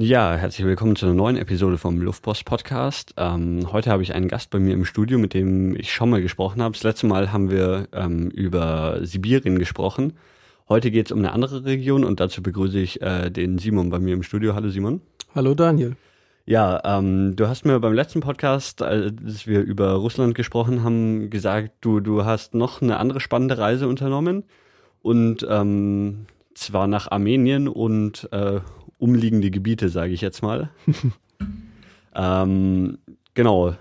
[0.00, 3.14] Ja, herzlich willkommen zu einer neuen Episode vom Luftpost Podcast.
[3.16, 6.22] Ähm, heute habe ich einen Gast bei mir im Studio, mit dem ich schon mal
[6.22, 6.74] gesprochen habe.
[6.74, 10.12] Das letzte Mal haben wir ähm, über Sibirien gesprochen.
[10.68, 13.98] Heute geht es um eine andere Region und dazu begrüße ich äh, den Simon bei
[13.98, 14.54] mir im Studio.
[14.54, 15.00] Hallo Simon.
[15.34, 15.96] Hallo Daniel.
[16.46, 21.72] Ja, ähm, du hast mir beim letzten Podcast, als wir über Russland gesprochen haben, gesagt,
[21.80, 24.44] du, du hast noch eine andere spannende Reise unternommen
[25.02, 28.60] und ähm, zwar nach Armenien und äh,
[28.98, 30.70] umliegende Gebiete, sage ich jetzt mal.
[32.14, 32.98] ähm,
[33.34, 33.74] genau,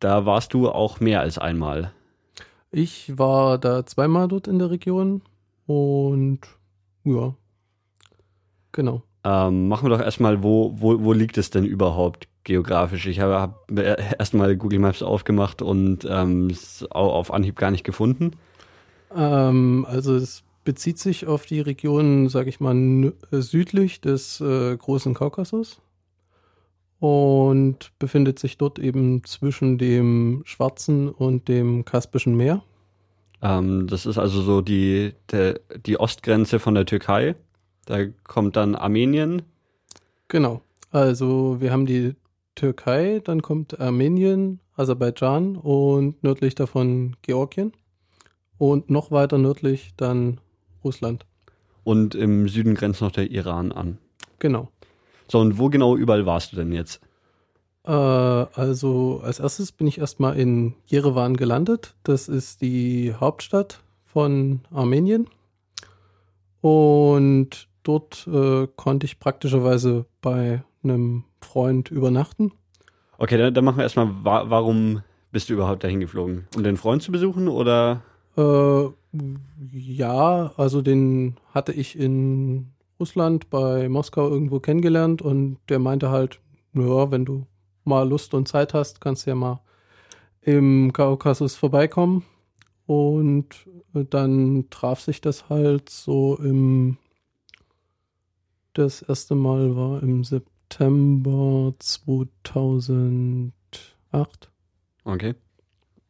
[0.00, 1.92] da warst du auch mehr als einmal.
[2.70, 5.22] Ich war da zweimal dort in der Region
[5.66, 6.40] und
[7.04, 7.34] ja,
[8.72, 9.02] genau.
[9.24, 13.06] Ähm, machen wir doch erstmal, wo, wo, wo liegt es denn überhaupt geografisch?
[13.06, 13.70] Ich habe hab
[14.18, 18.32] erstmal Google Maps aufgemacht und ähm, es auf Anhieb gar nicht gefunden.
[19.14, 24.76] Ähm, also es bezieht sich auf die Region, sage ich mal, äh, südlich des äh,
[24.76, 25.80] großen Kaukasus
[27.00, 32.62] und befindet sich dort eben zwischen dem Schwarzen und dem Kaspischen Meer.
[33.40, 37.34] Ähm, das ist also so die, der, die Ostgrenze von der Türkei.
[37.86, 39.40] Da kommt dann Armenien.
[40.28, 40.60] Genau.
[40.90, 42.14] Also wir haben die
[42.56, 47.72] Türkei, dann kommt Armenien, Aserbaidschan und nördlich davon Georgien.
[48.58, 50.40] Und noch weiter nördlich dann
[50.84, 51.26] Russland.
[51.84, 53.98] Und im Süden grenzt noch der Iran an.
[54.38, 54.68] Genau.
[55.28, 57.00] So, und wo genau überall warst du denn jetzt?
[57.84, 61.94] Äh, also als erstes bin ich erstmal in Jerewan gelandet.
[62.02, 65.28] Das ist die Hauptstadt von Armenien.
[66.60, 72.52] Und dort äh, konnte ich praktischerweise bei einem Freund übernachten.
[73.16, 76.46] Okay, dann, dann machen wir erstmal, wa warum bist du überhaupt dahin geflogen?
[76.56, 78.02] Um den Freund zu besuchen oder?
[78.36, 78.88] Äh,
[79.72, 86.40] ja, also den hatte ich in Russland bei Moskau irgendwo kennengelernt und der meinte halt,
[86.74, 87.46] ja, wenn du
[87.84, 89.60] mal Lust und Zeit hast, kannst du ja mal
[90.42, 92.24] im Kaukasus vorbeikommen.
[92.86, 96.96] Und dann traf sich das halt so im,
[98.72, 103.52] das erste Mal war im September 2008.
[105.04, 105.34] Okay.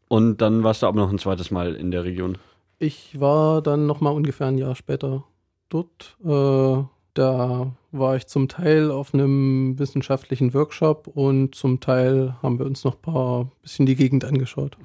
[0.09, 2.39] Und dann warst du aber noch ein zweites Mal in der Region.
[2.79, 5.25] Ich war dann noch mal ungefähr ein Jahr später
[5.69, 6.17] dort.
[6.25, 6.85] Äh,
[7.15, 12.85] da war ich zum Teil auf einem wissenschaftlichen Workshop und zum Teil haben wir uns
[12.85, 14.77] noch ein paar bisschen die Gegend angeschaut.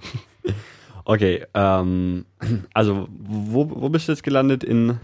[1.05, 2.25] Okay, ähm,
[2.73, 4.63] also wo, wo bist du jetzt gelandet?
[4.63, 4.99] In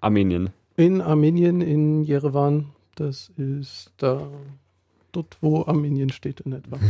[0.00, 0.50] Armenien?
[0.76, 2.72] In Armenien, in Jerewan.
[2.96, 4.26] Das ist da
[5.12, 6.80] dort, wo Armenien steht in etwa.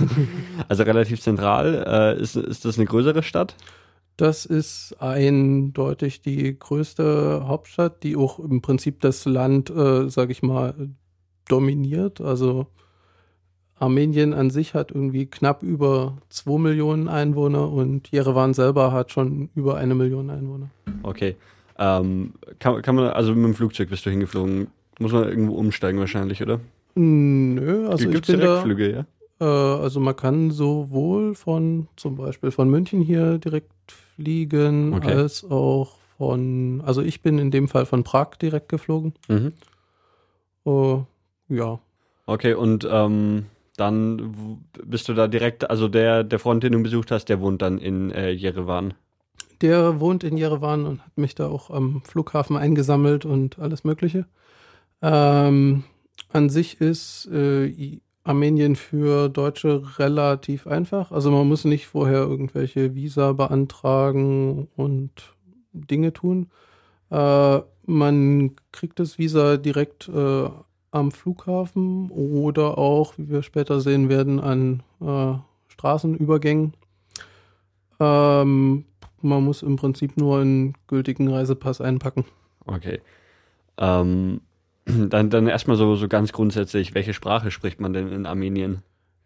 [0.68, 1.84] also relativ zentral.
[1.86, 3.54] Äh, ist, ist das eine größere Stadt?
[4.16, 10.42] Das ist eindeutig die größte Hauptstadt, die auch im Prinzip das Land, äh, sage ich
[10.42, 10.90] mal,
[11.48, 12.20] dominiert.
[12.20, 12.66] Also
[13.78, 19.50] Armenien an sich hat irgendwie knapp über 2 Millionen Einwohner und Jerewan selber hat schon
[19.54, 20.70] über eine Million Einwohner.
[21.02, 21.36] Okay.
[21.78, 24.68] Ähm, kann, kann man, also mit dem Flugzeug bist du hingeflogen?
[25.00, 26.60] Muss man irgendwo umsteigen wahrscheinlich, oder?
[26.94, 28.96] Nö, also Gibt's ich bin Direktflüge, ja?
[28.96, 33.72] da, äh, also man kann sowohl von zum Beispiel von München hier direkt
[34.16, 35.12] fliegen, Okay.
[35.14, 39.14] als auch von, also ich bin in dem Fall von Prag direkt geflogen.
[39.28, 39.52] Mhm.
[40.66, 40.98] Äh,
[41.48, 41.80] ja,
[42.24, 47.10] Okay, und ähm, dann bist du da direkt, also der, der Freund, den du besucht
[47.10, 48.94] hast, der wohnt dann in äh, Jerewan.
[49.60, 54.26] der wohnt in Jerewan und hat mich da auch am Flughafen eingesammelt und alles Mögliche.
[55.02, 55.82] Ähm,
[56.32, 61.10] an sich ist äh, Armenien für Deutsche relativ einfach.
[61.10, 65.10] Also man muss nicht vorher irgendwelche Visa beantragen und
[65.72, 66.48] Dinge tun.
[67.10, 70.48] Äh, man kriegt das Visa direkt äh,
[70.92, 75.34] am Flughafen oder auch, wie wir später sehen werden, an äh,
[75.68, 76.74] Straßenübergängen.
[77.98, 78.84] Ähm,
[79.20, 82.24] man muss im Prinzip nur einen gültigen Reisepass einpacken.
[82.66, 83.00] Okay.
[83.78, 84.42] Ähm,
[85.08, 88.82] dann, dann erstmal so, so ganz grundsätzlich, welche Sprache spricht man denn in Armenien?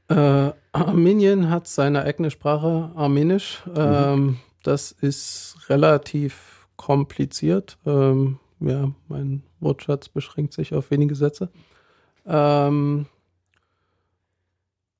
[0.08, 3.62] Äh, Armenien hat seine eigene Sprache, Armenisch.
[3.74, 7.78] Ähm, das ist relativ kompliziert.
[7.84, 11.50] Ähm, ja, mein Wortschatz beschränkt sich auf wenige Sätze.
[12.24, 13.06] Ähm,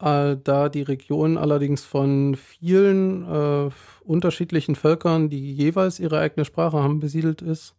[0.01, 3.71] äh, da die Region allerdings von vielen äh,
[4.05, 7.75] unterschiedlichen Völkern, die jeweils ihre eigene Sprache haben, besiedelt ist,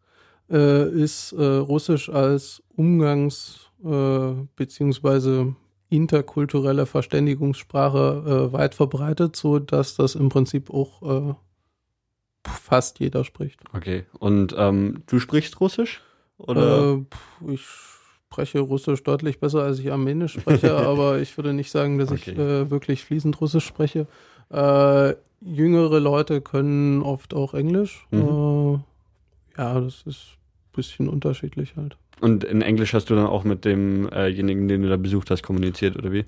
[0.49, 5.55] äh, ist äh, Russisch als Umgangs- äh, beziehungsweise
[5.89, 11.33] interkulturelle Verständigungssprache äh, weit verbreitet, so dass das im Prinzip auch äh,
[12.43, 13.61] fast jeder spricht.
[13.73, 14.05] Okay.
[14.19, 16.01] Und ähm, du sprichst Russisch?
[16.37, 16.97] Oder?
[17.47, 17.65] Äh, ich
[18.29, 22.31] spreche Russisch deutlich besser, als ich Armenisch spreche, aber ich würde nicht sagen, dass okay.
[22.31, 24.07] ich äh, wirklich fließend Russisch spreche.
[24.49, 28.07] Äh, jüngere Leute können oft auch Englisch.
[28.11, 28.83] Mhm.
[29.57, 30.36] Äh, ja, das ist
[30.77, 31.97] bisschen unterschiedlich halt.
[32.21, 35.97] Und in Englisch hast du dann auch mit demjenigen, den du da besucht hast, kommuniziert,
[35.97, 36.25] oder wie?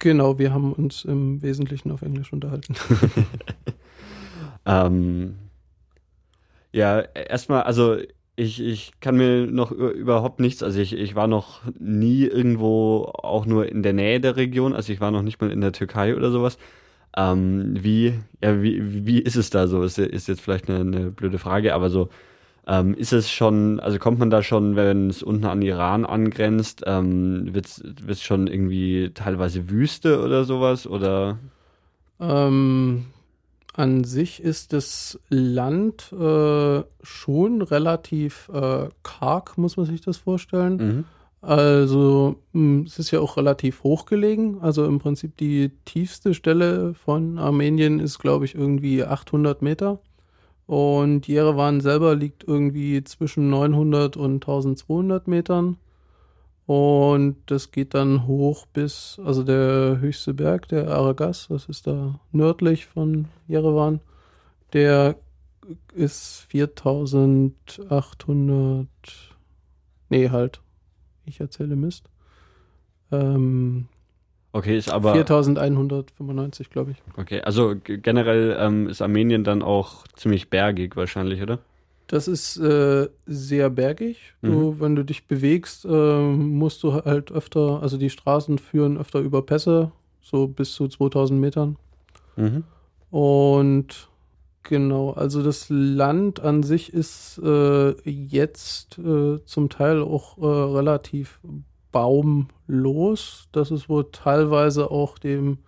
[0.00, 2.74] Genau, wir haben uns im Wesentlichen auf Englisch unterhalten.
[4.66, 5.36] ähm,
[6.72, 7.98] ja, erstmal, also
[8.36, 13.44] ich, ich kann mir noch überhaupt nichts, also ich, ich war noch nie irgendwo auch
[13.44, 16.16] nur in der Nähe der Region, also ich war noch nicht mal in der Türkei
[16.16, 16.56] oder sowas.
[17.16, 19.82] Ähm, wie, ja, wie, wie ist es da so?
[19.82, 22.08] Ist, ist jetzt vielleicht eine, eine blöde Frage, aber so,
[22.66, 26.82] ähm, ist es schon, also kommt man da schon, wenn es unten an Iran angrenzt,
[26.86, 27.66] ähm, wird
[28.08, 30.86] es schon irgendwie teilweise Wüste oder sowas?
[30.86, 31.38] Oder?
[32.20, 33.06] Ähm,
[33.74, 40.76] an sich ist das Land äh, schon relativ äh, karg, muss man sich das vorstellen.
[40.76, 41.04] Mhm.
[41.42, 44.58] Also hm, es ist ja auch relativ hoch gelegen.
[44.60, 50.00] Also im Prinzip die tiefste Stelle von Armenien ist, glaube ich, irgendwie 800 Meter.
[50.70, 55.78] Und Jerewan selber liegt irgendwie zwischen 900 und 1200 Metern.
[56.64, 62.20] Und das geht dann hoch bis, also der höchste Berg, der Aragas, das ist da
[62.30, 63.98] nördlich von Jerewan,
[64.72, 65.16] der
[65.92, 68.86] ist 4800,
[70.08, 70.60] nee, halt,
[71.24, 72.08] ich erzähle Mist.
[73.10, 73.88] Ähm,
[74.52, 75.12] Okay, ist aber.
[75.12, 76.96] 4195, glaube ich.
[77.16, 81.60] Okay, also generell ähm, ist Armenien dann auch ziemlich bergig wahrscheinlich, oder?
[82.08, 84.34] Das ist äh, sehr bergig.
[84.42, 84.80] Du, mhm.
[84.80, 89.42] wenn du dich bewegst, äh, musst du halt öfter, also die Straßen führen öfter über
[89.42, 91.76] Pässe, so bis zu 2000 Metern.
[92.34, 92.64] Mhm.
[93.10, 94.08] Und
[94.64, 100.42] genau, also das Land an sich ist äh, jetzt äh, zum Teil auch äh,
[101.90, 103.48] relativ baumlos.
[103.52, 105.58] Das ist wohl teilweise auch dem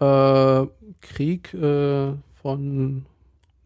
[0.00, 0.66] äh,
[1.00, 3.06] Krieg äh, von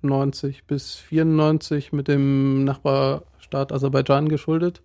[0.03, 4.83] 90 bis 94 mit dem Nachbarstaat Aserbaidschan geschuldet,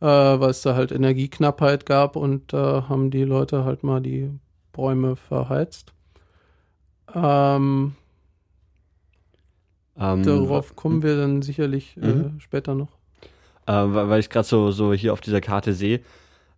[0.00, 4.00] äh, weil es da halt Energieknappheit gab und da äh, haben die Leute halt mal
[4.00, 4.30] die
[4.72, 5.92] Bäume verheizt.
[7.14, 7.94] Ähm,
[9.98, 12.40] ähm, darauf kommen wir dann sicherlich äh, mhm.
[12.40, 13.01] später noch
[13.66, 16.00] äh, weil ich gerade so, so hier auf dieser Karte sehe.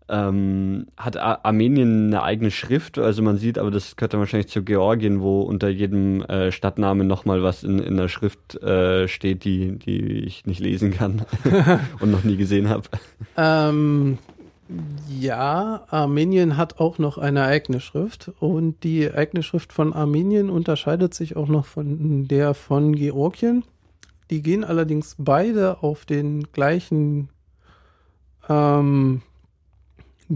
[0.06, 2.99] Ähm, hat Ar Armenien eine eigene Schrift?
[2.99, 7.06] Also man sieht, aber das gehört dann wahrscheinlich zu Georgien, wo unter jedem äh, Stadtnamen
[7.06, 11.25] nochmal was in, in der Schrift äh, steht, die, die ich nicht lesen kann
[12.01, 12.89] und noch nie gesehen habe.
[13.39, 14.19] Ähm,
[15.09, 21.15] ja, Armenien hat auch noch eine eigene Schrift und die eigene Schrift von Armenien unterscheidet
[21.15, 23.65] sich auch noch von der von Georgien.
[24.31, 27.29] Die gehen allerdings beide auf den gleichen
[28.49, 29.23] ähm,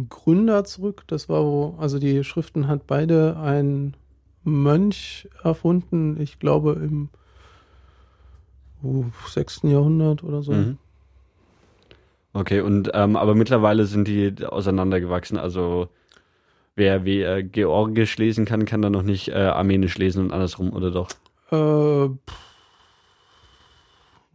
[0.09, 1.05] Gründer zurück.
[1.07, 3.95] Das war wo, also die Schriften hat beide ein
[4.45, 7.09] Mönch erfunden, ich glaube im
[8.83, 9.63] uh, 6.
[9.65, 10.53] Jahrhundert oder so.
[10.53, 10.79] Mhm.
[12.35, 15.39] Okay, und ähm, aber mittlerweile sind die auseinandergewachsen.
[15.39, 15.89] Also
[16.77, 20.91] wer, wer Georgisch lesen kann, kann dann noch nicht äh, Armenisch lesen und andersrum, oder
[20.91, 21.09] doch?
[21.51, 22.48] Äh, pff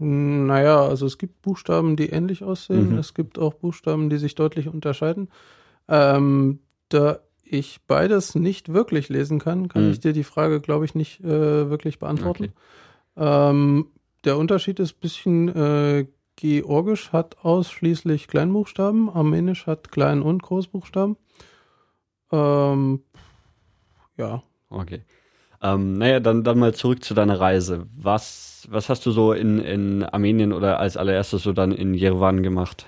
[0.03, 2.91] naja, also es gibt Buchstaben, die ähnlich aussehen.
[2.91, 2.97] Mhm.
[2.97, 5.29] Es gibt auch Buchstaben, die sich deutlich unterscheiden.
[5.87, 6.59] Ähm,
[6.89, 9.91] da ich beides nicht wirklich lesen kann, kann mhm.
[9.91, 12.53] ich dir die Frage, glaube ich, nicht äh, wirklich beantworten.
[13.15, 13.49] Okay.
[13.49, 13.87] Ähm,
[14.23, 21.15] der Unterschied ist ein bisschen, äh, Georgisch hat ausschließlich Kleinbuchstaben, Armenisch hat Klein- und Großbuchstaben.
[22.31, 23.03] Ähm,
[24.17, 24.41] ja.
[24.69, 25.03] Okay.
[25.63, 27.87] Ähm, naja, dann, dann mal zurück zu deiner Reise.
[27.95, 32.43] Was, was hast du so in, in Armenien oder als allererstes so dann in Jerewan
[32.43, 32.85] gemacht?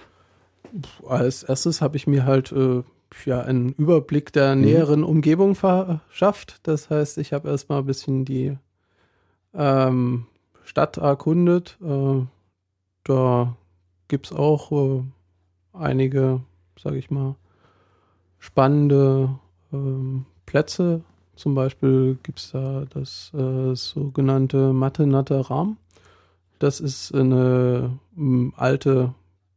[1.08, 2.84] Als erstes habe ich mir halt äh,
[3.24, 4.62] ja, einen Überblick der mhm.
[4.62, 6.60] näheren Umgebung verschafft.
[6.63, 8.58] Das heißt, ich habe erstmal ein bisschen die
[9.53, 10.25] ähm,
[10.65, 11.77] Stadt erkundet.
[11.82, 12.25] Äh,
[13.05, 13.55] da
[14.10, 15.03] gibt es auch äh,
[15.72, 16.41] einige,
[16.77, 17.36] sage ich mal,
[18.38, 19.39] spannende
[19.72, 21.01] ähm, Plätze
[21.36, 25.06] zum Beispiel gibt es da das äh, sogenannte Mathe
[25.50, 25.77] Ram.
[26.60, 29.13] Das ist eine m, alte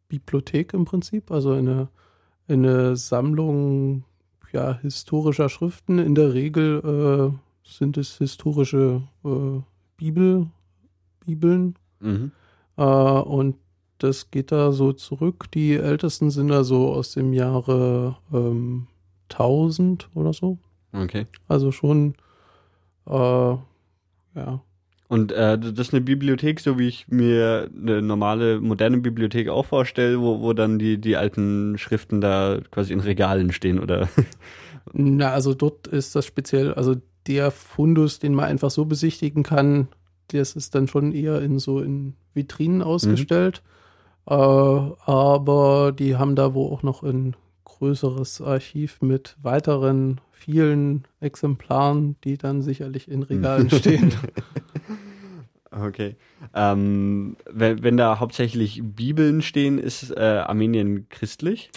[0.08, 1.88] Bibliothek im Prinzip, also eine,
[2.48, 4.04] eine Sammlung
[4.52, 5.98] ja, historischer Schriften.
[5.98, 9.60] In der Regel äh, sind es historische äh,
[9.96, 10.46] Bibel,
[11.24, 11.74] Bibeln.
[12.00, 12.32] Mhm.
[12.76, 13.56] Äh, und
[13.98, 15.50] das geht da so zurück.
[15.52, 18.86] Die ältesten sind da so aus dem Jahre ähm,
[19.30, 20.58] 1000 oder so.
[20.92, 21.26] Okay.
[21.46, 22.14] Also schon,
[23.06, 24.60] äh, ja.
[25.08, 29.64] Und äh, das ist eine Bibliothek, so wie ich mir eine normale, moderne Bibliothek auch
[29.64, 34.08] vorstelle, wo, wo dann die, die alten Schriften da quasi in Regalen stehen, oder?
[34.92, 39.88] Na, also dort ist das speziell, also der Fundus, den man einfach so besichtigen kann,
[40.28, 43.62] das ist dann schon eher in so in Vitrinen ausgestellt.
[44.26, 44.34] Mhm.
[44.34, 52.16] Äh, aber die haben da wo auch noch ein größeres Archiv mit weiteren vielen Exemplaren,
[52.24, 54.14] die dann sicherlich in Regalen stehen.
[55.70, 56.16] Okay.
[56.54, 61.70] Ähm, wenn, wenn, da hauptsächlich Bibeln stehen, ist äh, Armenien christlich?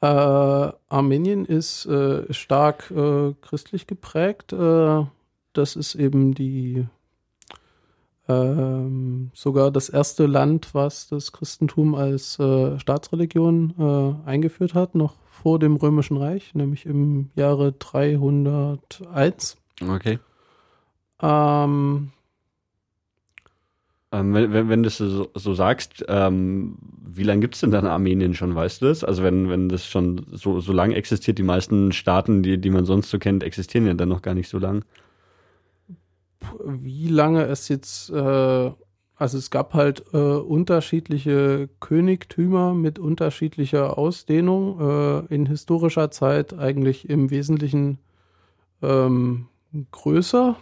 [0.00, 4.52] Äh, Armenien ist äh, stark äh, christlich geprägt.
[4.52, 5.04] Äh,
[5.52, 6.86] das ist eben die
[8.28, 15.58] ähm, sogar das erste Land, was das Christentum als äh, Staatsreligion eingeführt hat, noch vor
[15.58, 19.56] dem Römischen Reich, nämlich im Jahre 301.
[19.82, 20.20] Okay.
[21.20, 22.12] Ähm,
[24.12, 27.86] ähm, wenn, wenn, du es so, so sagst, ähm, wie lange gibt es denn dann
[27.86, 29.02] Armenien schon, weißt du das?
[29.02, 32.84] Also wenn, wenn das schon so, so lange existiert, die meisten Staaten, die, die man
[32.84, 34.84] sonst so kennt, existieren ja dann noch gar nicht so lang.
[36.64, 38.70] Wie lange es jetzt äh,
[39.22, 47.08] also es gab halt äh, unterschiedliche Königtümer mit unterschiedlicher Ausdehnung äh, in historischer Zeit eigentlich
[47.08, 47.98] im Wesentlichen
[48.82, 49.46] ähm,
[49.92, 50.56] größer.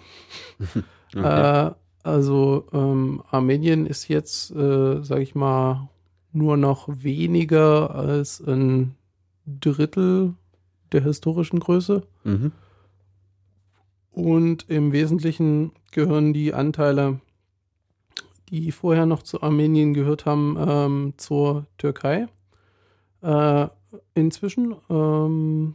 [1.16, 1.68] okay.
[1.68, 1.70] äh,
[2.02, 5.88] also ähm, Armenien ist jetzt, äh, sage ich mal,
[6.32, 8.94] nur noch weniger als ein
[9.46, 10.34] Drittel
[10.92, 12.02] der historischen Größe.
[12.24, 12.52] Mhm.
[14.12, 17.20] Und im Wesentlichen gehören die Anteile
[18.50, 22.26] die vorher noch zu Armenien gehört haben, ähm, zur Türkei.
[23.22, 23.68] Äh,
[24.14, 24.76] inzwischen.
[24.88, 25.74] Ähm,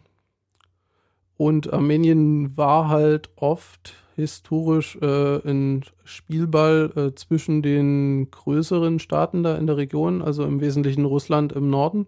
[1.37, 9.57] und Armenien war halt oft historisch äh, ein Spielball äh, zwischen den größeren Staaten da
[9.57, 12.07] in der Region, also im Wesentlichen Russland im Norden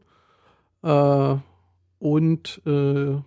[0.83, 1.35] äh,
[1.99, 3.17] und äh,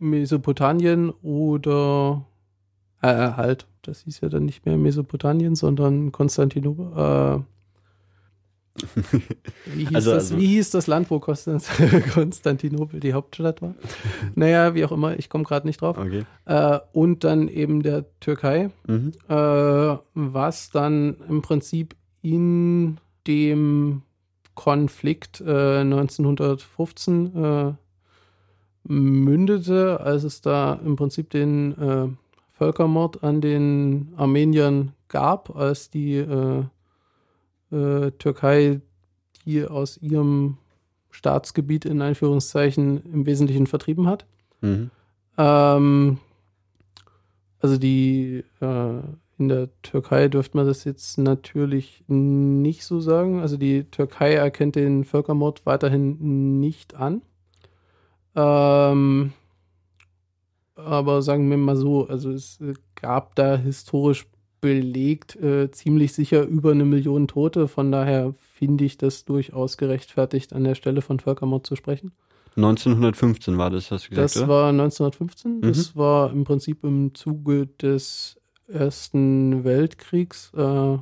[0.00, 2.24] Mesopotamien oder
[3.02, 6.92] äh, halt das hieß ja dann nicht mehr Mesopotamien, sondern Konstantinopel.
[6.96, 7.40] Äh,
[9.74, 11.18] wie, hieß also, das, also, wie hieß das Land, wo
[12.14, 13.74] Konstantinopel die Hauptstadt war?
[14.34, 15.98] naja, wie auch immer, ich komme gerade nicht drauf.
[15.98, 16.24] Okay.
[16.46, 19.12] Äh, und dann eben der Türkei, mhm.
[19.28, 24.02] äh, was dann im Prinzip in dem
[24.54, 27.72] Konflikt äh, 1915 äh,
[28.84, 32.08] mündete, als es da im Prinzip den äh,
[32.60, 36.64] Völkermord an den Armeniern gab, als die äh,
[37.72, 38.82] äh, Türkei
[39.46, 40.58] die aus ihrem
[41.10, 44.26] Staatsgebiet in Einführungszeichen im Wesentlichen vertrieben hat.
[44.60, 44.90] Mhm.
[45.38, 46.18] Ähm,
[47.60, 49.00] also die äh,
[49.38, 53.40] in der Türkei dürfte man das jetzt natürlich nicht so sagen.
[53.40, 57.22] Also die Türkei erkennt den Völkermord weiterhin nicht an.
[58.36, 59.32] Ähm,
[60.84, 64.26] aber sagen wir mal so, also es äh, gab da historisch
[64.60, 67.68] belegt äh, ziemlich sicher über eine Million Tote.
[67.68, 72.12] Von daher finde ich das durchaus gerechtfertigt, an der Stelle von Völkermord zu sprechen.
[72.56, 74.48] 1915 war das, hast du gesagt, Das oder?
[74.48, 75.56] war 1915.
[75.56, 75.60] Mhm.
[75.62, 78.36] Das war im Prinzip im Zuge des
[78.68, 80.52] Ersten Weltkriegs.
[80.54, 80.98] Äh,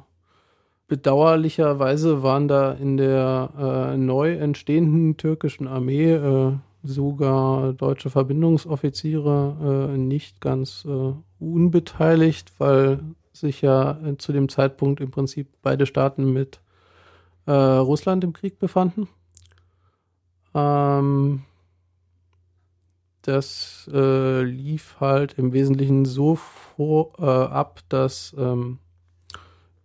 [0.87, 6.15] bedauerlicherweise waren da in der äh, neu entstehenden türkischen Armee
[6.83, 13.01] sogar deutsche Verbindungsoffiziere äh, nicht ganz äh, unbeteiligt, weil
[13.33, 16.61] sich ja äh, zu dem Zeitpunkt im Prinzip beide Staaten mit
[17.47, 19.09] äh, Russland im Krieg befanden.
[20.55, 21.43] Ähm,
[23.23, 28.79] das äh, lief halt im Wesentlichen so vor, äh, ab, dass ähm,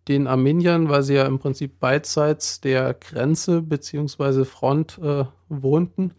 [0.07, 4.43] den Armeniern, weil sie ja im Prinzip beidseits der Grenze bzw.
[4.43, 4.99] Front
[5.47, 6.11] wohnten,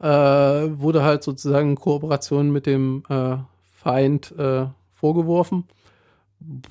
[0.00, 3.36] äh, wurde halt sozusagen Kooperation mit dem äh,
[3.74, 5.64] Feind äh, vorgeworfen,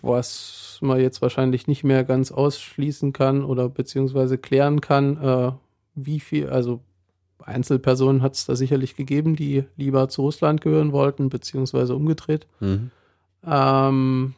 [0.02, 5.52] was man jetzt wahrscheinlich nicht mehr ganz ausschließen kann oder beziehungsweise klären kann, äh,
[5.96, 6.82] wie viel, also
[7.44, 12.48] Einzelpersonen hat es da sicherlich gegeben, die lieber zu Russland gehören wollten, beziehungsweise umgedreht.
[12.60, 12.92] Mhm.
[13.46, 14.34] Ähm,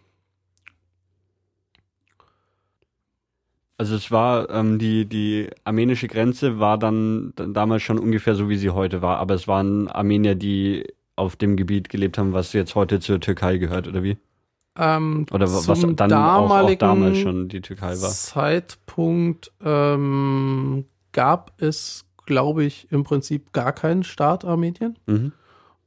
[3.82, 8.48] Also es war ähm, die die armenische Grenze war dann, dann damals schon ungefähr so
[8.48, 10.86] wie sie heute war, aber es waren Armenier, die
[11.16, 14.20] auf dem Gebiet gelebt haben, was jetzt heute zur Türkei gehört oder wie?
[14.78, 18.10] Ähm, oder was dann auch, auch, damals schon die Türkei war.
[18.12, 25.00] Zeitpunkt ähm, gab es, glaube ich, im Prinzip gar keinen Staat Armenien.
[25.08, 25.32] Mhm.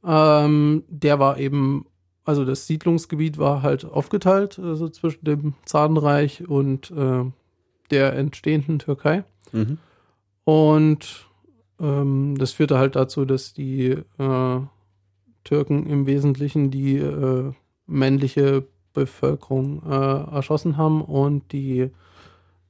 [0.05, 1.85] Ähm, der war eben
[2.25, 7.23] also das Siedlungsgebiet war halt aufgeteilt, also zwischen dem Zarenreich und äh,
[7.91, 9.23] der entstehenden Türkei.
[9.51, 9.77] Mhm.
[10.43, 11.27] Und
[11.79, 14.59] ähm, das führte halt dazu, dass die äh,
[15.43, 17.51] Türken im Wesentlichen die äh,
[17.87, 21.91] männliche Bevölkerung äh, erschossen haben und die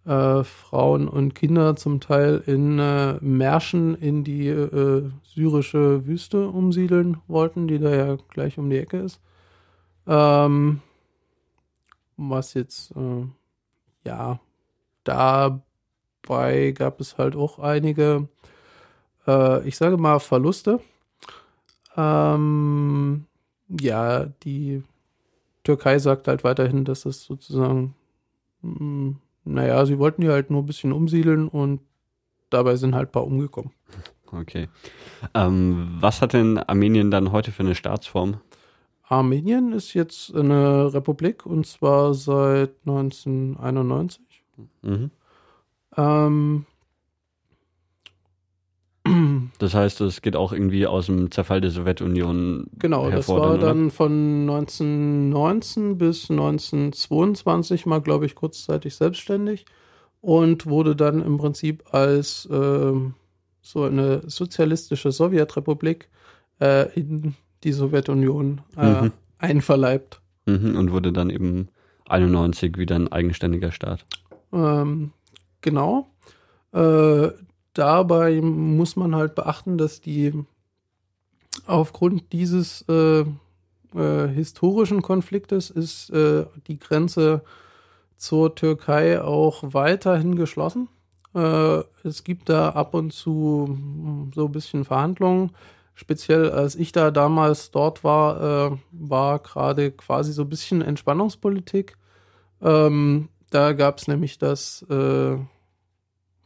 [0.06, 7.18] äh, Frauen und Kinder zum Teil in äh, Märschen in die äh, syrische Wüste umsiedeln
[7.28, 9.20] wollten, die da ja gleich um die Ecke ist.
[10.08, 10.82] Ähm,
[12.18, 12.94] was jetzt,
[14.06, 14.40] ja,
[15.06, 18.28] dabei gab es halt auch einige,
[19.26, 20.82] äh, ich sage mal, Verluste.
[21.96, 23.26] Ähm,
[23.70, 24.84] ja, die
[25.64, 27.96] Türkei sagt halt weiterhin, dass es sozusagen,
[28.62, 31.82] mh, mm, naja, sie wollten die halt nur ein bisschen umsiedeln und
[32.50, 33.72] dabei sind halt ein paar umgekommen.
[34.32, 34.68] Okay.
[35.34, 38.42] Ähm, was hat denn Armenien dann heute für eine Staatsform?
[39.08, 44.25] Armenien ist jetzt eine Republik und zwar seit 1991.
[44.82, 45.12] Mhm.
[45.98, 46.66] Ähm,
[49.60, 53.40] Das heißt, es geht auch irgendwie aus dem Zerfall der Sowjetunion genau, das hervor.
[53.42, 59.66] war dann, dann von 1919 bis 1922 mal, glaube ich, kurzzeitig selbstständig
[60.22, 63.14] und wurde dann im Prinzip als ähm,
[63.62, 66.10] so eine sozialistische Sowjetrepublik
[66.60, 69.12] äh, in die Sowjetunion äh, Mhm.
[69.38, 70.20] einverleibt.
[70.48, 71.70] Mhm, und wurde dann eben
[72.08, 74.06] 91 wieder ein eigenständiger Staat.
[74.56, 75.12] Ähm,
[75.62, 76.08] genau.
[76.72, 77.30] Äh,
[77.74, 80.34] dabei muss man halt beachten, dass die
[81.68, 87.44] aufgrund dieses äh, äh, historischen Konfliktes ist äh, die Grenze
[88.18, 90.88] zur Türkei auch weiterhin geschlossen.
[91.34, 93.78] Äh, es gibt da ab und zu
[94.34, 95.52] so ein bisschen Verhandlungen.
[95.96, 101.98] Speziell als ich da damals dort war, war gerade quasi so ein bisschen Entspannungspolitik.
[102.62, 105.38] Ähm, da gab es nämlich das äh,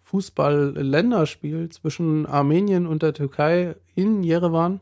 [0.03, 4.79] Fußball-Länderspiel zwischen Armenien und der Türkei in Jerewan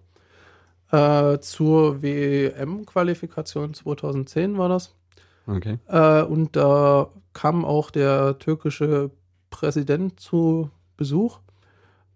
[0.92, 4.94] äh, zur WM-Qualifikation 2010 war das.
[5.48, 5.80] Okay.
[5.88, 9.12] Äh, und da kam auch der türkische
[9.50, 11.40] Präsident zu Besuch.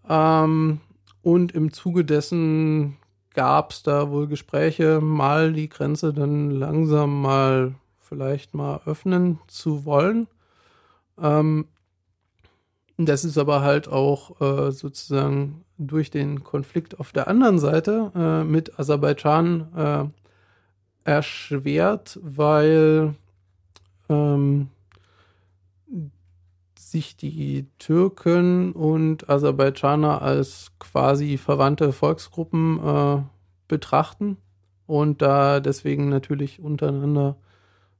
[0.10, 0.82] Ähm,
[1.22, 2.98] und im Zuge dessen
[3.34, 7.76] gab es da wohl Gespräche, mal die Grenze dann langsam mal
[8.12, 10.28] vielleicht mal öffnen zu wollen.
[11.18, 11.70] Ähm,
[12.98, 18.44] das ist aber halt auch äh, sozusagen durch den Konflikt auf der anderen Seite äh,
[18.44, 20.12] mit Aserbaidschan
[21.06, 23.16] äh, erschwert, weil
[24.10, 24.68] ähm,
[26.76, 33.22] sich die Türken und Aserbaidschaner als quasi verwandte Volksgruppen äh,
[33.70, 34.36] betrachten
[34.86, 37.38] und da deswegen natürlich untereinander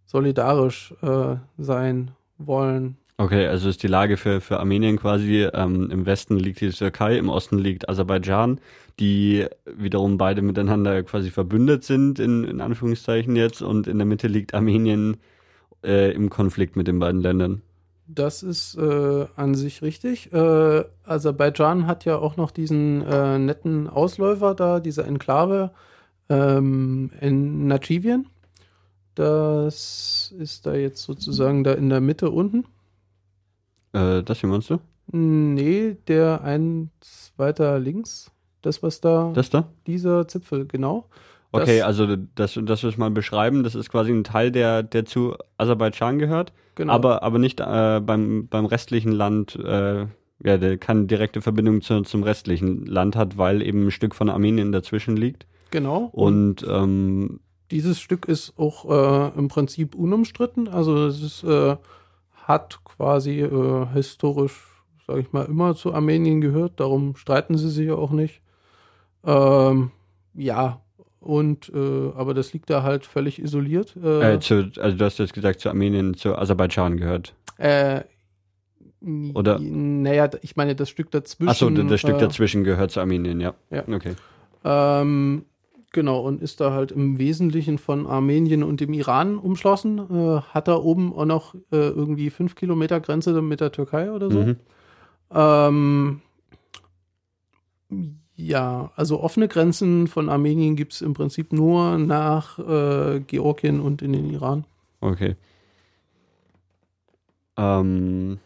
[0.06, 2.98] solidarisch äh, sein wollen.
[3.18, 7.18] Okay, also ist die Lage für, für Armenien quasi, ähm, im Westen liegt die Türkei,
[7.18, 8.60] im Osten liegt Aserbaidschan,
[9.00, 14.28] die wiederum beide miteinander quasi verbündet sind, in, in Anführungszeichen jetzt, und in der Mitte
[14.28, 15.18] liegt Armenien
[15.84, 17.62] äh, im Konflikt mit den beiden Ländern.
[18.08, 20.34] Das ist äh, an sich richtig.
[20.34, 25.72] Äh, Aserbaidschan hat ja auch noch diesen äh, netten Ausläufer da, diese Enklave
[26.28, 28.28] ähm, in Nachivien.
[29.16, 32.66] Das ist da jetzt sozusagen da in der Mitte unten.
[33.94, 34.80] Äh, das hier meinst du?
[35.12, 38.32] Nee, der eins weiter links.
[38.62, 39.68] Das, was da, Das da?
[39.88, 41.06] dieser Zipfel, genau.
[41.52, 45.04] Das- Okay, also das, das wir mal beschreiben, das ist quasi ein Teil, der, der
[45.06, 46.94] zu Aserbaidschan gehört, genau.
[46.94, 50.06] aber, aber nicht äh, beim, beim restlichen Land, äh,
[50.44, 54.30] ja, der keine direkte Verbindung zu, zum restlichen Land hat, weil eben ein Stück von
[54.30, 55.46] Armenien dazwischen liegt.
[55.72, 56.06] genau.
[56.14, 60.68] Und ähm, dieses Stück ist auch äh, im Prinzip unumstritten.
[60.68, 61.76] Also es ist, äh,
[62.46, 64.62] hat quasi äh, historisch,
[65.08, 66.80] sage ich mal, immer zu Armenien gehört.
[66.80, 68.42] Darum streiten sie sich ja auch nicht.
[69.26, 69.92] Ähm,
[70.34, 70.82] ja,
[71.20, 73.96] und äh, aber das liegt da halt völlig isoliert.
[74.04, 77.34] Äh, äh, zu, also du hast jetzt gesagt, zu Armenien, zu Aserbaidschan gehört.
[77.58, 78.02] äh,
[79.34, 81.50] Oder- Naja, ich meine, das Stück dazwischen.
[81.50, 83.54] Achso, das Stück dazwischen gehört zu Armenien, ja.
[83.72, 83.84] Ja.
[83.88, 84.14] Okay.
[84.64, 85.46] Ähm,
[85.92, 90.00] genau, und ist da halt im Wesentlichen von Armenien und dem Iran umschlossen.
[90.00, 94.32] Äh, hat da oben auch noch äh, irgendwie fünf Kilometer Grenze mit der Türkei oder
[94.32, 94.40] so.
[94.40, 94.56] Mhm.
[95.34, 96.22] Ähm,
[98.36, 104.02] ja, also offene Grenzen von Armenien gibt es im Prinzip nur nach äh, Georgien und
[104.02, 104.66] in den Iran.
[105.00, 105.36] Okay.
[107.58, 108.40] Ähm,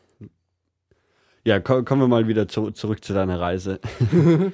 [1.44, 3.80] ja, ko kommen wir mal wieder zu zurück zu deiner Reise.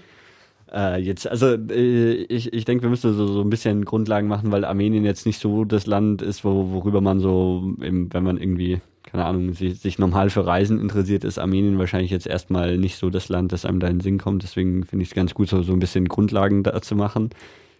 [0.73, 4.51] Äh, jetzt, also äh, ich, ich denke, wir müssen so, so ein bisschen Grundlagen machen,
[4.51, 8.37] weil Armenien jetzt nicht so das Land ist, wo, worüber man so, im, wenn man
[8.37, 12.95] irgendwie, keine Ahnung, sich, sich normal für Reisen interessiert, ist Armenien wahrscheinlich jetzt erstmal nicht
[12.95, 14.43] so das Land, das einem da in den Sinn kommt.
[14.43, 17.31] Deswegen finde ich es ganz gut, so, so ein bisschen Grundlagen da zu machen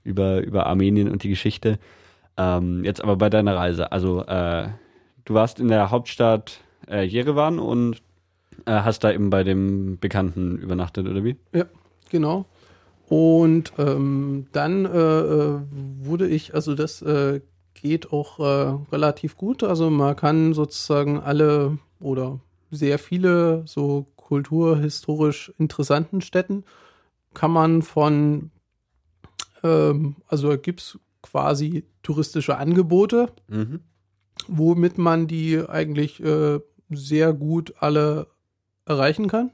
[0.03, 1.79] über, über Armenien und die Geschichte.
[2.37, 3.91] Ähm, jetzt aber bei deiner Reise.
[3.93, 4.67] Also äh,
[5.23, 8.01] du warst in der Hauptstadt äh, Jerewan und
[8.65, 11.37] äh, hast da eben bei dem Bekannten übernachtet, oder wie?
[11.53, 11.65] Ja,
[12.09, 12.45] genau.
[13.11, 15.59] Und ähm, dann äh, äh,
[15.99, 17.41] wurde ich, also das äh,
[17.73, 19.63] geht auch äh, relativ gut.
[19.63, 26.63] Also man kann sozusagen alle oder sehr viele so kulturhistorisch interessanten Städten
[27.33, 28.49] kann man von,
[29.61, 33.81] ähm, also gibt es quasi touristische Angebote, mhm.
[34.47, 38.27] womit man die eigentlich äh, sehr gut alle
[38.85, 39.51] erreichen kann.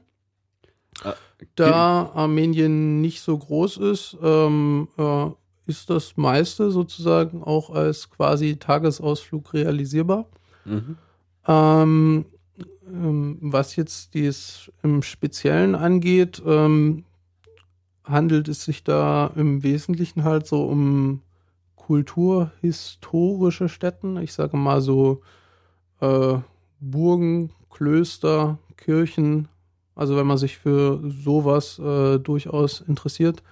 [1.04, 1.14] Ah,
[1.54, 5.26] da Armenien nicht so groß ist, ähm, äh,
[5.66, 10.26] ist das meiste sozusagen auch als quasi Tagesausflug realisierbar.
[10.64, 10.96] Mhm.
[11.46, 12.24] Ähm,
[12.86, 17.04] ähm, was jetzt dies im Speziellen angeht, ähm,
[18.04, 21.20] handelt es sich da im Wesentlichen halt so um
[21.76, 24.16] kulturhistorische Städten.
[24.18, 25.22] Ich sage mal so
[26.00, 26.38] äh,
[26.80, 29.48] Burgen, Klöster, Kirchen,
[29.98, 33.42] also wenn man sich für sowas äh, durchaus interessiert,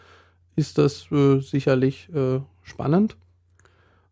[0.55, 3.17] ist das äh, sicherlich äh, spannend.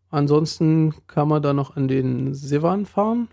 [0.09, 3.29] Ansonsten kann man da noch an den Sevan fahren.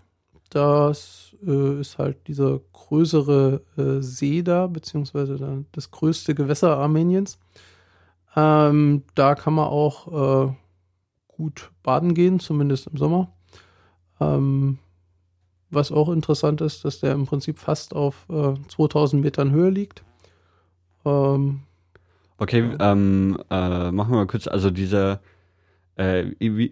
[0.49, 7.39] Das äh, ist halt dieser größere äh, See da, beziehungsweise da das größte Gewässer Armeniens.
[8.37, 10.53] Ähm, da kann man auch äh,
[11.27, 13.33] gut baden gehen, zumindest im Sommer.
[14.21, 14.77] Ähm,
[15.73, 20.03] was auch interessant ist, dass der im Prinzip fast auf äh, 2000 Metern Höhe liegt.
[21.05, 21.61] Ähm,
[22.37, 25.21] okay, ähm, äh, machen wir mal kurz, also dieser
[25.95, 26.25] äh,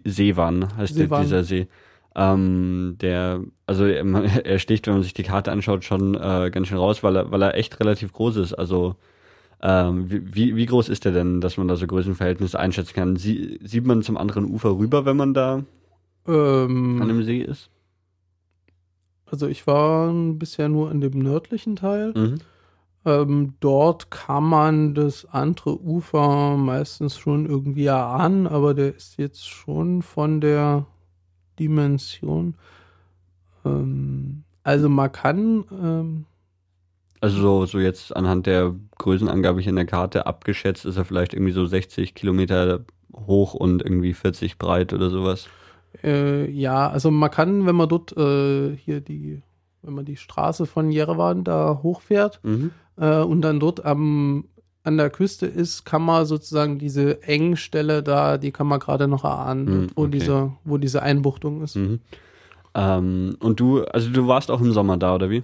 [0.04, 1.22] Seewan heißt Seewan.
[1.22, 1.68] dieser See.
[2.14, 4.04] Ähm, der, also er,
[4.44, 7.30] er, sticht, wenn man sich die Karte anschaut, schon äh, ganz schön raus, weil er,
[7.30, 8.54] weil er echt relativ groß ist.
[8.54, 8.96] Also
[9.62, 13.16] ähm, wie, wie groß ist der denn, dass man da so Größenverhältnisse einschätzen kann?
[13.16, 15.62] Sie, sieht man zum anderen Ufer rüber, wenn man da
[16.26, 17.70] ähm, an dem See ist?
[19.32, 22.12] Also ich war bisher nur in dem nördlichen Teil.
[22.14, 22.38] Mhm.
[23.06, 29.48] Ähm, dort kann man das andere Ufer meistens schon irgendwie erahnen, aber der ist jetzt
[29.48, 30.84] schon von der
[31.58, 32.56] Dimension.
[33.64, 35.64] Ähm, also man kann.
[35.72, 36.26] Ähm,
[37.22, 41.32] also so, so jetzt anhand der Größenangabe hier in der Karte abgeschätzt ist er vielleicht
[41.32, 45.48] irgendwie so 60 Kilometer hoch und irgendwie 40 breit oder sowas.
[46.02, 49.42] Äh, ja, also man kann, wenn man dort äh, hier die,
[49.82, 52.70] wenn man die Straße von Jerewan da hochfährt mhm.
[52.96, 54.44] äh, und dann dort am
[54.84, 59.24] an der Küste ist, kann man sozusagen diese Engstelle da, die kann man gerade noch
[59.24, 60.10] erahnen, mhm, wo okay.
[60.10, 61.76] diese, wo diese Einbuchtung ist.
[61.76, 62.00] Mhm.
[62.74, 65.42] Ähm, und du, also du warst auch im Sommer da, oder wie?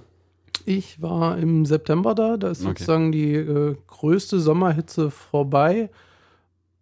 [0.65, 2.71] Ich war im September da, da ist okay.
[2.71, 5.91] sozusagen die äh, größte Sommerhitze vorbei,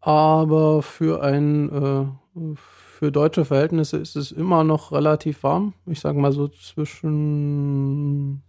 [0.00, 2.54] aber für ein äh,
[2.96, 5.74] für deutsche Verhältnisse ist es immer noch relativ warm.
[5.84, 8.42] Ich sage mal so zwischen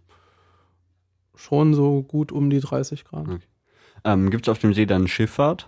[1.34, 3.28] schon so gut um die 30 Grad.
[3.28, 3.42] Okay.
[4.04, 5.66] Ähm, gibt es auf dem See dann Schifffahrt?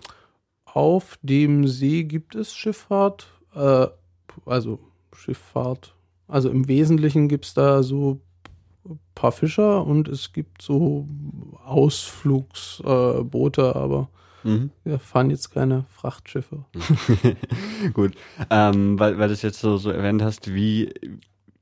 [0.64, 3.86] Auf dem See gibt es Schifffahrt, äh,
[4.46, 4.78] also
[5.12, 5.94] Schifffahrt.
[6.26, 8.22] Also im Wesentlichen gibt es da so
[8.88, 11.06] ein paar Fischer und es gibt so
[11.66, 14.08] Ausflugsboote, äh, aber
[14.44, 14.70] Mhm.
[14.84, 16.64] Wir fahren jetzt keine Frachtschiffe.
[17.92, 18.12] Gut,
[18.50, 20.92] ähm, weil, weil du es jetzt so, so erwähnt hast, wie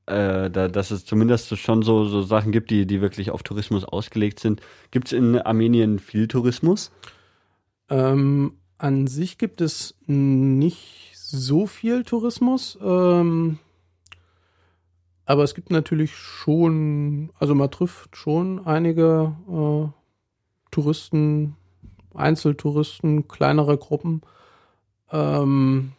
[0.05, 3.85] äh, da, dass es zumindest schon so, so Sachen gibt, die, die wirklich auf Tourismus
[3.85, 4.61] ausgelegt sind.
[4.91, 6.91] Gibt es in Armenien viel Tourismus?
[7.89, 12.77] Ähm, an sich gibt es nicht so viel Tourismus.
[12.81, 13.59] Ähm,
[15.25, 19.91] aber es gibt natürlich schon, also man trifft schon einige äh,
[20.71, 21.55] Touristen,
[22.13, 24.21] Einzeltouristen, kleinere Gruppen.
[25.11, 25.93] Ähm,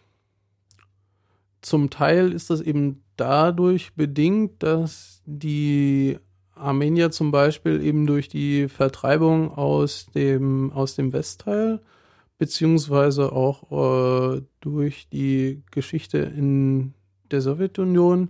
[1.62, 6.18] zum Teil ist das eben dadurch bedingt, dass die
[6.55, 11.81] Armenier zum Beispiel eben durch die Vertreibung aus dem, aus dem Westteil,
[12.38, 16.94] beziehungsweise auch äh, durch die Geschichte in
[17.31, 18.29] der Sowjetunion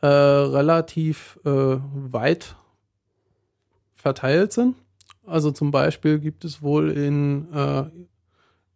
[0.00, 2.56] äh, relativ äh, weit
[3.94, 4.76] verteilt sind.
[5.26, 7.84] Also zum Beispiel gibt es wohl in, äh,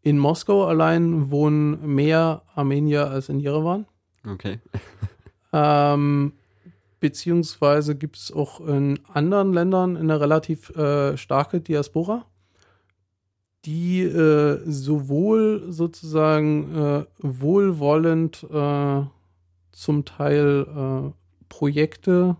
[0.02, 3.87] in Moskau allein wohnen mehr Armenier als in Jerewan.
[4.26, 4.61] Okay.
[5.52, 6.33] ähm,
[7.00, 12.24] beziehungsweise gibt es auch in anderen Ländern eine relativ äh, starke Diaspora.
[13.64, 19.02] die äh, sowohl sozusagen äh, wohlwollend äh,
[19.72, 21.12] zum Teil äh,
[21.48, 22.37] Projekte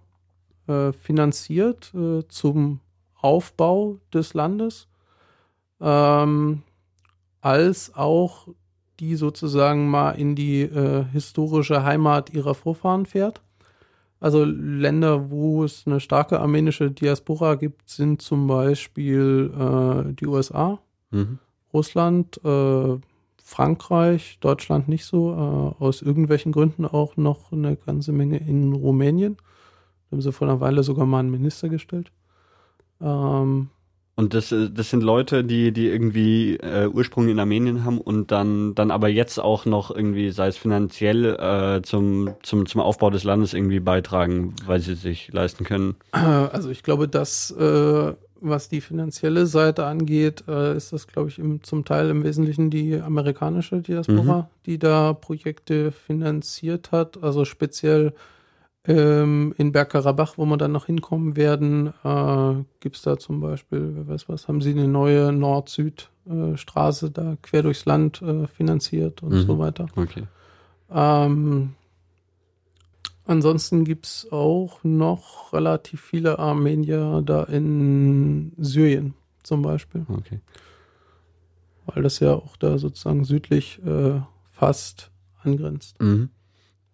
[0.67, 1.93] finanziert
[2.29, 2.81] zum
[3.25, 4.87] Aufbau des Landes,
[5.81, 6.63] ähm,
[7.41, 8.49] als auch
[9.01, 10.69] die sozusagen mal in die
[11.13, 13.43] historische Heimat ihrer Vorfahren fährt.
[14.25, 20.79] Also Länder, wo es eine starke armenische Diaspora gibt, sind zum Beispiel äh, die USA,
[21.11, 21.39] mhm.
[21.75, 22.97] Russland, äh,
[23.43, 29.37] Frankreich, Deutschland nicht so, äh, aus irgendwelchen Gründen auch noch eine ganze Menge in Rumänien.
[29.37, 32.11] Da haben sie vor einer Weile sogar mal einen Minister gestellt.
[33.01, 33.69] Ähm,
[34.17, 38.31] und das, äh, das sind Leute, die, die irgendwie äh, Ursprung in Armenien haben und
[38.31, 43.11] dann, dann aber jetzt auch noch irgendwie, sei es finanziell, äh, zum, zum, zum Aufbau
[43.11, 45.97] des Landes irgendwie beitragen, weil sie sich leisten können.
[46.13, 51.39] Also ich glaube, dass äh, was die finanzielle Seite angeht, äh, ist das, glaube ich,
[51.39, 54.47] im, zum Teil im Wesentlichen die amerikanische Diaspora, mhm.
[54.67, 57.23] die da Projekte finanziert hat.
[57.23, 58.13] Also speziell
[58.87, 63.93] ähm, in Bergkarabach, wo wir dann noch hinkommen werden, äh, gibt es da zum Beispiel,
[63.95, 69.33] wer weiß was, haben sie eine neue Nord-Süd-Straße da quer durchs Land äh, finanziert und
[69.33, 69.47] mhm.
[69.47, 69.87] so weiter.
[69.97, 70.25] Okay.
[70.91, 71.75] Ähm,
[73.25, 80.05] ansonsten gibt es auch noch relativ viele Armenier da in Syrien zum Beispiel.
[80.09, 80.41] Okay.
[81.87, 84.21] Weil das ja auch da sozusagen südlich äh,
[84.51, 85.11] fast
[85.43, 86.01] angrenzt.
[86.03, 86.29] Mhm.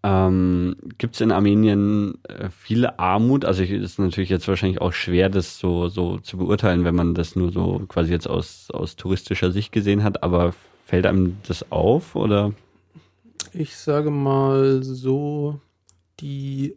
[0.02, 3.44] Ähm, Gibt es in Armenien äh, viele Armut?
[3.44, 7.14] Also es ist natürlich jetzt wahrscheinlich auch schwer, das so, so zu beurteilen, wenn man
[7.14, 10.54] das nur so quasi jetzt aus, aus touristischer Sicht gesehen hat, aber
[10.86, 12.52] fällt einem das auf oder?
[13.52, 15.60] Ich sage mal so,
[16.20, 16.76] die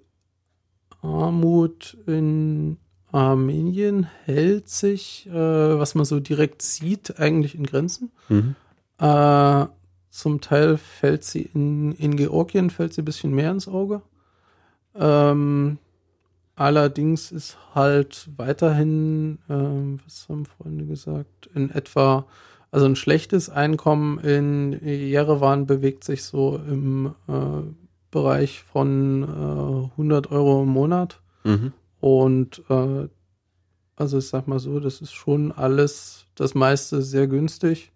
[1.01, 2.77] Armut in
[3.11, 8.11] Armenien hält sich, äh, was man so direkt sieht, eigentlich in Grenzen.
[8.27, 8.55] Mhm.
[8.99, 9.65] Äh,
[10.13, 14.03] zum Teil fällt sie in, in Georgien, fällt sie ein bisschen mehr ins Auge.
[14.93, 15.79] Ähm,
[16.55, 22.27] allerdings ist halt weiterhin, ähm, was haben Freunde gesagt, in etwa,
[22.69, 27.63] also ein schlechtes Einkommen in Jerewan bewegt sich so im äh,
[28.11, 31.21] Bereich von äh, 100 Euro im Monat.
[31.43, 31.73] Mhm.
[31.99, 33.07] Und äh,
[33.95, 37.91] also ich sag mal so, das ist schon alles, das meiste sehr günstig.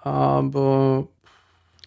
[0.00, 1.06] Aber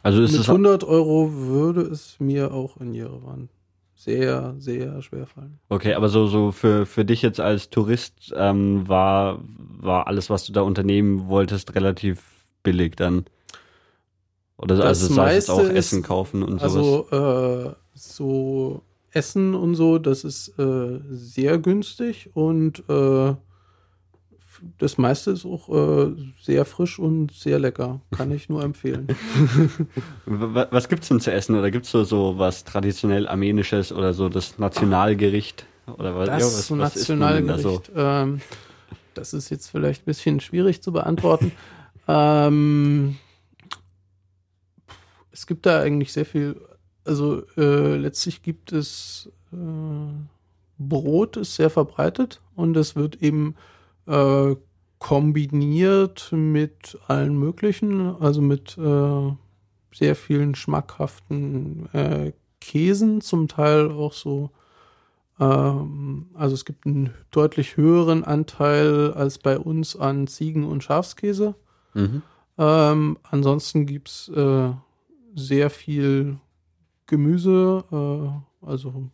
[0.04, 3.50] also ist Mit 100 Euro würde es mir auch in Jerewan
[3.96, 5.60] sehr, sehr schwer fallen.
[5.70, 10.44] Okay, aber so, so für, für dich jetzt als Tourist ähm, war, war alles, was
[10.46, 12.24] du da unternehmen wolltest, relativ
[12.64, 13.26] billig dann?
[14.58, 17.12] Oder das also es auch Essen kaufen und also, sowas?
[17.12, 23.36] Also äh, so Essen und so, das ist äh, sehr günstig und äh,
[24.78, 28.02] das meiste ist auch äh, sehr frisch und sehr lecker.
[28.12, 29.08] Kann ich nur empfehlen.
[30.26, 31.58] was gibt's denn zu essen?
[31.58, 35.66] Oder gibt's so, so was traditionell armenisches oder so das Nationalgericht?
[35.98, 37.66] Oder was, das ja, was, was Nationalgericht.
[37.66, 37.82] Da so?
[37.96, 38.42] ähm,
[39.14, 41.52] das ist jetzt vielleicht ein bisschen schwierig zu beantworten.
[42.08, 43.18] ähm,
[45.32, 46.60] es gibt da eigentlich sehr viel.
[47.04, 49.58] Also äh, letztlich gibt es äh,
[50.78, 53.56] Brot ist sehr verbreitet und es wird eben
[54.12, 54.56] äh,
[55.00, 59.32] kombiniert mit allen möglichen, also mit äh,
[59.94, 64.52] sehr vielen schmackhaften äh, Käsen, zum Teil auch so.
[65.40, 71.56] Ähm, also es gibt einen deutlich höheren Anteil als bei uns an Ziegen- und Schafskäse.
[71.96, 72.22] Mhm.
[72.58, 74.72] Ähm, ansonsten gibt es äh,
[75.34, 76.38] sehr viel
[77.08, 79.10] Gemüse, äh, also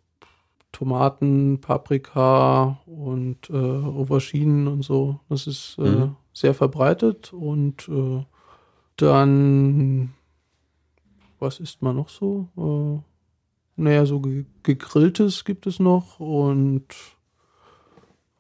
[0.72, 5.20] Tomaten, Paprika und äh, Auberginen und so.
[5.30, 6.16] Das ist äh, mhm.
[6.34, 7.34] sehr verbreitet.
[7.34, 8.24] Und äh,
[8.98, 10.14] dann,
[11.40, 12.50] was isst man noch so?
[12.58, 16.88] Äh, naja, so ge gegrilltes gibt es noch und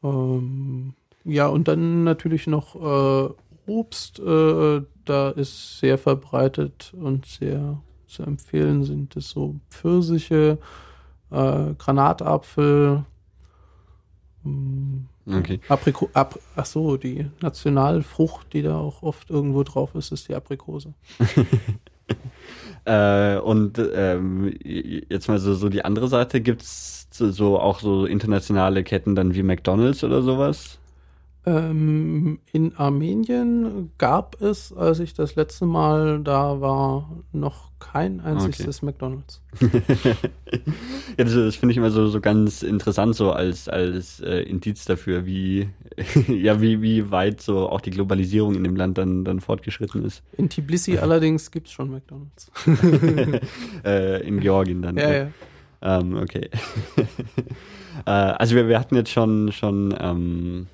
[0.04, 3.34] ähm, ja, und dann natürlich noch äh,
[3.68, 4.20] Obst.
[4.20, 10.58] Äh, da ist sehr verbreitet und sehr zu empfehlen sind es so Pfirsiche,
[11.32, 13.06] äh, Granatapfel,
[14.48, 15.60] ähm, okay.
[15.68, 20.36] Apriko Ap ach so, die Nationalfrucht, die da auch oft irgendwo drauf ist, ist die
[20.36, 20.94] Aprikose.
[22.86, 28.06] äh, und ähm, jetzt mal so, so die andere Seite, gibt es so, auch so
[28.06, 30.80] internationale Ketten dann wie McDonalds oder sowas?
[31.48, 38.84] Ähm, in Armenien gab es, als ich das letzte Mal da war, noch kein einziges
[38.84, 38.88] okay.
[38.88, 39.42] McDonalds.
[39.62, 39.70] ja,
[41.16, 45.26] das, das finde ich immer so, so ganz interessant, so als, als äh, Indiz dafür,
[45.26, 45.70] wie,
[46.28, 50.24] ja, wie, wie weit so auch die Globalisierung in dem Land dann, dann fortgeschritten ist.
[50.36, 52.52] In Tbilisi allerdings gibt es schon McDonalds.
[53.86, 54.98] äh, in Georgien dann.
[54.98, 55.28] Ja, ja.
[55.82, 56.50] Ähm, okay.
[58.06, 60.68] äh, also wir, wir hatten jetzt schon, schon ähm,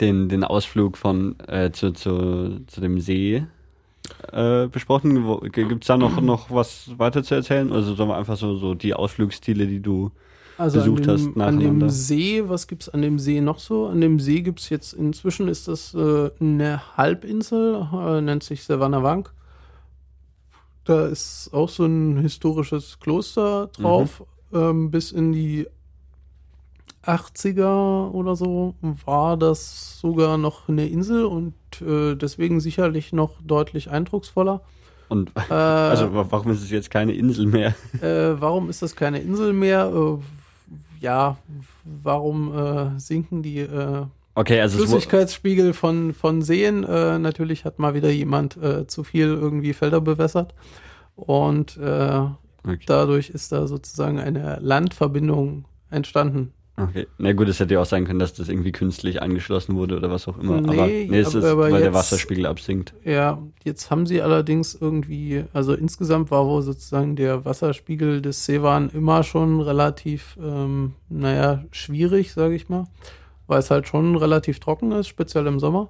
[0.00, 3.44] den, den Ausflug von äh, zu, zu, zu dem See
[4.32, 5.50] äh, besprochen.
[5.50, 7.72] Gibt es da noch, noch was weiter zu erzählen?
[7.72, 10.10] Also sollen wir einfach so, so die Ausflugsstile, die du
[10.56, 13.86] also besucht dem, hast, An dem See, was gibt es an dem See noch so?
[13.86, 18.64] An dem See gibt es jetzt, inzwischen ist das äh, eine Halbinsel, äh, nennt sich
[18.64, 19.22] Savannah
[20.84, 24.58] Da ist auch so ein historisches Kloster drauf, mhm.
[24.58, 25.68] ähm, bis in die
[27.08, 33.90] 80er oder so war das sogar noch eine Insel und äh, deswegen sicherlich noch deutlich
[33.90, 34.60] eindrucksvoller.
[35.08, 37.74] Und äh, also warum ist es jetzt keine Insel mehr?
[38.02, 39.90] Äh, warum ist das keine Insel mehr?
[39.92, 40.18] Äh,
[41.00, 41.38] ja,
[41.84, 46.80] warum äh, sinken die äh, okay, also Flüssigkeitsspiegel von, von Seen?
[46.80, 50.54] natürlich hat mal wieder jemand zu viel irgendwie Felder bewässert
[51.16, 52.78] und okay.
[52.86, 56.52] dadurch ist da sozusagen eine Landverbindung entstanden.
[56.80, 57.06] Okay.
[57.18, 60.10] Na gut, es hätte ja auch sein können, dass das irgendwie künstlich angeschlossen wurde oder
[60.10, 60.60] was auch immer.
[60.60, 62.94] Nee, aber nee, es ist, weil jetzt, der Wasserspiegel absinkt.
[63.04, 68.90] Ja, jetzt haben sie allerdings irgendwie, also insgesamt war wohl sozusagen der Wasserspiegel des Seewan
[68.90, 72.84] immer schon relativ, ähm, naja, schwierig, sage ich mal,
[73.48, 75.88] weil es halt schon relativ trocken ist, speziell im Sommer.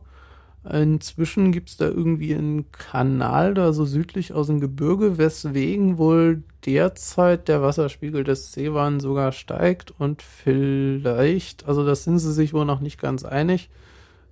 [0.70, 6.42] Inzwischen gibt es da irgendwie einen Kanal da so südlich aus dem Gebirge, weswegen wohl
[6.66, 12.66] derzeit der Wasserspiegel des Seewan sogar steigt und vielleicht, also da sind sie sich wohl
[12.66, 13.70] noch nicht ganz einig,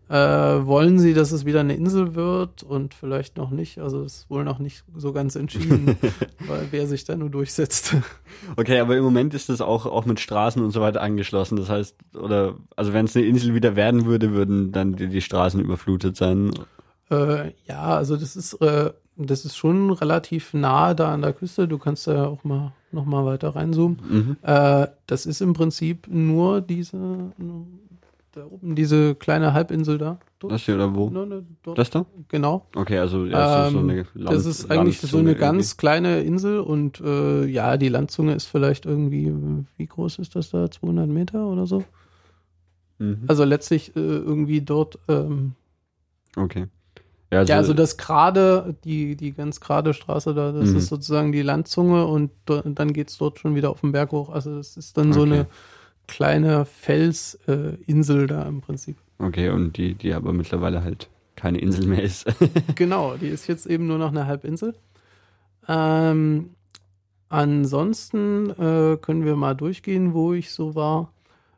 [0.09, 3.79] äh, wollen sie, dass es wieder eine Insel wird und vielleicht noch nicht.
[3.79, 5.97] Also ist wohl noch nicht so ganz entschieden,
[6.47, 7.97] weil wer sich da nur durchsetzt.
[8.57, 11.57] Okay, aber im Moment ist das auch, auch mit Straßen und so weiter angeschlossen.
[11.57, 15.23] Das heißt, oder also wenn es eine Insel wieder werden würde, würden dann die, die
[15.23, 16.53] Straßen überflutet sein.
[17.11, 21.66] Äh, ja, also das ist, äh, das ist schon relativ nahe da an der Küste.
[21.66, 23.99] Du kannst da ja auch mal noch mal weiter reinzoomen.
[24.09, 24.37] Mhm.
[24.42, 27.33] Äh, das ist im Prinzip nur diese
[28.37, 30.18] da oben diese kleine Halbinsel da.
[30.38, 30.53] Dort.
[30.53, 31.09] Das hier oder wo?
[31.09, 31.44] Ne, ne,
[31.75, 32.05] das da?
[32.29, 32.66] Genau.
[32.75, 35.77] Okay, also ja, ähm, so eine Land das ist eigentlich so eine ganz irgendwie.
[35.79, 39.33] kleine Insel und äh, ja, die Landzunge ist vielleicht irgendwie,
[39.77, 40.70] wie groß ist das da?
[40.70, 41.85] 200 Meter oder so?
[42.99, 43.25] Mhm.
[43.27, 44.99] Also letztlich äh, irgendwie dort.
[45.09, 45.53] Ähm,
[46.37, 46.66] okay.
[47.33, 50.77] Ja, also, ja, also das gerade, die, die ganz gerade Straße da, das mhm.
[50.77, 54.29] ist sozusagen die Landzunge und dann geht es dort schon wieder auf den Berg hoch.
[54.29, 55.14] Also das ist dann okay.
[55.14, 55.46] so eine
[56.07, 58.97] kleine Felsinsel äh, da im Prinzip.
[59.19, 62.27] Okay, und die, die aber mittlerweile halt keine Insel mehr ist.
[62.75, 64.75] genau, die ist jetzt eben nur noch eine Halbinsel.
[65.69, 66.51] Ähm,
[67.29, 71.12] ansonsten äh, können wir mal durchgehen, wo ich so war.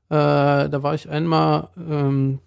[0.08, 2.38] Äh, da war ich einmal ähm,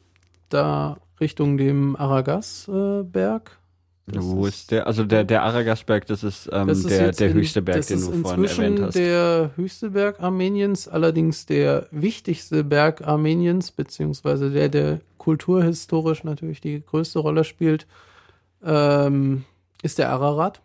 [0.50, 3.60] da Richtung dem Aragas-Berg.
[4.08, 4.88] Das Wo ist, ist der?
[4.88, 8.12] Also der, der Aragasberg, das ist, ähm, das ist der, der höchste Berg, den du
[8.22, 8.96] vorhin erwähnt hast.
[8.96, 16.84] Der höchste Berg Armeniens, allerdings der wichtigste Berg Armeniens, beziehungsweise der, der kulturhistorisch natürlich die
[16.84, 17.86] größte Rolle spielt,
[18.64, 19.46] ähm,
[19.84, 20.62] ist der Ararat.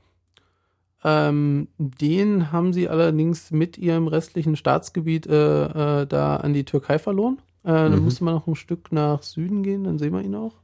[1.05, 6.99] Ähm, den haben sie allerdings mit ihrem restlichen Staatsgebiet äh, äh, da an die Türkei
[6.99, 7.39] verloren.
[7.65, 7.93] Äh, mhm.
[7.93, 10.55] Dann musste man noch ein Stück nach Süden gehen, dann sehen wir ihn auch.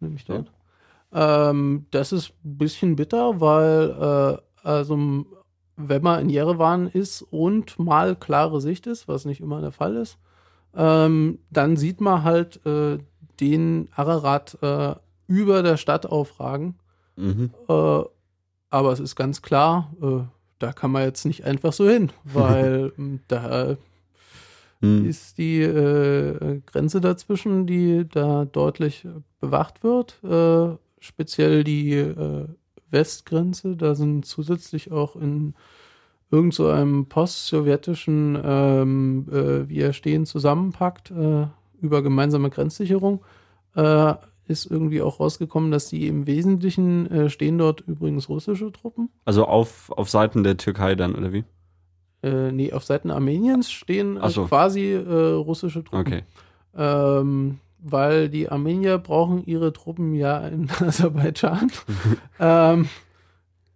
[0.00, 0.50] Nämlich dort.
[1.12, 5.24] Ähm, das ist ein bisschen bitter, weil äh, also
[5.76, 9.96] wenn man in Jerewan ist und mal klare Sicht ist, was nicht immer der Fall
[9.96, 10.18] ist,
[10.74, 12.98] ähm, dann sieht man halt äh,
[13.40, 14.94] den Ararat äh,
[15.28, 16.74] über der Stadt aufragen.
[17.16, 17.50] Mhm.
[17.68, 18.02] Äh,
[18.70, 20.20] aber es ist ganz klar, äh,
[20.58, 23.76] da kann man jetzt nicht einfach so hin, weil ähm, da
[24.80, 25.06] mhm.
[25.06, 29.06] ist die äh, Grenze dazwischen, die da deutlich
[29.40, 30.20] bewacht wird
[31.00, 32.46] speziell die äh,
[32.90, 33.76] Westgrenze.
[33.76, 35.54] Da sind zusätzlich auch in
[36.30, 41.46] irgend so einem post-sowjetischen ähm, äh, Widerstehen zusammenpackt äh,
[41.80, 43.24] über gemeinsame Grenzsicherung,
[43.74, 44.14] äh,
[44.46, 49.10] ist irgendwie auch rausgekommen, dass die im Wesentlichen äh, stehen dort übrigens russische Truppen.
[49.24, 51.44] Also auf, auf Seiten der Türkei dann, oder wie?
[52.22, 54.46] Äh, nee, auf Seiten Armeniens stehen so.
[54.46, 56.00] quasi äh, russische Truppen.
[56.00, 56.22] Okay.
[56.76, 61.70] Ähm, weil die Armenier brauchen ihre Truppen ja in Aserbaidschan.
[62.40, 62.88] ähm,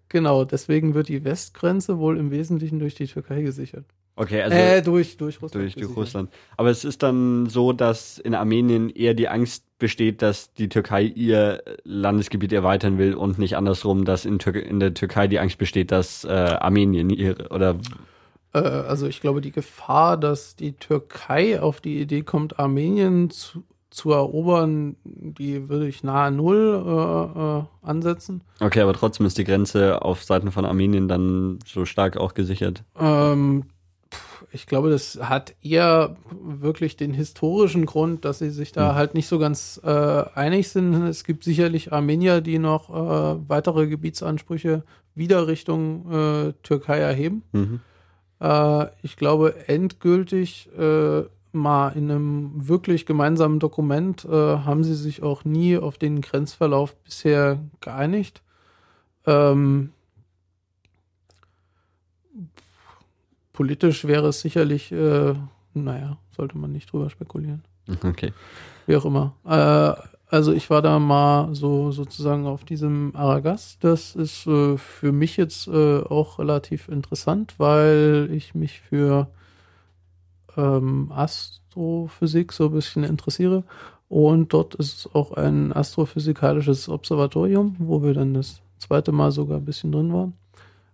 [0.08, 3.84] genau, deswegen wird die Westgrenze wohl im Wesentlichen durch die Türkei gesichert.
[4.14, 5.64] Okay, also äh, durch, durch Russland.
[5.64, 6.30] Durch, durch Russland.
[6.58, 11.02] Aber es ist dann so, dass in Armenien eher die Angst besteht, dass die Türkei
[11.02, 15.56] ihr Landesgebiet erweitern will und nicht andersrum, dass in, Tür in der Türkei die Angst
[15.56, 17.78] besteht, dass äh, Armenien ihre oder
[18.52, 23.64] äh, also ich glaube, die Gefahr, dass die Türkei auf die Idee kommt, Armenien zu,
[23.92, 28.42] zu erobern, die würde ich nahe Null äh, äh, ansetzen.
[28.58, 32.84] Okay, aber trotzdem ist die Grenze auf Seiten von Armenien dann so stark auch gesichert.
[32.98, 33.64] Ähm,
[34.50, 38.94] ich glaube, das hat eher wirklich den historischen Grund, dass sie sich da hm.
[38.96, 39.88] halt nicht so ganz äh,
[40.34, 40.94] einig sind.
[41.04, 44.84] Es gibt sicherlich Armenier, die noch äh, weitere Gebietsansprüche
[45.14, 47.42] wieder Richtung äh, Türkei erheben.
[47.52, 47.80] Mhm.
[48.40, 55.22] Äh, ich glaube, endgültig äh, mal in einem wirklich gemeinsamen Dokument äh, haben sie sich
[55.22, 58.42] auch nie auf den Grenzverlauf bisher geeinigt.
[59.26, 59.92] Ähm,
[63.52, 65.34] politisch wäre es sicherlich, äh,
[65.74, 67.62] naja, sollte man nicht drüber spekulieren.
[68.04, 68.32] Okay.
[68.86, 69.34] Wie auch immer.
[69.44, 70.00] Äh,
[70.32, 73.76] also ich war da mal so sozusagen auf diesem Aragas.
[73.80, 79.28] Das ist äh, für mich jetzt äh, auch relativ interessant, weil ich mich für
[80.56, 83.64] ähm, Astrophysik so ein bisschen interessiere.
[84.08, 89.64] Und dort ist auch ein astrophysikalisches Observatorium, wo wir dann das zweite Mal sogar ein
[89.64, 90.34] bisschen drin waren.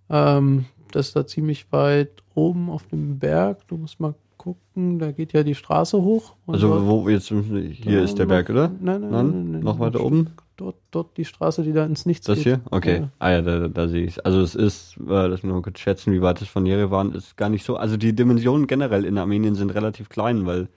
[0.09, 3.67] Ähm, das ist da ziemlich weit oben auf dem Berg.
[3.69, 6.35] Du musst mal gucken, da geht ja die Straße hoch.
[6.47, 8.69] Also wo jetzt hier ist der Berg, oder?
[8.81, 10.31] Nein, nein, nein, nein Noch weiter oben?
[10.59, 12.47] Dort, dort die Straße, die da ins Nichts das geht.
[12.47, 12.71] Das hier?
[12.71, 12.99] Okay.
[13.01, 13.09] Ja.
[13.21, 16.13] Ah ja, da, da sehe ich Also es ist, äh, lass mich mal kurz schätzen,
[16.13, 17.77] wie weit es von Jerewan ist, gar nicht so.
[17.77, 20.69] Also die Dimensionen generell in Armenien sind relativ klein, weil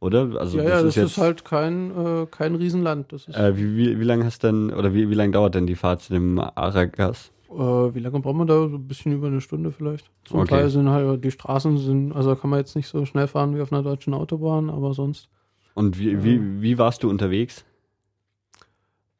[0.00, 0.30] oder?
[0.40, 3.12] Also ja, das, ja, ist, das jetzt, ist halt kein, äh, kein Riesenland.
[3.12, 5.66] Das ist äh, wie, wie, wie lange hast denn, oder wie, wie lange dauert denn
[5.66, 7.30] die Fahrt zu dem Aragas?
[7.50, 8.68] Äh, wie lange braucht man da?
[8.68, 10.10] So ein bisschen über eine Stunde vielleicht.
[10.24, 10.56] Zum okay.
[10.56, 13.60] Teil sind halt, die Straßen sind, also kann man jetzt nicht so schnell fahren wie
[13.60, 15.28] auf einer deutschen Autobahn, aber sonst.
[15.74, 17.64] Und wie, äh, wie, wie warst du unterwegs?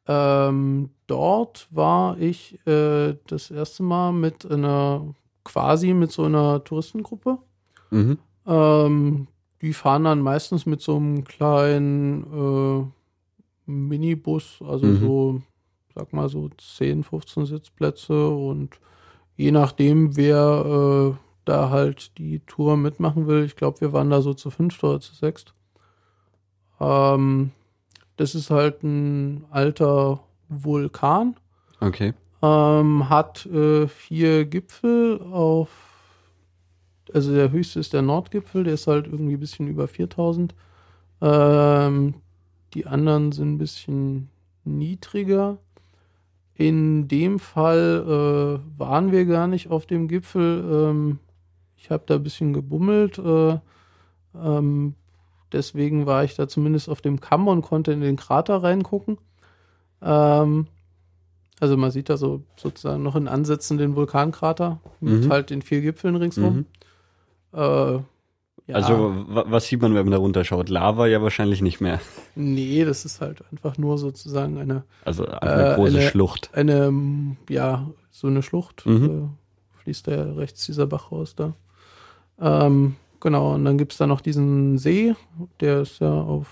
[0.06, 7.38] Ähm, dort war ich äh, das erste Mal mit einer, quasi mit so einer Touristengruppe.
[7.90, 8.18] Mhm.
[8.46, 9.28] Ähm,
[9.60, 15.00] die fahren dann meistens mit so einem kleinen äh, Minibus, also mhm.
[15.00, 15.42] so
[15.94, 18.78] sag mal so 10, 15 Sitzplätze und
[19.36, 24.22] je nachdem, wer äh, da halt die Tour mitmachen will, ich glaube, wir waren da
[24.22, 25.54] so zu fünft oder zu sechst.
[26.80, 27.50] Ähm,
[28.22, 31.34] das ist halt ein alter Vulkan.
[31.80, 32.14] Okay.
[32.40, 35.68] Ähm, hat äh, vier Gipfel auf,
[37.12, 40.54] also der höchste ist der Nordgipfel, der ist halt irgendwie ein bisschen über 4000.
[41.20, 42.14] Ähm,
[42.74, 44.30] die anderen sind ein bisschen
[44.62, 45.58] niedriger.
[46.54, 48.04] In dem Fall
[48.62, 50.64] äh, waren wir gar nicht auf dem Gipfel.
[50.70, 51.18] Ähm,
[51.76, 53.18] ich habe da ein bisschen gebummelt.
[53.18, 53.58] Äh,
[54.36, 54.94] ähm,
[55.52, 59.18] deswegen war ich da zumindest auf dem Kamm und konnte in den Krater reingucken.
[60.00, 60.66] Ähm,
[61.60, 65.30] also man sieht da so sozusagen noch in Ansätzen den Vulkankrater mit mhm.
[65.30, 66.66] halt den vier Gipfeln ringsrum.
[67.52, 67.58] Mhm.
[67.58, 68.00] Äh,
[68.68, 68.76] ja.
[68.76, 70.68] Also, was sieht man, wenn man da runterschaut?
[70.68, 72.00] Lava ja wahrscheinlich nicht mehr.
[72.36, 74.84] Nee, das ist halt einfach nur sozusagen eine.
[75.04, 76.50] Also eine äh, große eine, Schlucht.
[76.52, 78.86] Eine, ja, so eine Schlucht.
[78.86, 79.04] Mhm.
[79.04, 81.54] Äh, fließt da ja rechts dieser Bach raus da.
[82.40, 85.14] Ähm, genau, und dann gibt es da noch diesen See,
[85.60, 86.48] der ist ja auf.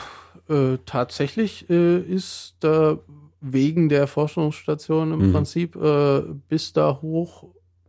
[0.47, 2.99] äh, tatsächlich äh, ist da
[3.41, 5.33] wegen der Forschungsstation im mhm.
[5.33, 7.45] Prinzip äh, bis da hoch,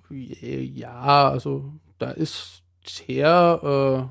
[0.09, 4.09] ja, also da ist Teer,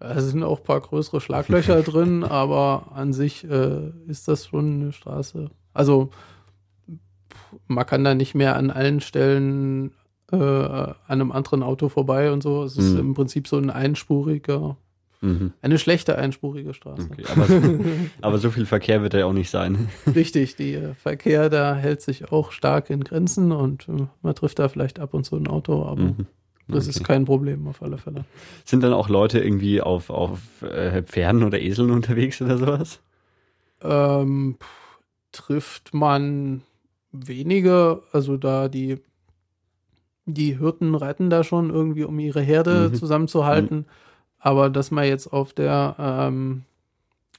[0.00, 4.46] äh, da sind auch ein paar größere Schlaglöcher drin, aber an sich äh, ist das
[4.46, 5.50] schon eine Straße.
[5.72, 6.10] Also
[7.66, 9.92] man kann da nicht mehr an allen Stellen
[10.32, 12.64] äh, an einem anderen Auto vorbei und so.
[12.64, 13.00] Es ist mhm.
[13.00, 14.76] im Prinzip so ein einspuriger,
[15.20, 15.52] mhm.
[15.62, 17.08] eine schlechte einspurige Straße.
[17.10, 17.84] Okay, aber, so,
[18.22, 19.88] aber, so, viel Verkehr wird da ja auch nicht sein.
[20.14, 24.58] Richtig, der äh, Verkehr da hält sich auch stark in Grenzen und äh, man trifft
[24.58, 26.26] da vielleicht ab und zu ein Auto, aber mhm.
[26.66, 26.96] Das okay.
[26.96, 28.24] ist kein Problem auf alle Fälle.
[28.64, 33.00] Sind dann auch Leute irgendwie auf, auf äh, Pferden oder Eseln unterwegs oder sowas?
[33.82, 34.56] Ähm,
[35.30, 36.62] trifft man
[37.14, 39.00] weniger, also da die,
[40.26, 42.94] die Hirten reiten da schon irgendwie, um ihre Herde mhm.
[42.94, 43.78] zusammenzuhalten.
[43.78, 43.84] Mhm.
[44.38, 46.64] Aber dass man jetzt auf der ähm,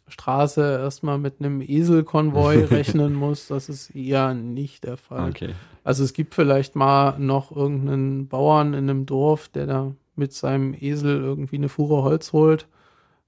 [0.07, 3.47] Straße erstmal mit einem Eselkonvoi rechnen muss.
[3.47, 5.29] Das ist eher nicht der Fall.
[5.29, 5.53] Okay.
[5.83, 10.73] Also es gibt vielleicht mal noch irgendeinen Bauern in einem Dorf, der da mit seinem
[10.73, 12.67] Esel irgendwie eine Fuhre Holz holt.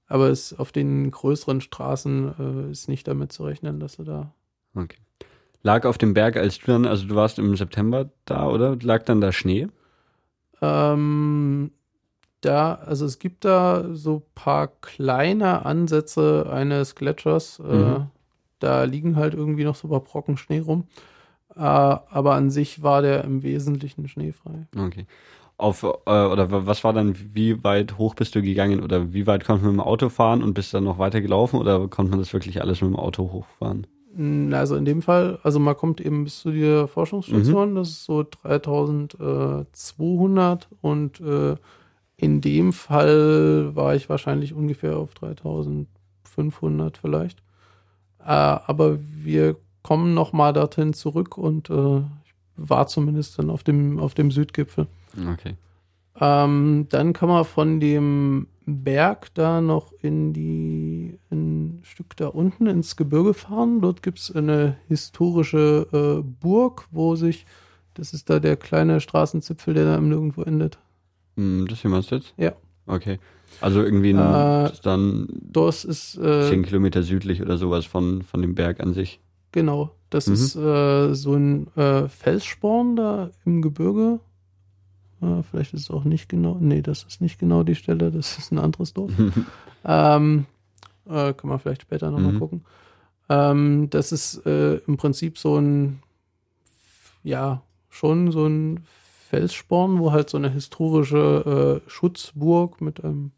[0.06, 4.32] Aber es auf den größeren Straßen äh, ist nicht damit zu rechnen, dass du da.
[4.74, 4.96] Okay.
[5.62, 8.76] Lag auf dem Berg, als du dann, also du warst im September da, oder?
[8.80, 9.68] Lag dann da Schnee?
[10.60, 11.70] Ähm,
[12.40, 17.60] da, also es gibt da so paar kleine Ansätze eines Gletschers.
[17.60, 18.06] Äh, Mhm.
[18.60, 20.84] da liegen halt irgendwie noch so ein paar Brocken Schnee rum.
[21.56, 24.66] Äh, aber an sich war der im Wesentlichen schneefrei.
[24.76, 25.06] Okay.
[25.56, 29.26] Auf, äh, oder wa- was war dann, wie weit hoch bist du gegangen oder wie
[29.26, 32.10] weit konnte man mit dem Auto fahren und bist dann noch weiter gelaufen oder konnte
[32.10, 33.88] man das wirklich alles mit dem Auto hochfahren?
[34.52, 38.24] Also in dem Fall, also man kommt eben bis zu der Forschungsstation, das ist so
[38.24, 41.54] 3200 und äh,
[42.16, 47.38] in dem Fall war ich wahrscheinlich ungefähr auf 3500 vielleicht.
[48.18, 53.62] Äh, aber wir kommen noch mal dorthin zurück und äh, ich war zumindest dann auf
[53.62, 54.88] dem, auf dem Südgipfel.
[55.32, 55.54] Okay.
[56.20, 62.66] Ähm, dann kann man von dem Berg da noch in die ein Stück da unten
[62.66, 63.80] ins Gebirge fahren.
[63.80, 67.46] Dort gibt es eine historische äh, Burg, wo sich,
[67.94, 70.78] das ist da der kleine Straßenzipfel, der da im Nirgendwo endet.
[71.36, 72.34] Hm, Das hier meinst du jetzt?
[72.36, 72.52] Ja.
[72.86, 73.18] Okay.
[73.60, 74.18] Also irgendwie ein,
[74.66, 78.92] Äh, dann Das ist äh, 10 Kilometer südlich oder sowas von, von dem Berg an
[78.92, 79.20] sich.
[79.52, 80.34] genau, das Mhm.
[80.34, 84.20] ist äh, so ein äh, Felssporn da im Gebirge.
[85.22, 88.38] Äh, vielleicht ist es auch nicht genau, nee, das ist nicht genau die Stelle, das
[88.38, 89.12] ist ein anderes Dorf.
[89.84, 90.46] Ähm,
[91.08, 92.38] äh, kann man vielleicht später nochmal Mhm.
[92.38, 92.64] gucken.
[93.28, 96.02] Ähm, das ist äh, im Prinzip so ein,
[97.22, 98.80] ja, schon so ein
[99.28, 103.30] Felssporn, wo halt so eine historische äh, Schutzburg mit einem,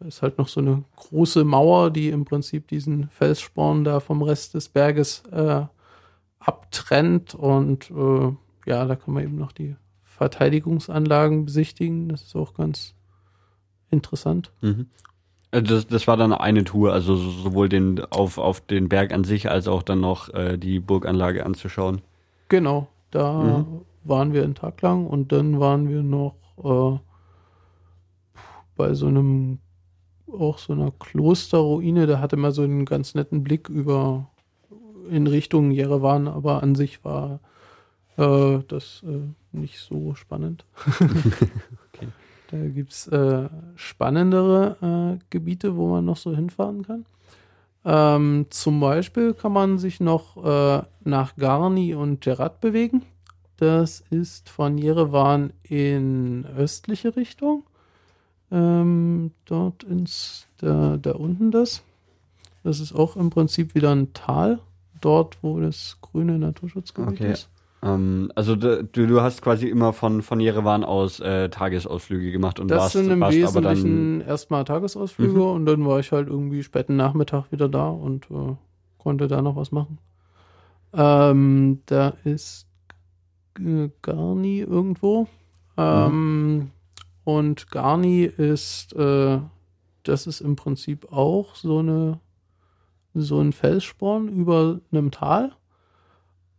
[0.00, 4.22] da ist halt noch so eine große Mauer, die im Prinzip diesen Felssporn da vom
[4.22, 5.62] Rest des Berges äh,
[6.40, 8.32] abtrennt und äh,
[8.66, 9.76] ja, da kann man eben noch die
[10.20, 12.10] Verteidigungsanlagen besichtigen.
[12.10, 12.94] Das ist auch ganz
[13.90, 14.52] interessant.
[14.60, 14.86] Mhm.
[15.50, 19.14] Also Das, das war dann eine Tour, also so- sowohl den auf, auf den Berg
[19.14, 22.02] an sich als auch dann noch äh, die Burganlage anzuschauen.
[22.48, 23.80] Genau, da Mhm.
[24.04, 26.98] waren wir einen Tag lang und dann waren wir noch äh,
[28.76, 29.58] bei so einem,
[30.30, 34.28] auch so einer Klosterruine, da hatte man so einen ganz netten Blick über
[35.08, 37.40] in Richtung Jerewan, aber an sich war
[38.18, 40.64] äh, das äh, nicht so spannend.
[41.92, 42.08] Okay.
[42.50, 47.04] Da gibt es äh, spannendere äh, Gebiete, wo man noch so hinfahren kann.
[47.84, 53.02] Ähm, zum Beispiel kann man sich noch äh, nach Garni und Gerat bewegen.
[53.56, 57.64] Das ist von Jerewan in östliche Richtung.
[58.50, 61.82] Ähm, dort ins, da, da unten das.
[62.64, 64.58] Das ist auch im Prinzip wieder ein Tal.
[65.00, 67.32] Dort, wo das grüne Naturschutzgebiet Okay.
[67.32, 67.48] ist.
[67.82, 72.68] Ähm, also du, du hast quasi immer von, von Jerewan aus äh, Tagesausflüge gemacht und
[72.68, 73.36] Das warst, sind im warst.
[73.36, 75.42] Wesentlichen erstmal Tagesausflüge Mhm.
[75.42, 78.54] und dann war ich halt irgendwie späten Nachmittag wieder da und äh,
[78.98, 79.98] konnte da noch was machen.
[80.92, 82.66] Ähm, da ist
[84.02, 85.26] Garni irgendwo.
[85.76, 86.70] Ähm,
[87.24, 89.38] Und Garni ist, äh,
[90.02, 92.20] das ist im Prinzip auch so eine
[93.14, 95.52] so ein Felssporn über einem Tal.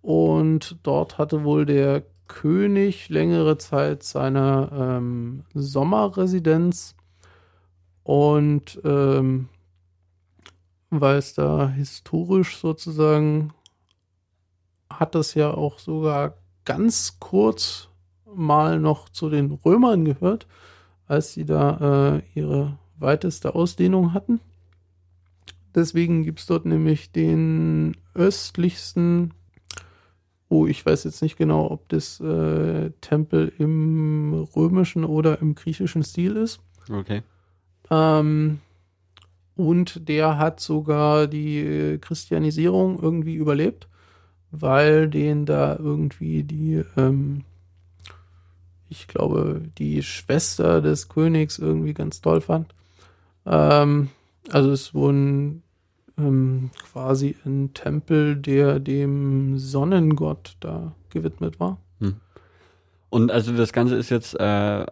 [0.01, 6.95] Und dort hatte wohl der König längere Zeit seine ähm, Sommerresidenz.
[8.03, 9.49] Und ähm,
[10.89, 13.53] weil es da historisch sozusagen
[14.89, 16.35] hat es ja auch sogar
[16.65, 17.89] ganz kurz
[18.25, 20.47] mal noch zu den Römern gehört,
[21.07, 24.39] als sie da äh, ihre weiteste Ausdehnung hatten.
[25.73, 29.33] Deswegen gibt es dort nämlich den östlichsten,
[30.51, 36.03] oh, ich weiß jetzt nicht genau, ob das äh, Tempel im römischen oder im griechischen
[36.03, 36.59] Stil ist.
[36.91, 37.23] Okay.
[37.89, 38.59] Ähm,
[39.55, 43.87] und der hat sogar die äh, Christianisierung irgendwie überlebt,
[44.51, 47.45] weil den da irgendwie die, ähm,
[48.89, 52.75] ich glaube, die Schwester des Königs irgendwie ganz toll fand.
[53.45, 54.09] Ähm,
[54.49, 55.63] also es wurden
[56.17, 61.77] ähm, quasi ein Tempel, der dem Sonnengott da gewidmet war.
[63.09, 64.85] Und also das Ganze ist jetzt, äh,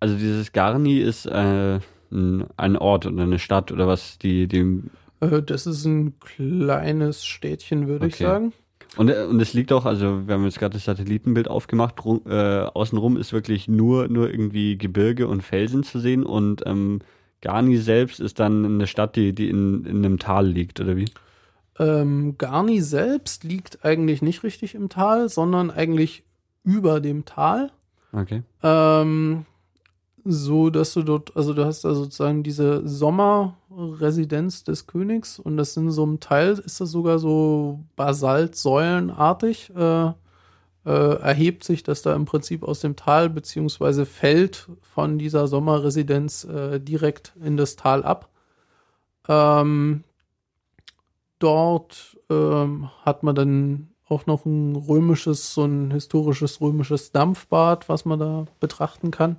[0.00, 1.78] also dieses Garni ist äh,
[2.10, 4.80] ein, Ort oder eine Stadt oder was, die, die
[5.20, 8.24] Äh, das ist ein kleines Städtchen, würde ich Okay.
[8.24, 8.52] sagen.
[8.96, 12.60] und, äh, und es liegt auch, also wir haben jetzt gerade das Satellitenbild aufgemacht, äh,
[12.62, 17.00] außenrum ist wirklich nur, nur irgendwie Gebirge und Felsen zu sehen und ähm,
[17.44, 21.04] Garni selbst ist dann eine Stadt, die, die in, in einem Tal liegt, oder wie?
[21.78, 26.24] Ähm, Garni selbst liegt eigentlich nicht richtig im Tal, sondern eigentlich
[26.64, 27.70] über dem Tal.
[28.12, 28.42] Okay.
[28.62, 29.44] Ähm,
[30.24, 35.76] so dass du dort, also du hast da sozusagen diese Sommerresidenz des Königs und das
[35.76, 39.70] in so einem Teil ist das sogar so basaltsäulenartig.
[39.76, 40.12] Äh,
[40.84, 46.44] äh, erhebt sich das da im Prinzip aus dem Tal, beziehungsweise fällt von dieser Sommerresidenz
[46.44, 48.28] äh, direkt in das Tal ab.
[49.28, 50.04] Ähm,
[51.38, 58.04] dort ähm, hat man dann auch noch ein römisches, so ein historisches römisches Dampfbad, was
[58.04, 59.36] man da betrachten kann.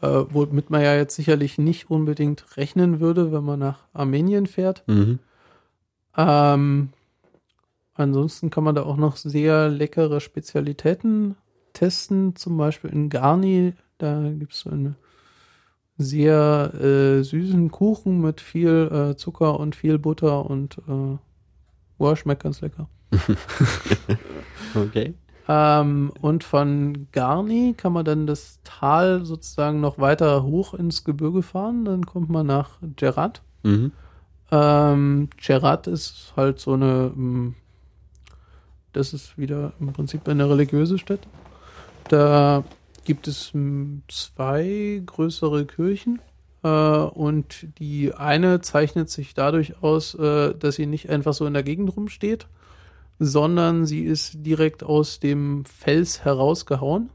[0.00, 4.84] Äh, womit man ja jetzt sicherlich nicht unbedingt rechnen würde, wenn man nach Armenien fährt.
[4.86, 5.18] Mhm.
[6.16, 6.90] Ähm,
[7.98, 11.36] ansonsten kann man da auch noch sehr leckere Spezialitäten
[11.72, 13.74] testen, zum Beispiel in Garni.
[13.98, 14.96] Da gibt es so einen
[15.96, 21.18] sehr äh, süßen Kuchen mit viel äh, Zucker und viel Butter und äh,
[21.98, 22.88] wow, schmeckt ganz lecker.
[24.74, 25.14] okay.
[25.48, 31.42] Ähm, und von Garni kann man dann das Tal sozusagen noch weiter hoch ins Gebirge
[31.42, 31.84] fahren.
[31.84, 33.42] Dann kommt man nach Gerat.
[33.62, 33.92] Mhm.
[34.50, 37.54] Ähm, Gerat ist halt so eine, mm,
[38.98, 41.20] das ist wieder im Prinzip eine religiöse Stadt.
[42.08, 42.64] Da
[43.04, 46.20] gibt es mm, zwei größere Kirchen.
[46.64, 51.54] Äh, und die eine zeichnet sich dadurch aus, äh, dass sie nicht einfach so in
[51.54, 52.48] der Gegend rumsteht,
[53.20, 57.10] sondern sie ist direkt aus dem Fels herausgehauen,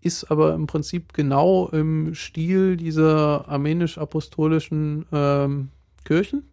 [0.00, 5.70] ist aber im Prinzip genau im Stil dieser armenisch-apostolischen ähm,
[6.04, 6.44] Kirchen.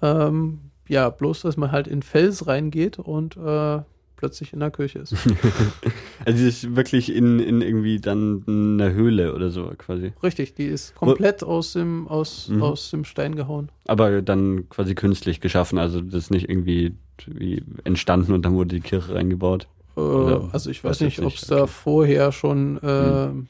[0.00, 3.80] Ähm, ja, bloß, dass man halt in Fels reingeht und äh,
[4.16, 5.14] plötzlich in der Kirche ist.
[6.24, 10.12] also die ist wirklich in, in irgendwie dann einer Höhle oder so quasi.
[10.22, 12.62] Richtig, die ist komplett aus dem, aus, mhm.
[12.62, 13.70] aus dem Stein gehauen.
[13.86, 16.94] Aber dann quasi künstlich geschaffen, also das ist nicht irgendwie
[17.26, 19.68] wie entstanden und dann wurde die Kirche reingebaut.
[19.96, 21.60] Äh, also ich weiß nicht, ob es okay.
[21.60, 23.46] da vorher schon äh, mhm.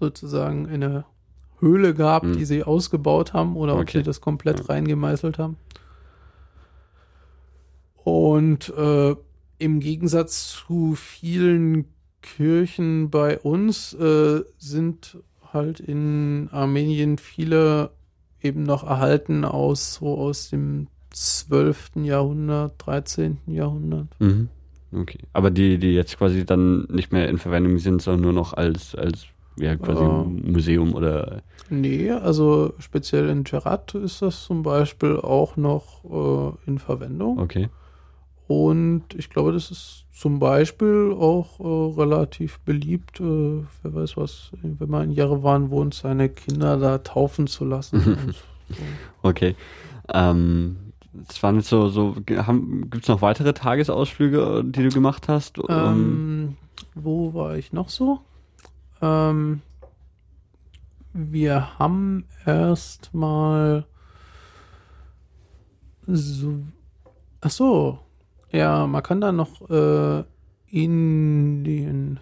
[0.00, 1.04] sozusagen eine
[1.60, 2.36] Höhle gab, mhm.
[2.36, 3.82] die sie ausgebaut haben oder okay.
[3.82, 4.66] ob sie das komplett ja.
[4.66, 5.56] reingemeißelt haben.
[8.04, 9.14] Und äh,
[9.58, 11.86] im Gegensatz zu vielen
[12.20, 15.18] Kirchen bei uns äh, sind
[15.52, 17.90] halt in Armenien viele
[18.40, 21.92] eben noch erhalten aus so aus dem 12.
[22.02, 23.38] Jahrhundert, 13.
[23.46, 24.08] Jahrhundert.
[24.18, 24.48] Mhm.
[24.92, 25.18] Okay.
[25.32, 28.94] Aber die, die jetzt quasi dann nicht mehr in Verwendung sind, sondern nur noch als,
[28.94, 29.26] als
[29.56, 31.42] ja, quasi uh, Museum oder.
[31.70, 37.38] Nee, also speziell in Gerat ist das zum Beispiel auch noch äh, in Verwendung.
[37.38, 37.68] Okay.
[38.52, 44.52] Und ich glaube, das ist zum Beispiel auch äh, relativ beliebt, äh, wer weiß was,
[44.60, 48.34] wenn man in Jerewan wohnt, seine Kinder da taufen zu lassen.
[48.68, 48.74] so.
[49.22, 49.56] Okay.
[50.12, 55.58] Ähm, das waren jetzt so, so gibt es noch weitere Tagesausflüge, die du gemacht hast?
[55.70, 56.58] Ähm,
[56.94, 58.20] wo war ich noch so?
[59.00, 59.62] Ähm,
[61.14, 63.86] wir haben erstmal
[66.06, 66.60] so,
[67.40, 67.98] ach so,
[68.52, 70.24] ja, man kann da noch äh,
[70.70, 72.20] in den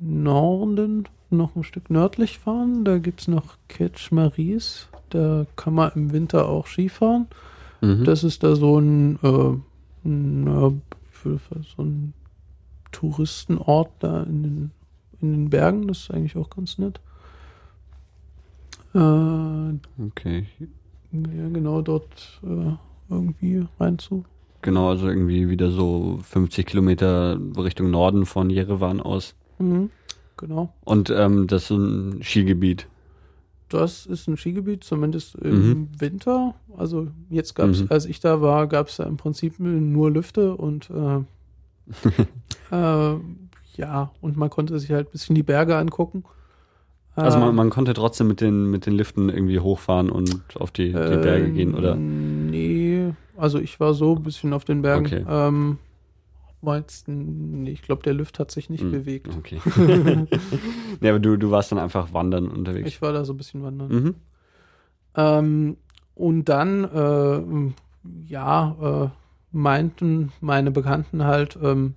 [0.00, 2.84] Norden noch ein Stück nördlich fahren.
[2.84, 4.88] Da gibt es noch Ketch Maries.
[5.10, 7.26] Da kann man im Winter auch Skifahren.
[7.80, 8.04] Mhm.
[8.04, 10.82] Das ist da so ein, äh, ein,
[11.24, 12.14] so ein
[12.90, 14.70] Touristenort da in den,
[15.20, 15.88] in den Bergen.
[15.88, 17.00] Das ist eigentlich auch ganz nett.
[18.94, 20.46] Äh, okay.
[21.12, 22.72] Ja, genau dort äh,
[23.08, 24.24] irgendwie reinzu
[24.64, 29.34] Genau, also irgendwie wieder so 50 Kilometer Richtung Norden von Jerewan aus.
[29.58, 29.90] Mhm,
[30.38, 30.72] genau.
[30.84, 32.88] Und ähm, das ist ein Skigebiet.
[33.68, 35.88] Das ist ein Skigebiet, zumindest im mhm.
[35.98, 36.54] Winter.
[36.78, 37.88] Also jetzt gab es, mhm.
[37.90, 41.18] als ich da war, gab es da im Prinzip nur Lüfte und äh,
[42.74, 43.18] äh,
[43.76, 46.24] ja, und man konnte sich halt ein bisschen die Berge angucken.
[47.16, 50.70] Also man, ähm, man, konnte trotzdem mit den, mit den Liften irgendwie hochfahren und auf
[50.70, 51.96] die, die Berge ähm, gehen, oder?
[53.36, 55.06] Also ich war so ein bisschen auf den Bergen.
[55.06, 55.24] Okay.
[55.28, 55.78] Ähm,
[57.06, 59.28] nee, ich glaube, der Lift hat sich nicht hm, bewegt.
[59.36, 59.60] Okay.
[61.00, 62.88] nee, aber du, du warst dann einfach wandern unterwegs.
[62.88, 63.88] Ich war da so ein bisschen wandern.
[63.88, 64.14] Mhm.
[65.16, 65.76] Ähm,
[66.14, 67.72] und dann, äh,
[68.26, 69.08] ja, äh,
[69.52, 71.94] meinten meine Bekannten halt, ähm,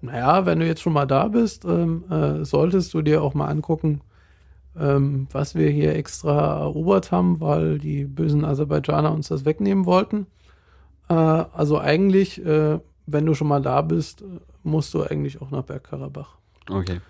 [0.00, 3.46] naja, wenn du jetzt schon mal da bist, ähm, äh, solltest du dir auch mal
[3.46, 4.02] angucken,
[4.78, 10.26] ähm, was wir hier extra erobert haben, weil die bösen Aserbaidschaner uns das wegnehmen wollten.
[11.08, 14.24] Äh, also eigentlich, äh, wenn du schon mal da bist,
[14.62, 16.36] musst du eigentlich auch nach Bergkarabach.
[16.70, 17.00] Okay.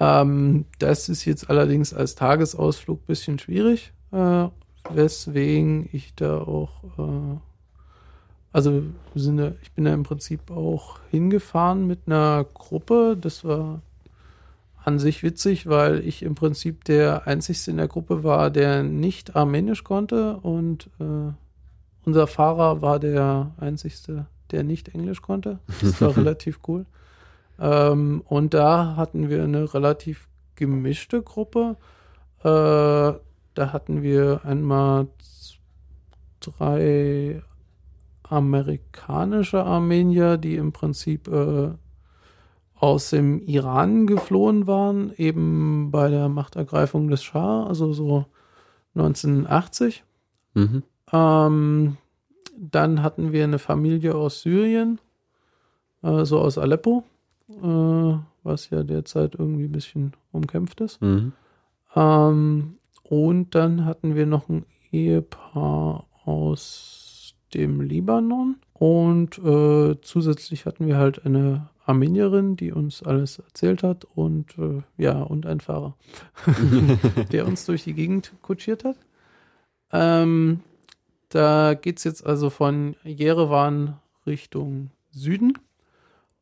[0.00, 4.48] Ähm, das ist jetzt allerdings als Tagesausflug ein bisschen schwierig, äh,
[4.90, 7.38] weswegen ich da auch, äh,
[8.52, 8.82] also
[9.14, 13.16] sind da, ich bin da im Prinzip auch hingefahren mit einer Gruppe.
[13.20, 13.82] Das war
[14.82, 19.36] an sich witzig, weil ich im Prinzip der Einzige in der Gruppe war, der nicht
[19.36, 21.32] Armenisch konnte und äh,
[22.04, 25.58] unser Fahrer war der Einzige, der nicht Englisch konnte.
[25.80, 26.86] Das war relativ cool.
[27.58, 31.76] Ähm, und da hatten wir eine relativ gemischte Gruppe.
[32.40, 32.44] Äh,
[33.54, 35.08] da hatten wir einmal
[36.40, 37.42] drei
[38.22, 41.70] amerikanische Armenier, die im Prinzip äh,
[42.76, 48.24] aus dem Iran geflohen waren, eben bei der Machtergreifung des Schah, also so
[48.94, 50.02] 1980.
[50.54, 50.82] Mhm.
[51.12, 51.96] Ähm,
[52.56, 55.00] dann hatten wir eine Familie aus Syrien,
[56.02, 57.04] äh, so aus Aleppo,
[57.48, 61.00] äh, was ja derzeit irgendwie ein bisschen umkämpft ist.
[61.00, 61.32] Mhm.
[61.94, 68.56] Ähm, und dann hatten wir noch ein Ehepaar aus dem Libanon.
[68.72, 74.82] Und äh, zusätzlich hatten wir halt eine Armenierin, die uns alles erzählt hat und äh,
[74.96, 75.96] ja, und ein Fahrer,
[77.32, 78.96] der uns durch die Gegend kutschiert hat.
[79.92, 80.60] Ähm,
[81.30, 85.58] da geht es jetzt also von Jerewan Richtung Süden.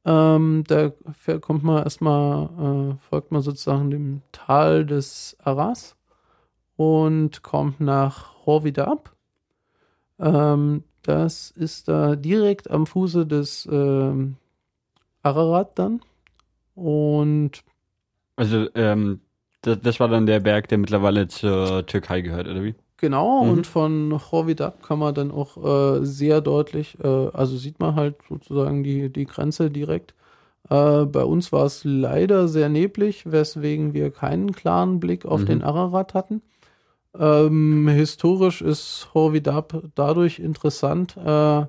[0.05, 0.93] Ähm, da
[1.41, 5.97] kommt man erstmal, äh, folgt man sozusagen dem Tal des Aras
[6.77, 9.15] und kommt nach Horvida ab.
[10.19, 14.37] Ähm, das ist da direkt am Fuße des ähm,
[15.23, 16.01] Ararat dann.
[16.75, 17.63] Und
[18.37, 19.21] also ähm,
[19.63, 22.75] das, das, war dann der Berg, der mittlerweile zur Türkei gehört, oder wie?
[22.99, 23.51] Genau, mhm.
[23.51, 28.17] und von Horvidab kann man dann auch äh, sehr deutlich, äh, also sieht man halt
[28.29, 30.15] sozusagen die, die Grenze direkt.
[30.69, 35.47] Äh, bei uns war es leider sehr neblig, weswegen wir keinen klaren Blick auf mhm.
[35.47, 36.43] den Ararat hatten.
[37.17, 41.67] Ähm, historisch ist Horvidab dadurch interessant, äh,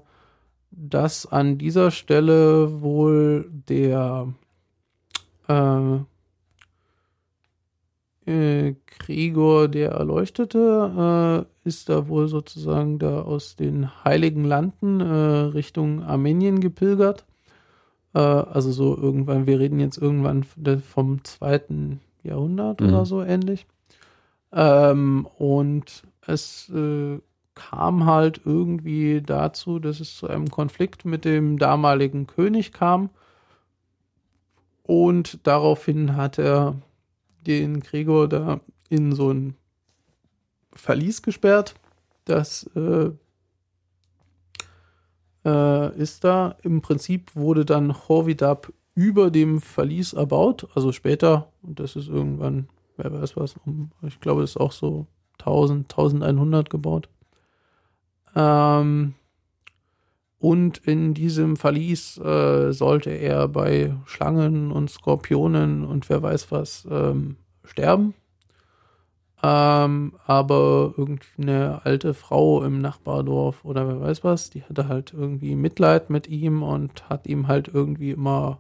[0.71, 4.34] dass an dieser Stelle wohl der
[8.30, 15.03] äh, Gregor der Erleuchtete äh, ist da wohl sozusagen da aus den heiligen Landen äh,
[15.53, 17.25] Richtung Armenien gepilgert.
[18.13, 20.45] Äh, also so irgendwann, wir reden jetzt irgendwann
[20.82, 22.88] vom zweiten Jahrhundert mhm.
[22.89, 23.65] oder so ähnlich.
[24.51, 26.71] Ähm, und es
[27.55, 33.09] kam halt irgendwie dazu, dass es zu einem Konflikt mit dem damaligen König kam.
[34.84, 36.75] Und daraufhin hat er
[37.46, 38.60] den Gregor da
[38.90, 39.56] in so ein
[40.74, 41.76] Verlies gesperrt.
[42.26, 43.12] Das äh,
[45.46, 46.56] äh, ist da.
[46.64, 50.68] Im Prinzip wurde dann Horvidab über dem Verlies erbaut.
[50.76, 52.68] Also später, und das ist irgendwann,
[52.98, 55.08] wer weiß was, um, ich glaube, das ist auch so
[55.40, 57.10] 1000, 1100 gebaut.
[58.36, 59.16] Ähm,
[60.40, 66.88] und in diesem Verlies äh, sollte er bei Schlangen und Skorpionen und wer weiß was
[66.90, 67.36] ähm,
[67.66, 68.14] sterben.
[69.42, 75.56] Ähm, aber irgendeine alte Frau im Nachbardorf oder wer weiß was, die hatte halt irgendwie
[75.56, 78.60] Mitleid mit ihm und hat ihm halt irgendwie immer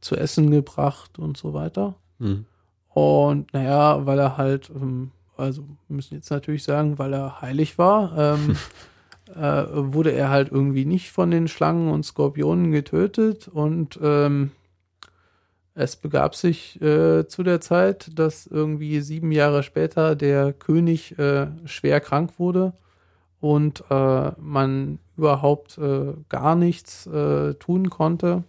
[0.00, 1.96] zu essen gebracht und so weiter.
[2.18, 2.46] Mhm.
[2.88, 8.16] Und naja, weil er halt, ähm, also müssen jetzt natürlich sagen, weil er heilig war,
[8.16, 8.56] ähm,
[9.34, 14.52] äh, wurde er halt irgendwie nicht von den Schlangen und Skorpionen getötet und ähm,
[15.74, 21.48] es begab sich äh, zu der Zeit, dass irgendwie sieben Jahre später der König äh,
[21.66, 22.72] schwer krank wurde
[23.40, 28.44] und äh, man überhaupt äh, gar nichts äh, tun konnte.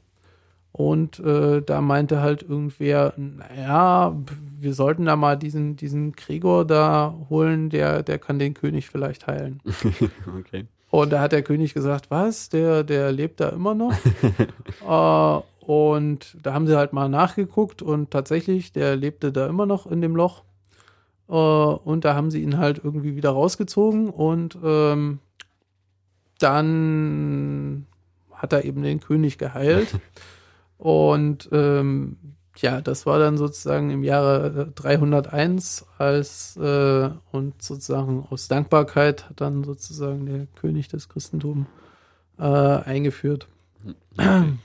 [0.78, 4.16] Und äh, da meinte halt irgendwer, naja,
[4.60, 9.26] wir sollten da mal diesen, diesen Gregor da holen, der, der kann den König vielleicht
[9.26, 9.60] heilen.
[10.40, 10.68] okay.
[10.92, 13.92] Und da hat der König gesagt, was, der, der lebt da immer noch?
[14.88, 19.88] äh, und da haben sie halt mal nachgeguckt und tatsächlich, der lebte da immer noch
[19.88, 20.44] in dem Loch.
[21.28, 25.18] Äh, und da haben sie ihn halt irgendwie wieder rausgezogen und ähm,
[26.38, 27.88] dann
[28.32, 30.00] hat er eben den König geheilt.
[30.78, 32.18] Und ähm,
[32.58, 39.42] ja, das war dann sozusagen im Jahre 301 als äh, und sozusagen aus Dankbarkeit hat
[39.42, 41.68] dann sozusagen der König des Christentums
[42.40, 43.48] äh, eingeführt.
[44.18, 44.54] Okay.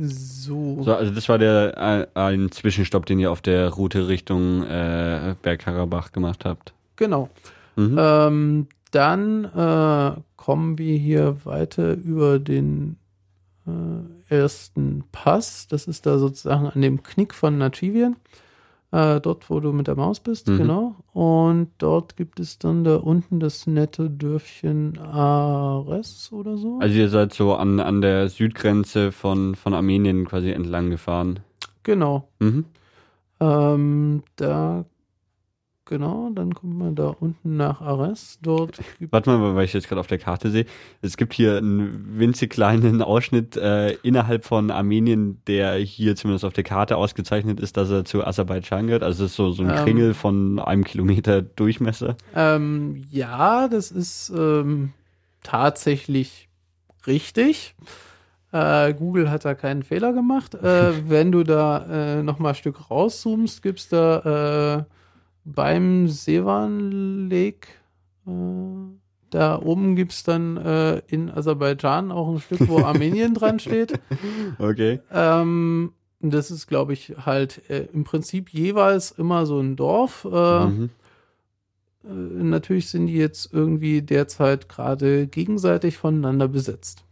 [0.00, 0.84] So.
[0.84, 0.94] so.
[0.94, 6.12] Also das war der äh, ein Zwischenstopp, den ihr auf der Route Richtung äh, Bergkarabach
[6.12, 6.72] gemacht habt.
[6.94, 7.28] Genau.
[7.74, 7.96] Mhm.
[7.98, 12.96] Ähm, dann äh, kommen wir hier weiter über den
[13.68, 15.68] äh, ersten Pass.
[15.68, 18.16] Das ist da sozusagen an dem Knick von Nachivien.
[18.90, 20.56] Äh, dort, wo du mit der Maus bist, Mhm.
[20.58, 20.94] genau.
[21.12, 26.78] Und dort gibt es dann da unten das nette Dörfchen Ares oder so.
[26.80, 31.40] Also ihr seid so an, an der Südgrenze von, von Armenien quasi entlang gefahren.
[31.82, 32.28] genau.
[32.40, 32.64] Mhm.
[33.40, 34.84] Ähm, da,
[35.88, 38.38] genau, dann kommt man da unten nach Ares.
[38.42, 38.78] Dort
[39.10, 40.66] Warte mal, weil ich jetzt gerade auf der Karte sehe.
[41.02, 46.52] Es gibt hier einen winzig kleinen Ausschnitt äh, innerhalb von Armenien, der hier zumindest auf
[46.52, 49.02] der Karte ausgezeichnet ist, dass er zu Aserbaidschan gehört.
[49.02, 49.76] Also es ist so, so ein Ähm.
[49.76, 52.16] Kringel von einem Kilometer Durchmesser.
[52.34, 54.92] Ähm, ja, das ist ähm,
[55.42, 56.48] tatsächlich
[57.06, 57.74] richtig.
[58.52, 60.54] Äh, Google hat da keinen Fehler gemacht.
[60.54, 64.97] Äh, wenn du da äh, nochmal ein Stück rauszoomst, gibt es da äh,
[65.54, 67.68] beim Sevan Lake,
[68.26, 68.30] äh,
[69.30, 73.98] da oben gibt es dann äh, in Aserbaidschan auch ein Stück, wo Armenien dran steht.
[74.58, 75.00] Okay.
[75.12, 80.26] Ähm, das ist, glaube ich, halt äh, im Prinzip jeweils immer so ein Dorf.
[80.30, 80.90] Äh, Mhm.
[82.04, 87.04] äh, natürlich sind die jetzt irgendwie derzeit gerade gegenseitig voneinander besetzt.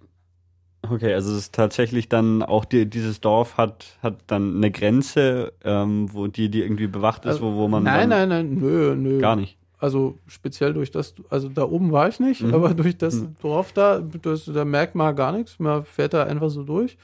[0.90, 5.52] Okay, also es ist tatsächlich dann auch die, dieses Dorf hat, hat dann eine Grenze,
[5.64, 9.18] ähm, wo die, die irgendwie bewacht ist, wo, wo man nein, nein, nein, nö, nö.
[9.18, 9.56] gar nicht.
[9.78, 12.54] Also speziell durch das, also da oben war ich nicht, Mhm.
[12.54, 13.36] aber durch das Mhm.
[13.42, 15.58] Dorf da, das, da merkt man gar nichts.
[15.58, 16.96] Man fährt da einfach so durch.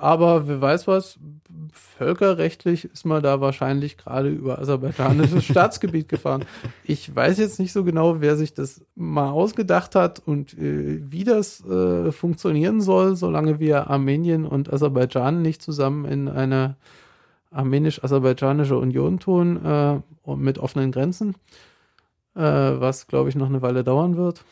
[0.00, 1.18] Aber wer weiß was,
[1.72, 6.44] völkerrechtlich ist man da wahrscheinlich gerade über aserbaidschanisches Staatsgebiet gefahren.
[6.84, 11.24] Ich weiß jetzt nicht so genau, wer sich das mal ausgedacht hat und äh, wie
[11.24, 16.76] das äh, funktionieren soll, solange wir Armenien und Aserbaidschan nicht zusammen in eine
[17.50, 20.00] armenisch-aserbaidschanische Union tun äh,
[20.36, 21.34] mit offenen Grenzen,
[22.34, 24.44] äh, was, glaube ich, noch eine Weile dauern wird.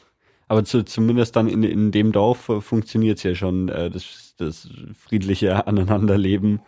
[0.49, 4.35] Aber zu, zumindest dann in, in dem Dorf äh, funktioniert es ja schon, äh, das,
[4.37, 4.69] das
[4.99, 6.61] friedliche Aneinanderleben.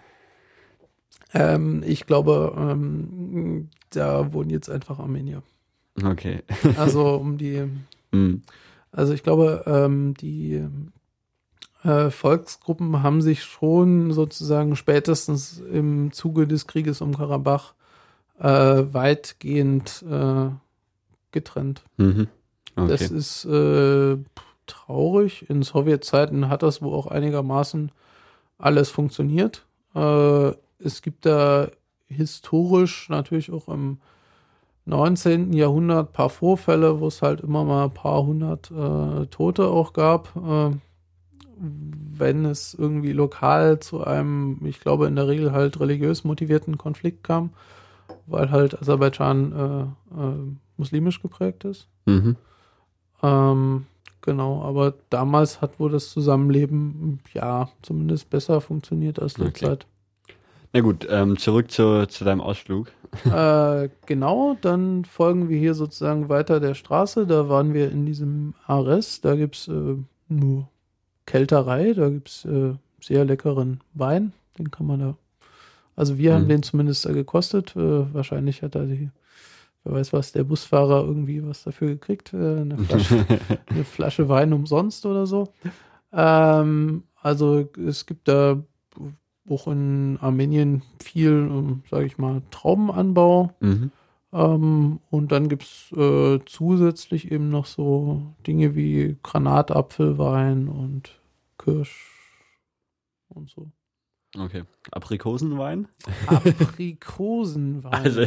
[1.34, 5.42] Ähm, ich glaube, ähm, da wohnen jetzt einfach Armenier.
[6.02, 6.42] Okay.
[6.76, 7.64] Also um die,
[8.12, 8.42] Hm.
[8.90, 10.64] also ich glaube, ähm, die
[11.84, 17.74] äh, Volksgruppen haben sich schon sozusagen spätestens im Zuge des Krieges um Karabach
[18.40, 18.46] äh,
[18.92, 20.50] weitgehend äh,
[21.32, 21.82] getrennt.
[21.96, 22.28] Mhm.
[22.86, 23.16] Das Okay.
[23.16, 24.16] ist äh,
[24.66, 25.48] traurig.
[25.50, 27.90] In Sowjetzeiten hat das wohl auch einigermaßen
[28.58, 29.64] alles funktioniert.
[29.94, 31.68] Äh, es gibt da
[32.06, 33.98] historisch natürlich auch im
[34.86, 35.52] 19.
[35.52, 39.92] Jahrhundert ein paar Vorfälle, wo es halt immer mal ein paar hundert äh, Tote auch
[39.92, 40.34] gab.
[40.36, 40.76] Äh,
[41.60, 47.24] wenn es irgendwie lokal zu einem, ich glaube in der Regel halt religiös motivierten Konflikt
[47.24, 47.50] kam,
[48.26, 50.34] weil halt Aserbaidschan äh, äh,
[50.76, 51.88] muslimisch geprägt ist.
[52.06, 52.36] Mhm.
[53.22, 53.86] Ähm,
[54.22, 59.44] genau, aber damals hat wohl das Zusammenleben, ja, zumindest besser funktioniert als Okay.
[59.50, 59.86] derzeit.
[60.72, 62.92] Na gut, ähm, zurück zu, zu deinem Ausflug.
[63.24, 67.26] äh, genau, dann folgen wir hier sozusagen weiter der Straße.
[67.26, 69.22] Da waren wir in diesem Ares.
[69.22, 69.96] Da gibt es äh,
[70.28, 70.68] nur
[71.24, 71.94] Kälterei.
[71.94, 74.32] Da gibt es äh, sehr leckeren Wein.
[74.58, 75.16] Den kann man da.
[75.96, 76.48] Also wir haben Mhm.
[76.48, 77.74] den zumindest da gekostet.
[77.74, 79.08] Äh, wahrscheinlich hat da die,
[79.88, 82.32] wer weiß was, der Busfahrer irgendwie was dafür gekriegt.
[82.34, 83.26] Äh, eine, Flasche,
[83.66, 85.48] eine Flasche Wein umsonst oder so.
[86.12, 88.62] Ähm, also es gibt da
[89.48, 93.54] auch in Armenien viel, sage ich mal, Traubenanbau.
[93.60, 93.90] mhm.
[94.32, 101.18] Ähm, und dann gibt es äh, zusätzlich eben noch so Dinge wie Granatapfelwein und
[101.56, 102.14] Kirsch
[103.28, 103.70] und so.
[104.36, 104.64] Okay.
[104.90, 105.88] Aprikosenwein?
[106.26, 107.92] Aprikosenwein.
[108.04, 108.26] Also,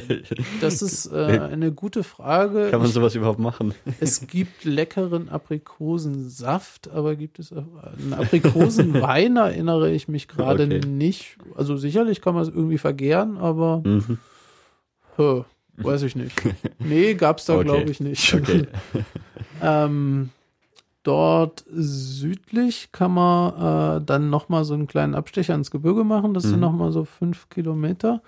[0.59, 2.69] das ist äh, eine gute Frage.
[2.71, 3.73] kann man Ich- sowas überhaupt machen?
[3.99, 10.81] Es gibt leckeren Aprikosensaft, aber gibt es auch einen Aprikosenwein, erinnere ich mich gerade Okay.
[10.87, 11.37] nicht.
[11.55, 14.17] Also sicherlich kann man es irgendwie vergären, aber Mhm.
[15.17, 15.43] hä,
[15.77, 16.35] weiß ich nicht.
[16.79, 17.63] Nee, gab es da, Okay.
[17.63, 18.33] glaube ich, nicht.
[18.33, 18.65] Okay.
[19.61, 20.29] ähm,
[21.03, 26.33] dort südlich kann man äh, dann nochmal so einen kleinen Abstecher ins Gebirge machen.
[26.33, 26.59] Das sind Mhm.
[26.61, 28.21] nochmal so fünf Kilometer.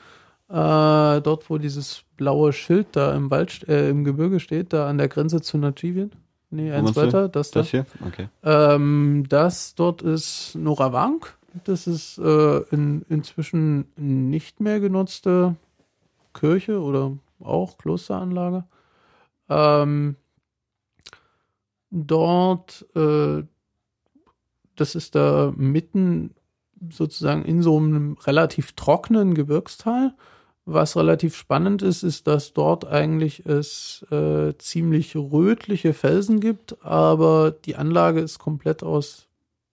[0.50, 4.98] Äh, dort, wo dieses blaue Schild da im Wald, äh, im Gebirge steht, da an
[4.98, 6.12] der Grenze zu Nachivien.
[6.52, 7.62] Nee, eins weiter, das da.
[7.62, 7.86] Das hier?
[8.06, 8.28] Okay.
[8.44, 11.36] Ähm, das dort ist Noravank.
[11.64, 15.56] Das ist äh, in, inzwischen nicht mehr genutzte
[16.34, 18.66] Kirche oder auch Klosteranlage.
[19.50, 20.16] Ähm,
[21.94, 23.44] dort, äh,
[24.76, 26.34] das ist da mitten
[26.90, 30.16] sozusagen in so einem relativ trockenen Gebirgstal.
[30.66, 37.52] Was relativ spannend ist, ist, dass dort eigentlich es äh, ziemlich rötliche Felsen gibt, aber
[37.52, 39.28] die Anlage ist komplett aus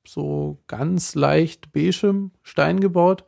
[0.06, 3.24] so ganz leicht beigem Stein gebaut.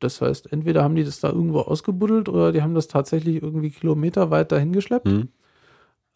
[0.00, 3.70] Das heißt, entweder haben die das da irgendwo ausgebuddelt oder die haben das tatsächlich irgendwie
[3.70, 5.06] kilometerweit dahin geschleppt.
[5.06, 5.28] Mhm.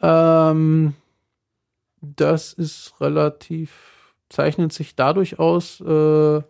[0.00, 0.94] Ähm,
[2.16, 6.42] das ist relativ, zeichnet sich dadurch aus, äh,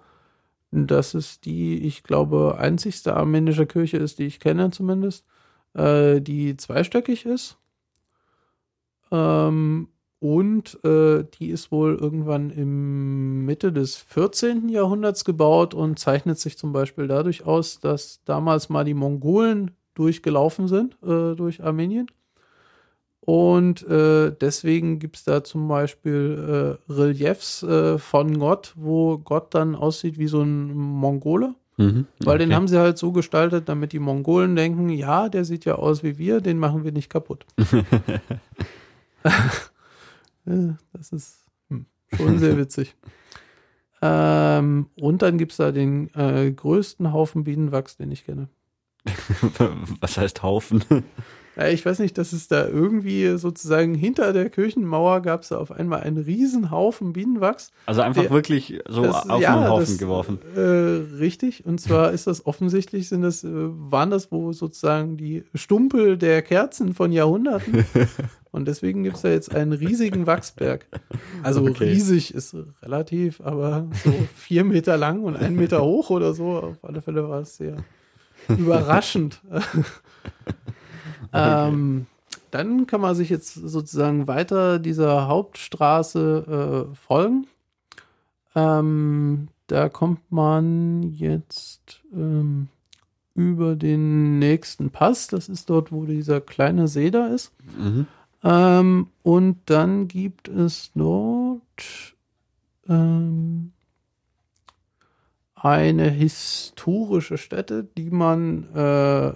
[0.70, 5.24] dass es die, ich glaube, einzigste armenische Kirche ist, die ich kenne zumindest,
[5.74, 7.58] äh, die zweistöckig ist.
[9.12, 9.88] Ähm,
[10.20, 14.70] und äh, die ist wohl irgendwann im Mitte des 14.
[14.70, 20.66] Jahrhunderts gebaut und zeichnet sich zum Beispiel dadurch aus, dass damals mal die Mongolen durchgelaufen
[20.66, 22.06] sind äh, durch Armenien.
[23.26, 29.54] Und äh, deswegen gibt es da zum Beispiel äh, Reliefs äh, von Gott, wo Gott
[29.54, 31.54] dann aussieht wie so ein Mongole.
[31.78, 32.06] Mhm.
[32.20, 32.54] Weil den Okay.
[32.56, 36.18] haben sie halt so gestaltet, damit die Mongolen denken, ja, der sieht ja aus wie
[36.18, 37.46] wir, den machen wir nicht kaputt.
[40.92, 42.94] Das ist hm, schon sehr witzig.
[44.02, 48.48] ähm, und dann gibt es da den äh, größten Haufen Bienenwachs, den ich kenne.
[50.00, 50.84] Was heißt Haufen?
[51.56, 55.58] Ja, ich weiß nicht, dass es da irgendwie sozusagen hinter der Kirchenmauer gab es da
[55.58, 57.70] auf einmal einen riesen Haufen Bienenwachs.
[57.86, 60.38] Also einfach Der- wirklich so Das- auf ja, einen Haufen das, geworfen.
[60.56, 60.60] Äh,
[61.18, 61.64] richtig.
[61.64, 66.42] Und zwar ist das offensichtlich, sind das, äh, waren das wo sozusagen die Stumpel der
[66.42, 67.84] Kerzen von Jahrhunderten.
[68.50, 70.86] Und deswegen gibt es da jetzt einen riesigen Wachsberg.
[71.42, 71.84] Also Okay.
[71.90, 76.58] riesig ist relativ, aber so vier Meter lang und ein Meter hoch oder so.
[76.58, 77.74] Auf alle Fälle war es sehr
[78.48, 79.40] überraschend.
[81.34, 82.06] ähm,
[82.50, 87.46] dann kann man sich jetzt sozusagen weiter dieser Hauptstraße äh, folgen.
[88.54, 92.68] Ähm, da kommt man jetzt ähm,
[93.34, 95.26] über den nächsten Pass.
[95.26, 97.52] Das ist dort, wo dieser kleine See da ist.
[97.76, 98.06] Mhm.
[98.42, 102.14] Ähm, und dann gibt es dort
[102.88, 103.72] ähm,
[105.54, 109.32] eine historische Stätte, die man äh,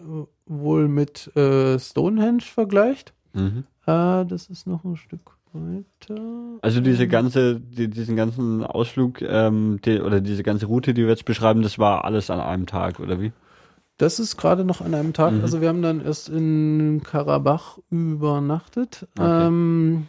[0.49, 3.12] wohl mit äh, Stonehenge vergleicht.
[3.32, 3.64] Mhm.
[3.86, 6.59] Äh, das ist noch ein Stück weiter.
[6.62, 11.03] Also diese Ähm, ganze, die, diesen ganzen Ausflug ähm, die, oder diese ganze Route, die
[11.03, 13.32] wir jetzt beschreiben, das war alles an einem Tag, oder wie?
[13.96, 15.32] Das ist gerade noch an einem Tag.
[15.34, 15.40] Mhm.
[15.40, 19.09] Also wir haben dann erst in Karabach übernachtet.
[19.18, 19.46] Okay.
[19.46, 20.07] Ähm,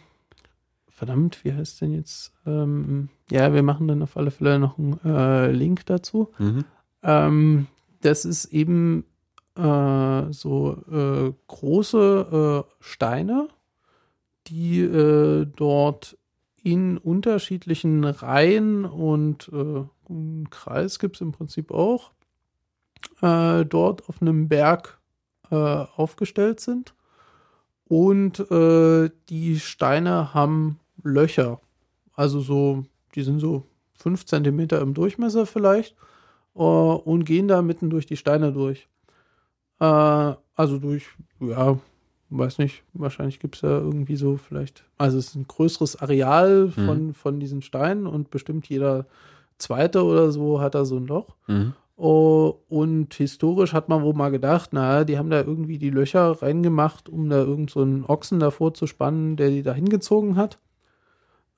[0.88, 2.32] verdammt, wie heißt denn jetzt?
[2.46, 6.30] Ähm, ja, wir machen dann auf alle Fälle noch einen äh, Link dazu.
[6.38, 6.64] Mhm.
[7.02, 7.66] Ähm,
[8.02, 9.04] das ist eben
[9.60, 13.48] äh, so äh, große äh, Steine,
[14.46, 16.16] die äh, dort
[16.62, 22.10] in unterschiedlichen Reihen und äh, einen Kreis gibt es im Prinzip auch,
[23.22, 24.98] äh, dort auf einem Berg
[25.50, 26.94] äh, aufgestellt sind.
[27.86, 31.60] Und äh, die Steine haben Löcher.
[32.14, 32.84] Also so,
[33.14, 35.96] die sind so fünf Zentimeter im Durchmesser vielleicht
[36.54, 38.88] äh, und gehen da mitten durch die Steine durch.
[39.80, 41.06] Äh, also durch,
[41.40, 41.78] ja,
[42.30, 46.70] weiß nicht, wahrscheinlich gibt es ja irgendwie so vielleicht, also es ist ein größeres Areal
[46.70, 49.06] von, von diesen Steinen und bestimmt jeder
[49.58, 51.34] zweite oder so hat da so ein Loch.
[51.48, 51.74] Mhm.
[51.96, 56.40] Oh, und historisch hat man wohl mal gedacht, na, die haben da irgendwie die Löcher
[56.40, 60.58] reingemacht, um da irgend so einen Ochsen davor zu spannen, der die da hingezogen hat.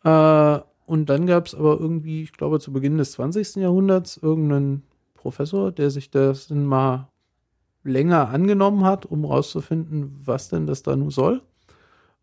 [0.02, 3.56] Äh, und dann gab es aber irgendwie, ich glaube, zu Beginn des 20.
[3.56, 4.82] Jahrhunderts irgendeinen
[5.14, 7.08] Professor, der sich das mal
[7.84, 11.42] länger angenommen hat, um rauszufinden, was denn das da nun soll.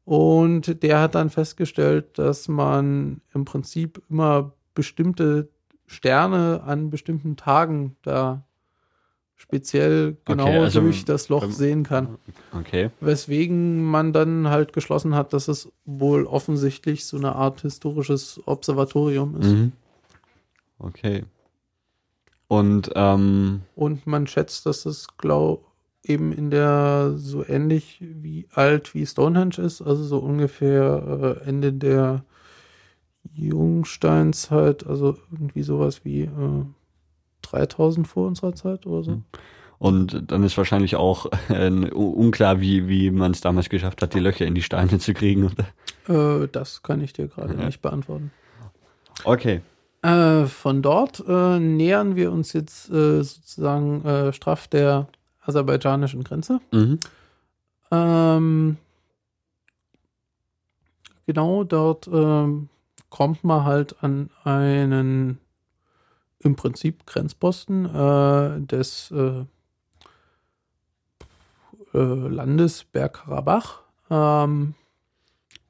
[0.05, 5.49] Und der hat dann festgestellt, dass man im Prinzip immer bestimmte
[5.85, 8.43] Sterne an bestimmten Tagen da
[9.35, 12.17] speziell genau Okay, also, durch das Loch ähm, sehen kann.
[12.51, 12.89] Okay.
[12.99, 19.39] Weswegen man dann halt geschlossen hat, dass es wohl offensichtlich so eine Art historisches Observatorium
[19.39, 19.51] ist.
[19.51, 19.71] Mhm.
[20.77, 21.23] Okay.
[22.49, 25.65] Und ähm, Und man schätzt, dass es, glaub,
[26.03, 31.71] eben in der so ähnlich wie alt wie Stonehenge ist, also so ungefähr äh, Ende
[31.71, 32.25] der
[33.35, 36.65] Jungsteinzeit, also irgendwie sowas wie äh,
[37.43, 39.11] 3000 vor unserer Zeit oder so.
[39.11, 39.23] Mhm.
[39.77, 44.19] Und dann ist wahrscheinlich auch äh, unklar, wie, wie man es damals geschafft hat, die
[44.19, 45.45] Löcher in die Steine zu kriegen.
[46.07, 46.43] Oder?
[46.43, 47.65] Äh, das kann ich dir gerade Ja.
[47.65, 48.31] nicht beantworten.
[49.23, 49.61] Okay.
[50.01, 55.07] Äh, von dort äh, nähern wir uns jetzt äh, sozusagen äh, straff der
[55.41, 56.61] aserbaidschanischen Grenze.
[56.71, 56.99] Mhm.
[57.91, 58.77] Ähm,
[61.25, 62.69] genau dort ähm,
[63.09, 65.39] kommt man halt an einen
[66.39, 69.13] im Prinzip Grenzposten äh, des
[71.91, 73.81] Landes Bergkarabach.
[74.11, 74.75] Ähm,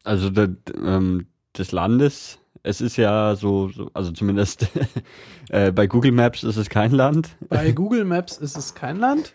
[0.04, 1.28] Also der, ähm,
[1.58, 2.40] des Landes,
[2.70, 4.68] es ist ja so, so also zumindest
[5.50, 7.36] äh, bei Google Maps ist es kein Land.
[7.50, 9.34] Bei Google Maps ist es kein Land.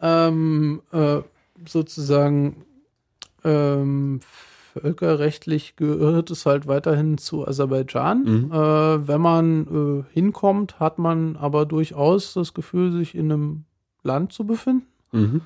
[0.00, 1.20] Ähm, äh,
[1.66, 2.64] sozusagen
[3.44, 4.20] ähm,
[4.72, 8.24] völkerrechtlich gehört es halt weiterhin zu Aserbaidschan.
[8.24, 8.52] Mhm.
[8.52, 9.66] Äh, wenn man
[10.10, 13.64] äh, hinkommt, hat man aber durchaus das Gefühl, sich in einem
[14.02, 14.86] Land zu befinden.
[15.12, 15.40] Mhm.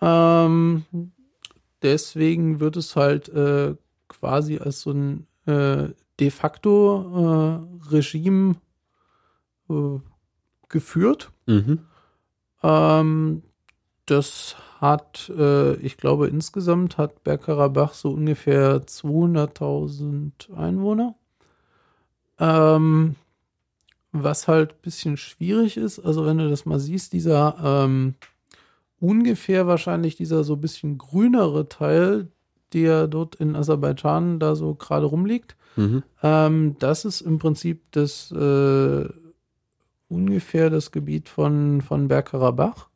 [0.00, 0.84] Ähm,
[1.82, 3.74] deswegen wird es halt äh,
[4.08, 5.88] quasi als so ein äh,
[6.20, 8.56] de facto äh, Regime
[9.70, 9.98] äh,
[10.68, 11.30] geführt.
[11.46, 11.80] Mhm.
[12.62, 13.42] Ähm,
[14.06, 21.14] das hat, äh, ich glaube, insgesamt hat Bergkarabach so ungefähr 200.000 Einwohner.
[22.38, 23.16] Ähm,
[24.12, 28.14] was halt ein bisschen schwierig ist, also wenn du das mal siehst, dieser ähm,
[29.00, 32.28] ungefähr wahrscheinlich dieser so ein bisschen grünere Teil,
[32.72, 36.02] der dort in Aserbaidschan da so gerade rumliegt, mhm.
[36.22, 39.08] ähm, das ist im Prinzip das äh,
[40.08, 42.88] ungefähr das Gebiet von, von Bergkarabach.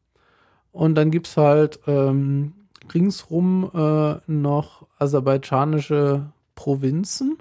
[0.73, 2.55] Und dann gibt es halt ähm,
[2.95, 7.39] ringsrum äh, noch aserbaidschanische Provinzen,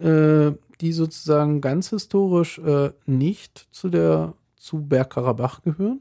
[0.00, 6.00] äh, die sozusagen ganz historisch äh, nicht zu der zu Bergkarabach gehören.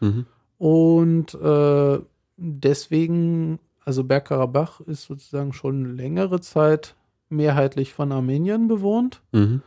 [0.00, 0.26] Mhm.
[0.58, 1.98] Und äh,
[2.36, 6.94] deswegen, also Bergkarabach ist sozusagen schon längere Zeit
[7.30, 9.22] mehrheitlich von Armenien bewohnt.
[9.32, 9.62] Mhm.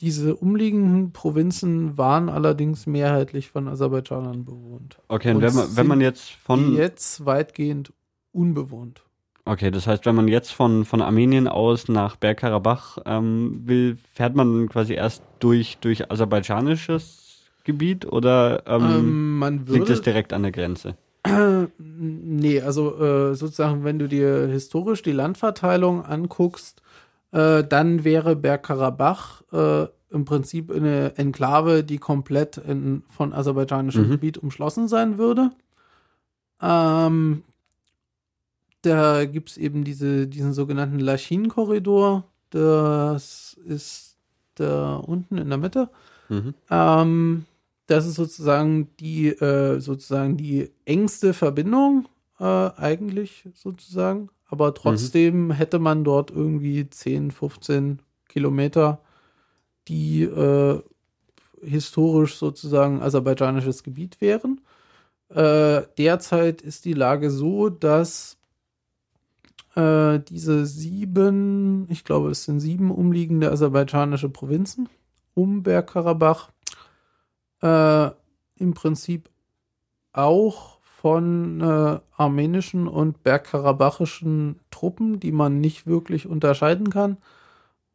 [0.00, 4.98] Diese umliegenden Provinzen waren allerdings mehrheitlich von Aserbaidschanern bewohnt.
[5.08, 6.74] Okay, und, wenn, man, wenn man jetzt von.
[6.74, 7.92] Jetzt weitgehend
[8.32, 9.04] unbewohnt.
[9.44, 14.34] Okay, das heißt, wenn man jetzt von, von Armenien aus nach Bergkarabach ähm, will, fährt
[14.34, 20.42] man quasi erst durch, durch aserbaidschanisches Gebiet oder ähm, ähm, würde, liegt es direkt an
[20.42, 20.96] der Grenze?
[21.84, 26.82] Nee, also äh, sozusagen, wenn du dir historisch die Landverteilung anguckst,
[27.32, 34.10] äh, dann wäre Bergkarabach äh, im Prinzip eine Enklave, die komplett in, von aserbaidschanischem mhm.
[34.10, 35.50] Gebiet umschlossen sein würde.
[36.60, 37.42] Ähm,
[38.82, 42.24] da gibt es eben diese, diesen sogenannten Lachin-Korridor.
[42.50, 44.16] Das ist
[44.56, 45.88] da unten in der Mitte.
[46.28, 46.54] Mhm.
[46.70, 47.46] Ähm,
[47.86, 52.08] das ist sozusagen die, äh, sozusagen die engste Verbindung,
[52.38, 55.52] äh, eigentlich sozusagen aber trotzdem mhm.
[55.52, 59.00] hätte man dort irgendwie 10, 15 Kilometer,
[59.88, 60.82] die äh,
[61.62, 64.60] historisch sozusagen aserbaidschanisches Gebiet wären.
[65.30, 68.36] Äh, derzeit ist die Lage so, dass
[69.74, 74.90] äh, diese sieben, ich glaube, es sind sieben umliegende aserbaidschanische Provinzen
[75.32, 76.51] um Bergkarabach
[77.62, 78.10] äh,
[78.56, 79.28] im Prinzip
[80.12, 87.16] auch von äh, armenischen und bergkarabachischen Truppen, die man nicht wirklich unterscheiden kann,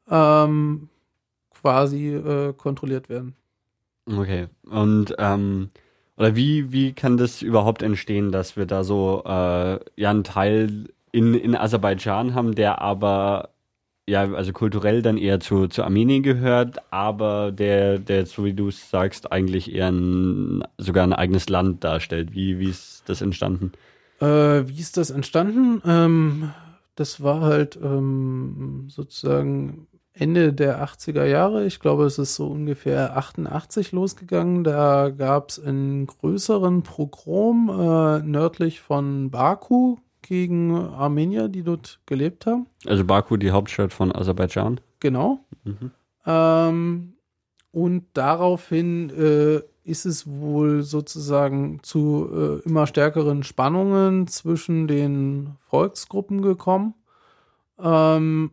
[0.10, 0.90] ähm,
[1.52, 3.36] quasi äh, kontrolliert werden.
[4.06, 4.48] Okay.
[4.70, 5.70] Und ähm,
[6.18, 10.90] oder wie, wie kann das überhaupt entstehen, dass wir da so äh, ja einen Teil
[11.12, 13.50] in, in Aserbaidschan haben, der aber
[14.08, 18.70] ja, also kulturell dann eher zu, zu Armenien gehört, aber der, der, so wie du
[18.70, 22.34] es sagst, eigentlich eher ein, sogar ein eigenes Land darstellt.
[22.34, 23.74] Wie, wie ist das entstanden?
[24.22, 24.26] Äh,
[24.68, 25.82] wie ist das entstanden?
[25.86, 26.52] Ähm,
[26.96, 31.66] das war halt ähm, sozusagen Ende der 80er Jahre.
[31.66, 34.64] Ich glaube, es ist so ungefähr 88 losgegangen.
[34.64, 39.98] Da gab es einen größeren Pogrom äh, nördlich von Baku
[40.28, 42.68] gegen Armenier, die dort gelebt haben.
[42.86, 44.80] Also Baku, die Hauptstadt von Aserbaidschan.
[45.00, 45.40] Genau.
[45.64, 45.92] Mhm.
[46.26, 47.14] Ähm,
[47.72, 56.42] und daraufhin äh, ist es wohl sozusagen zu äh, immer stärkeren Spannungen zwischen den Volksgruppen
[56.42, 56.94] gekommen,
[57.80, 58.52] ähm,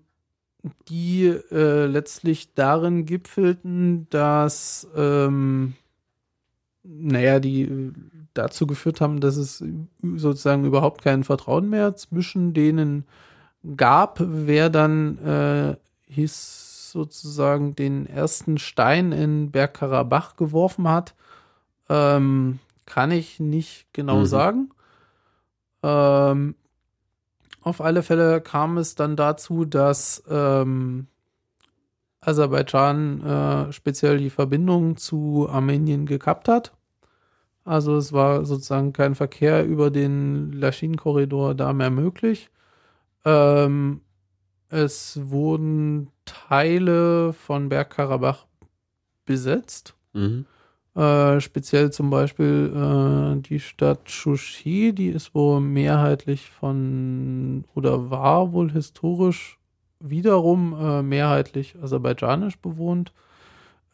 [0.89, 5.75] die äh, letztlich darin gipfelten, dass ähm,
[6.85, 7.93] naja, die
[8.35, 9.65] dazu geführt haben, dass es
[10.17, 13.05] sozusagen überhaupt kein Vertrauen mehr zwischen denen
[13.77, 15.77] gab, wer dann äh,
[16.13, 21.15] hieß sozusagen den ersten Stein in Bergkarabach geworfen hat,
[21.89, 24.27] ähm, kann ich nicht genau mhm.
[24.27, 24.71] sagen.
[25.83, 26.55] Ähm,
[27.63, 31.07] auf alle Fälle kam es dann dazu, dass ähm,
[32.25, 36.73] Aserbaidschan äh, speziell die Verbindung zu Armenien gekappt hat.
[37.65, 42.51] Also es war sozusagen kein Verkehr über den Laschin-Korridor da mehr möglich.
[43.25, 44.03] Ähm,
[44.69, 48.47] es wurden Teile von Bergkarabach
[49.25, 49.95] besetzt.
[50.13, 50.47] Mhm.
[50.95, 58.53] Äh, speziell zum Beispiel äh, die Stadt Shushi, die ist wohl mehrheitlich von oder war
[58.53, 59.59] wohl historisch
[60.09, 63.13] wiederum äh, mehrheitlich aserbaidschanisch bewohnt.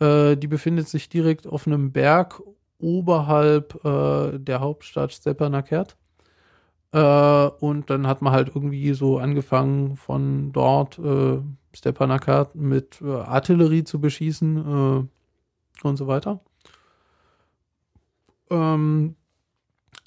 [0.00, 2.42] Äh, die befindet sich direkt auf einem Berg
[2.78, 5.96] oberhalb äh, der Hauptstadt Stepanakert.
[6.92, 11.40] Äh, und dann hat man halt irgendwie so angefangen von dort äh,
[11.72, 16.40] Stepanakert mit äh, Artillerie zu beschießen äh, und so weiter.
[18.50, 19.14] Ähm,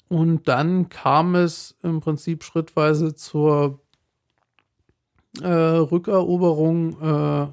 [0.08, 3.80] und dann kam es im Prinzip schrittweise zur
[5.42, 7.48] äh, Rückeroberung äh,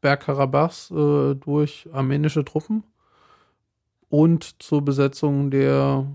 [0.00, 2.84] Bergkarabachs äh, durch armenische Truppen
[4.08, 6.06] und zur Besetzung der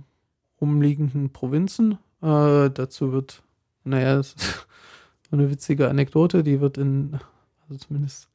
[0.58, 1.94] umliegenden Provinzen.
[2.22, 3.42] Äh, dazu wird,
[3.84, 4.68] naja, das ist
[5.32, 7.20] eine witzige Anekdote, die wird in,
[7.68, 8.30] also zumindest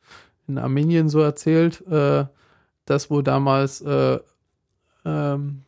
[0.48, 2.26] in Armenien so erzählt, äh,
[2.84, 4.18] dass wo damals äh,
[5.05, 5.62] ähm,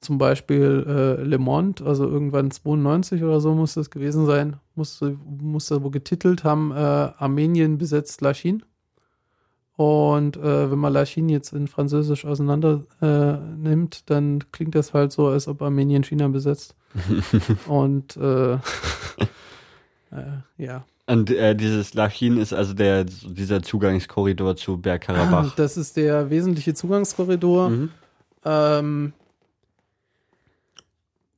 [0.00, 5.16] zum Beispiel äh, Le Monde, also irgendwann 92 oder so muss das gewesen sein, musste,
[5.24, 8.62] musste wo getitelt haben, äh, Armenien besetzt Lachin.
[9.76, 15.12] Und äh, wenn man Lachin jetzt in Französisch auseinander äh, nimmt, dann klingt das halt
[15.12, 16.74] so, als ob Armenien China besetzt.
[17.66, 18.58] Und äh, äh,
[20.58, 20.84] ja.
[21.06, 25.54] Und äh, dieses Lachin ist also der, dieser Zugangskorridor zu Bergkarabach.
[25.56, 27.70] Das ist der wesentliche Zugangskorridor.
[27.70, 27.90] Mhm.
[28.44, 29.12] Ähm,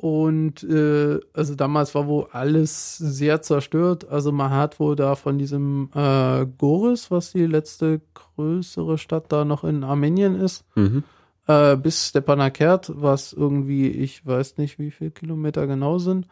[0.04, 4.06] und äh, also damals war wohl alles sehr zerstört.
[4.06, 9.46] Also man hat wohl da von diesem äh, Goris, was die letzte größere Stadt da
[9.46, 11.04] noch in Armenien ist, mhm.
[11.46, 16.26] äh, bis Stepanakert, was irgendwie, ich weiß nicht, wie viele Kilometer genau sind.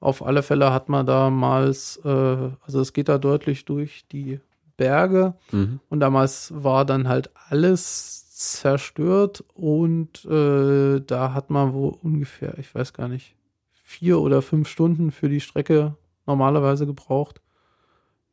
[0.00, 4.38] Auf alle Fälle hat man damals, äh, also es geht da deutlich durch die
[4.76, 5.32] Berge.
[5.50, 5.80] Mhm.
[5.88, 12.74] Und damals war dann halt alles zerstört und äh, da hat man wohl ungefähr, ich
[12.74, 13.36] weiß gar nicht,
[13.72, 15.96] vier oder fünf Stunden für die Strecke
[16.26, 17.40] normalerweise gebraucht.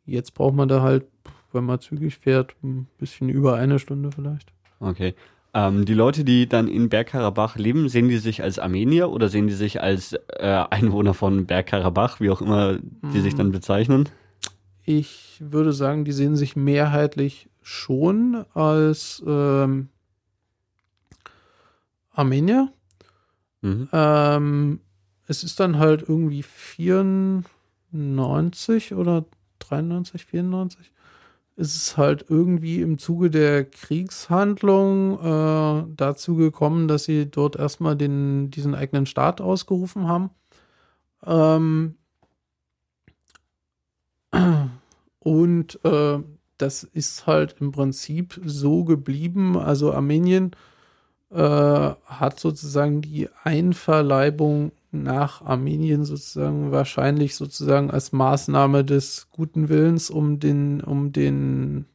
[0.03, 1.05] Jetzt braucht man da halt,
[1.51, 4.51] wenn man zügig fährt, ein bisschen über eine Stunde vielleicht.
[4.79, 5.13] Okay.
[5.53, 9.47] Ähm, die Leute, die dann in Bergkarabach leben, sehen die sich als Armenier oder sehen
[9.47, 13.21] die sich als äh, Einwohner von Bergkarabach, wie auch immer die hm.
[13.21, 14.09] sich dann bezeichnen?
[14.83, 19.89] Ich würde sagen, die sehen sich mehrheitlich schon als ähm,
[22.11, 22.71] Armenier.
[23.61, 23.89] Mhm.
[23.91, 24.79] Ähm,
[25.27, 29.25] es ist dann halt irgendwie 94 oder
[29.59, 30.91] 93, 94.
[31.55, 37.95] Es ist halt irgendwie im Zuge der Kriegshandlung äh, dazu gekommen, dass sie dort erstmal
[37.95, 40.31] den, diesen eigenen Staat ausgerufen haben.
[41.25, 41.97] Ähm,
[45.19, 46.19] und äh,
[46.61, 49.57] das ist halt im Prinzip so geblieben.
[49.57, 50.51] Also Armenien
[51.31, 60.09] äh, hat sozusagen die Einverleibung nach Armenien sozusagen wahrscheinlich sozusagen als Maßnahme des guten Willens,
[60.09, 61.85] um den, um den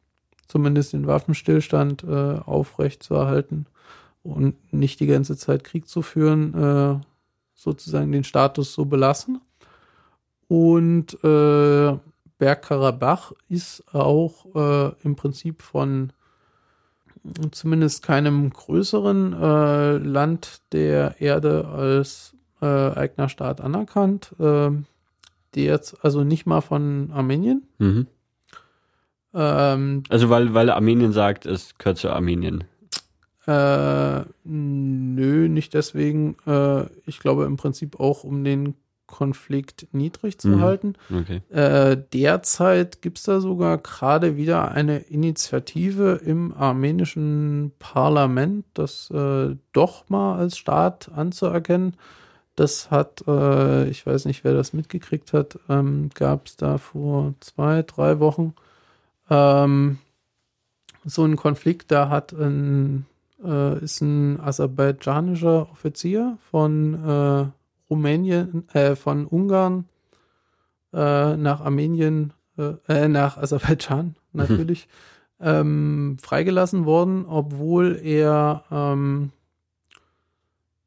[0.47, 3.67] zumindest den Waffenstillstand äh, aufrechtzuerhalten
[4.23, 6.99] und nicht die ganze Zeit Krieg zu führen, äh,
[7.53, 9.41] sozusagen den Status so belassen.
[10.47, 11.97] Und äh,
[12.37, 16.13] Bergkarabach ist auch äh, im Prinzip von
[17.51, 24.33] zumindest keinem größeren äh, Land der Erde als äh, eigener Staat anerkannt.
[24.39, 24.71] Äh,
[25.55, 27.63] die jetzt also nicht mal von Armenien.
[27.79, 28.07] Mhm.
[29.33, 32.63] Ähm, also weil, weil Armenien sagt, es gehört zu Armenien.
[33.45, 36.35] Äh, nö, nicht deswegen.
[36.45, 38.75] Äh, ich glaube im Prinzip auch um den
[39.07, 40.61] Konflikt niedrig zu mhm.
[40.61, 40.93] halten.
[41.09, 41.41] Okay.
[41.49, 49.55] Äh, derzeit gibt es da sogar gerade wieder eine Initiative im armenischen Parlament, das äh,
[49.73, 51.95] doch mal als Staat anzuerkennen.
[52.55, 57.33] Das hat, äh, ich weiß nicht, wer das mitgekriegt hat, ähm, gab es da vor
[57.39, 58.53] zwei, drei Wochen
[59.29, 59.99] ähm,
[61.05, 61.91] so einen Konflikt.
[61.91, 63.05] Da hat ein,
[63.43, 67.45] äh, ist ein aserbaidschanischer Offizier von äh,
[67.89, 69.85] Rumänien, äh, von Ungarn
[70.93, 74.87] äh, nach Armenien, äh, äh nach Aserbaidschan natürlich,
[75.39, 75.45] mhm.
[75.45, 79.31] ähm, freigelassen worden, obwohl er ähm,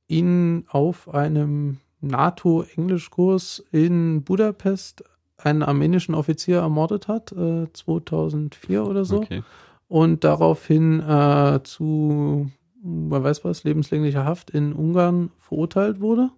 [0.09, 5.05] ihn auf einem NATO-Englischkurs in Budapest
[5.37, 9.19] einen armenischen Offizier ermordet hat, äh, 2004 oder so.
[9.19, 9.43] Okay.
[9.89, 12.51] Und daraufhin äh, zu,
[12.83, 16.31] man weiß was, lebenslänglicher Haft in Ungarn verurteilt wurde.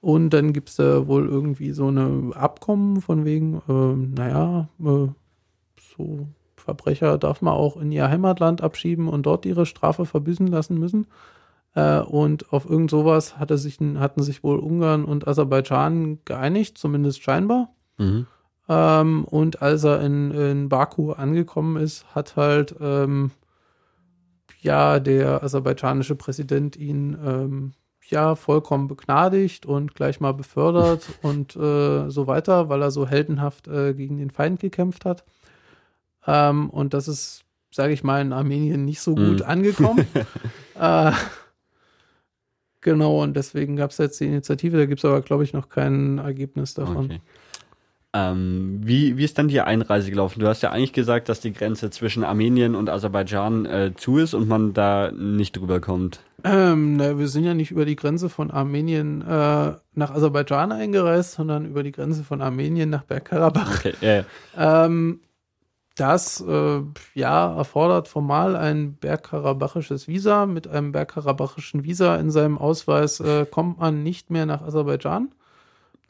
[0.00, 5.08] Und dann gibt es da wohl irgendwie so eine Abkommen von wegen, äh, naja, äh,
[5.96, 10.78] so Verbrecher darf man auch in ihr Heimatland abschieben und dort ihre Strafe verbüßen lassen
[10.78, 11.06] müssen.
[11.74, 17.22] Äh, und auf irgend sowas hatte sich, hatten sich wohl Ungarn und Aserbaidschan geeinigt, zumindest
[17.22, 17.70] scheinbar.
[17.98, 18.26] Mhm.
[18.68, 23.32] Ähm, und als er in, in Baku angekommen ist, hat halt ähm,
[24.60, 27.72] ja der aserbaidschanische Präsident ihn ähm,
[28.10, 33.68] ja vollkommen begnadigt und gleich mal befördert und äh, so weiter, weil er so heldenhaft
[33.68, 35.24] äh, gegen den Feind gekämpft hat.
[36.26, 39.44] Ähm, und das ist, sage ich mal, in Armenien nicht so gut mm.
[39.44, 40.06] angekommen.
[40.78, 41.12] äh,
[42.80, 45.68] genau, und deswegen gab es jetzt die Initiative, da gibt es aber, glaube ich, noch
[45.68, 47.06] kein Ergebnis davon.
[47.06, 47.20] Okay.
[48.12, 50.40] Ähm, wie, wie ist dann die Einreise gelaufen?
[50.40, 54.34] Du hast ja eigentlich gesagt, dass die Grenze zwischen Armenien und Aserbaidschan äh, zu ist
[54.34, 56.20] und man da nicht drüber kommt.
[56.44, 61.32] Ähm, na, wir sind ja nicht über die Grenze von Armenien äh, nach Aserbaidschan eingereist,
[61.32, 63.78] sondern über die Grenze von Armenien nach Bergkarabach.
[63.78, 64.24] Okay, yeah.
[64.56, 65.20] ähm,
[65.96, 66.80] das äh,
[67.14, 70.46] ja, erfordert formal ein bergkarabachisches Visa.
[70.46, 75.30] Mit einem bergkarabachischen Visa in seinem Ausweis äh, kommt man nicht mehr nach Aserbaidschan.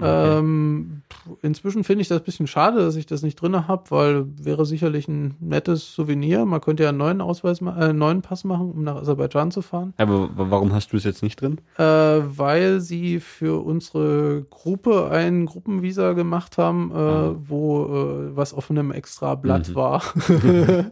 [0.01, 0.39] Okay.
[0.39, 1.03] Ähm,
[1.43, 4.65] inzwischen finde ich das ein bisschen schade, dass ich das nicht drin habe, weil wäre
[4.65, 6.45] sicherlich ein nettes Souvenir.
[6.45, 9.93] Man könnte ja einen neuen Ausweis, äh, neuen Pass machen, um nach Aserbaidschan zu fahren.
[9.99, 11.59] Aber warum hast du es jetzt nicht drin?
[11.77, 17.35] Äh, weil sie für unsere Gruppe ein Gruppenvisa gemacht haben, äh, ah.
[17.37, 19.75] wo äh, was auf einem extra Blatt mhm.
[19.75, 20.03] war.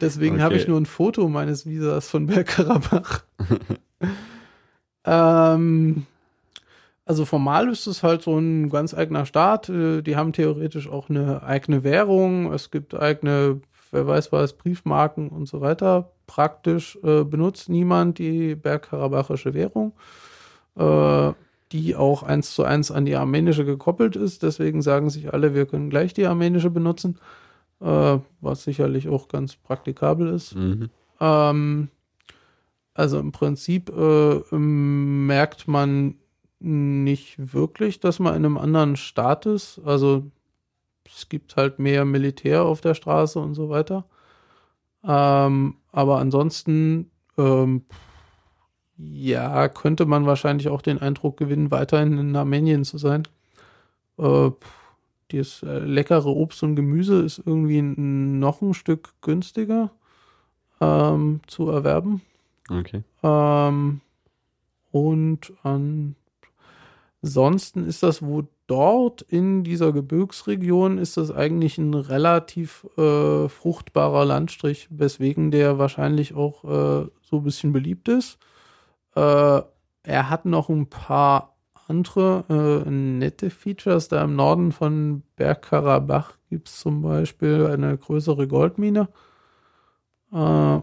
[0.00, 0.44] Deswegen okay.
[0.44, 3.24] habe ich nur ein Foto meines Visas von Bergkarabach.
[5.04, 6.06] ähm,
[7.06, 9.68] also formal ist es halt so ein ganz eigener Staat.
[9.68, 12.52] Äh, die haben theoretisch auch eine eigene Währung.
[12.52, 13.60] Es gibt eigene,
[13.90, 16.12] wer weiß was, Briefmarken und so weiter.
[16.26, 19.92] Praktisch äh, benutzt niemand die bergkarabachische Währung,
[20.76, 21.32] äh,
[21.72, 24.42] die auch eins zu eins an die armenische gekoppelt ist.
[24.42, 27.18] Deswegen sagen sich alle, wir können gleich die armenische benutzen,
[27.80, 30.54] äh, was sicherlich auch ganz praktikabel ist.
[30.54, 30.88] Mhm.
[31.20, 31.88] Ähm,
[32.94, 36.14] also im Prinzip äh, merkt man
[36.60, 39.80] nicht wirklich, dass man in einem anderen Staat ist.
[39.84, 40.24] Also
[41.04, 44.04] es gibt halt mehr Militär auf der Straße und so weiter.
[45.04, 47.82] Ähm, aber ansonsten, ähm,
[48.96, 53.24] ja, könnte man wahrscheinlich auch den Eindruck gewinnen, weiterhin in Armenien zu sein.
[54.18, 54.50] Äh,
[55.28, 59.90] das leckere Obst und Gemüse ist irgendwie noch ein Stück günstiger
[60.80, 62.22] ähm, zu erwerben.
[62.70, 63.02] Okay.
[63.22, 64.00] Ähm,
[64.92, 66.14] und an
[67.24, 74.26] Ansonsten ist das wo dort in dieser Gebirgsregion ist das eigentlich ein relativ äh, fruchtbarer
[74.26, 78.36] Landstrich, weswegen der wahrscheinlich auch äh, so ein bisschen beliebt ist.
[79.16, 79.62] Äh,
[80.02, 81.56] er hat noch ein paar
[81.88, 84.08] andere äh, nette Features.
[84.08, 89.08] Da im Norden von Bergkarabach gibt es zum Beispiel eine größere Goldmine.
[90.30, 90.80] Äh,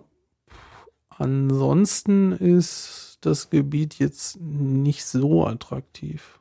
[1.20, 6.40] ansonsten ist das Gebiet jetzt nicht so attraktiv.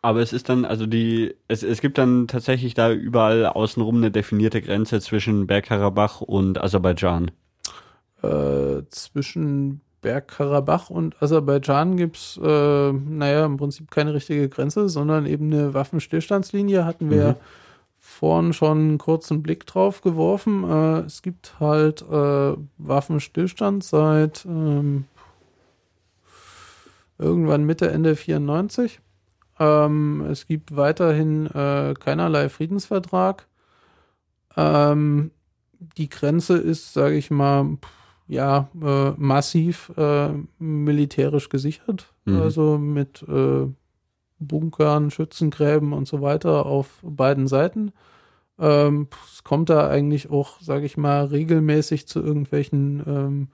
[0.00, 4.10] Aber es ist dann, also die, es, es gibt dann tatsächlich da überall außenrum eine
[4.10, 7.30] definierte Grenze zwischen Bergkarabach und Aserbaidschan.
[8.22, 15.26] Äh, zwischen Bergkarabach und Aserbaidschan gibt es, äh, naja, im Prinzip keine richtige Grenze, sondern
[15.26, 16.84] eben eine Waffenstillstandslinie.
[16.84, 17.36] Hatten wir mhm.
[17.98, 20.62] vorhin schon einen kurzen Blick drauf geworfen.
[20.62, 25.06] Äh, es gibt halt äh, Waffenstillstand seit ähm,
[27.18, 29.00] irgendwann Mitte, Ende 94.
[29.58, 33.46] Ähm, es gibt weiterhin äh, keinerlei Friedensvertrag.
[34.56, 35.32] Ähm,
[35.96, 37.78] die Grenze ist, sage ich mal,
[38.26, 42.12] ja, äh, massiv äh, militärisch gesichert.
[42.24, 42.40] Mhm.
[42.40, 43.66] Also mit äh,
[44.38, 47.92] Bunkern, Schützengräben und so weiter auf beiden Seiten.
[48.58, 53.48] Ähm, es kommt da eigentlich auch, sage ich mal, regelmäßig zu irgendwelchen ähm,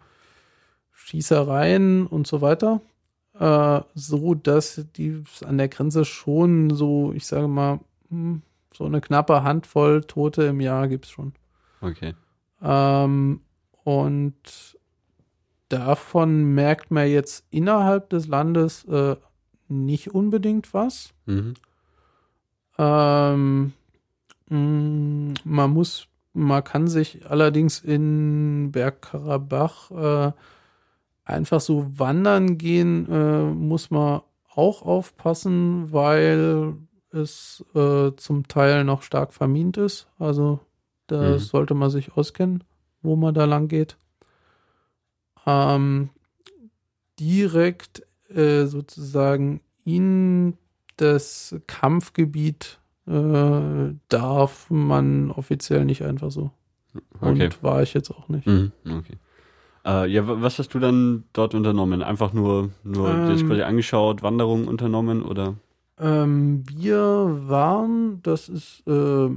[0.93, 2.81] Schießereien und so weiter
[3.39, 8.43] äh, so, dass die an der Grenze schon so, ich sage mal, hm,
[8.73, 11.33] so eine knappe Handvoll Tote im Jahr gibt es schon.
[11.81, 12.15] Okay.
[12.63, 13.41] Ähm,
[13.85, 14.79] und
[15.69, 19.17] davon merkt man jetzt innerhalb des Landes äh,
[19.69, 21.13] nicht unbedingt was.
[21.27, 21.55] Mhm.
[22.79, 23.73] Ähm,
[24.49, 30.33] mh, hm, man muss, man kann sich allerdings in Bergkarabach äh,
[31.25, 34.23] einfach so wandern gehen äh, muss man
[34.55, 36.75] auch aufpassen, weil
[37.11, 40.09] es äh, zum Teil noch stark vermint ist.
[40.19, 40.61] Also
[41.07, 41.39] da mhm.
[41.39, 42.65] sollte man sich auskennen,
[43.03, 43.97] wo man da lang geht.
[45.47, 46.11] Ähm,
[47.19, 50.57] direkt äh, sozusagen in
[50.97, 56.51] das Kampfgebiet äh, darf man offiziell nicht einfach so.
[57.21, 57.45] Okay.
[57.45, 58.47] Und war ich jetzt auch nicht.
[58.47, 58.73] Mhm.
[58.85, 59.19] Okay.
[59.87, 62.03] Äh, ja, was hast du dann dort unternommen?
[62.03, 65.55] Einfach nur, nur ähm, dich quasi angeschaut, Wanderungen unternommen oder?
[65.99, 69.29] Ähm, wir waren, das ist äh,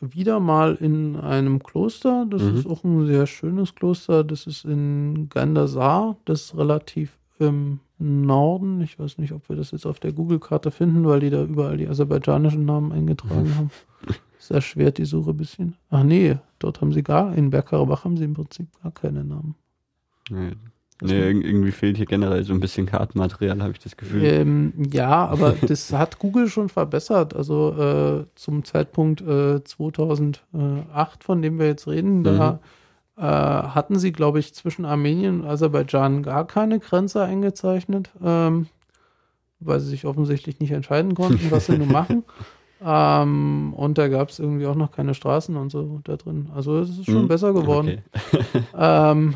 [0.00, 2.26] wieder mal in einem Kloster.
[2.28, 2.54] Das Mhm.
[2.56, 4.24] ist auch ein sehr schönes Kloster.
[4.24, 6.16] Das ist in Gandasar.
[6.24, 8.80] Das ist relativ im Norden.
[8.80, 11.76] Ich weiß nicht, ob wir das jetzt auf der Google-Karte finden, weil die da überall
[11.76, 13.70] die aserbaidschanischen Namen eingetragen haben.
[14.38, 15.76] Das erschwert die Suche ein bisschen.
[15.90, 19.54] Ach nee, dort haben sie gar, in Bergkarabach haben sie im Prinzip gar keine Namen.
[20.30, 20.52] Nee,
[21.02, 24.22] nee, irgendwie fehlt hier generell so ein bisschen Kartenmaterial, habe ich das Gefühl.
[24.24, 27.34] Ähm, ja, aber das hat Google schon verbessert.
[27.34, 32.60] Also äh, zum Zeitpunkt äh, 2008, von dem wir jetzt reden, da
[33.16, 38.66] äh, hatten sie, glaube ich, zwischen Armenien und Aserbaidschan gar keine Grenze eingezeichnet, ähm,
[39.60, 42.24] weil sie sich offensichtlich nicht entscheiden konnten, was sie nun machen.
[42.84, 46.48] Ähm, und da gab es irgendwie auch noch keine Straßen und so da drin.
[46.54, 48.02] Also es ist schon Hm, besser geworden.
[48.12, 48.62] Okay.
[48.76, 49.34] Ähm,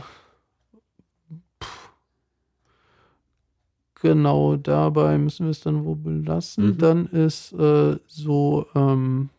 [4.06, 6.66] genau, dabei müssen wir es dann wo belassen.
[6.66, 6.78] Mhm.
[6.78, 9.30] Dann ist äh, so, ähm,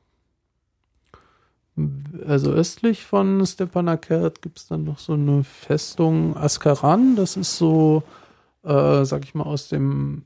[2.25, 7.15] also östlich von Stepanakert gibt es dann noch so eine Festung Askaran.
[7.15, 8.03] Das ist so,
[8.63, 10.23] äh, sag ich mal, aus dem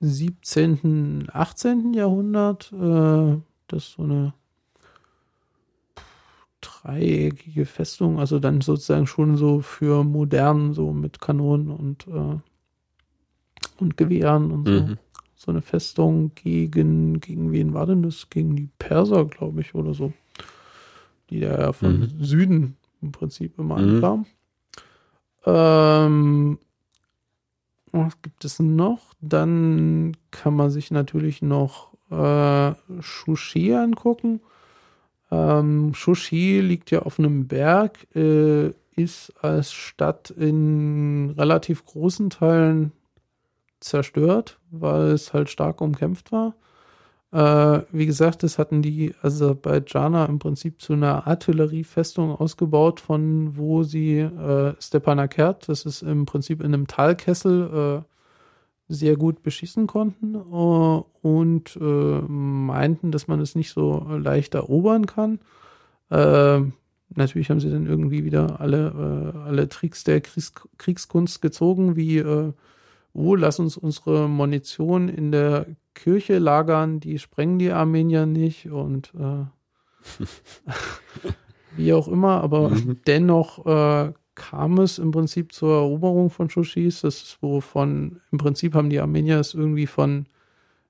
[0.00, 1.94] 17., 18.
[1.94, 2.72] Jahrhundert.
[2.72, 3.38] Äh,
[3.68, 4.34] das ist so eine
[6.60, 12.38] dreieckige Festung, also dann sozusagen schon so für modern, so mit Kanonen und, äh,
[13.80, 14.72] und Gewehren und so.
[14.72, 14.98] Mhm.
[15.36, 18.28] So eine Festung gegen, gegen wen war denn das?
[18.28, 20.12] Gegen die Perser, glaube ich, oder so.
[21.30, 22.22] Die da ja von Mhm.
[22.22, 23.94] Süden im Prinzip immer Mhm.
[23.94, 24.26] ankamen.
[25.46, 26.58] Ähm,
[27.92, 29.14] was gibt es noch?
[29.20, 34.40] Dann kann man sich natürlich noch äh, Shushi angucken.
[35.30, 42.92] Ähm, Shushi liegt ja auf einem Berg, äh, ist als Stadt in relativ großen Teilen
[43.80, 46.54] zerstört, weil es halt stark umkämpft war.
[47.32, 53.82] Äh, wie gesagt, das hatten die Aserbaidschaner im Prinzip zu einer Artilleriefestung ausgebaut, von wo
[53.84, 58.10] sie äh, Stepanakert, das ist im Prinzip in einem Talkessel, äh,
[58.90, 65.06] sehr gut beschießen konnten äh, und äh, meinten, dass man es nicht so leicht erobern
[65.06, 65.38] kann.
[66.10, 66.62] Äh,
[67.14, 72.18] natürlich haben sie dann irgendwie wieder alle, äh, alle Tricks der Kriegs Kriegskunst gezogen, wie
[72.18, 72.52] äh,
[73.12, 79.12] oh, lass uns unsere Munition in der Kirche lagern, die sprengen die Armenier nicht und
[79.18, 79.44] äh,
[81.76, 82.98] wie auch immer, aber Mhm.
[83.06, 87.02] dennoch äh, kam es im Prinzip zur Eroberung von Shushis.
[87.02, 90.26] Das ist wovon, im Prinzip haben die Armenier es irgendwie von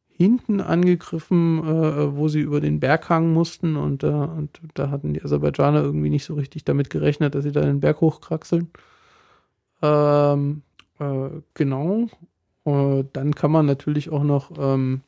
[0.09, 5.23] hinten angegriffen, äh, wo sie über den Berghang mussten und, äh, und da hatten die
[5.25, 8.71] Aserbaidschaner irgendwie nicht so richtig damit gerechnet, dass sie da den Berg hochkraxeln.
[9.83, 10.63] Ähm,
[11.01, 12.07] äh, genau.
[12.65, 15.01] Äh, dann kann man natürlich auch noch ähm,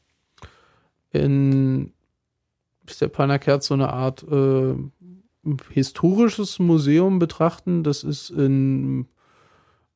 [1.10, 1.92] in
[2.86, 4.74] Stepanakert so eine Art äh,
[5.70, 7.84] historisches Museum betrachten.
[7.84, 9.06] Das ist in,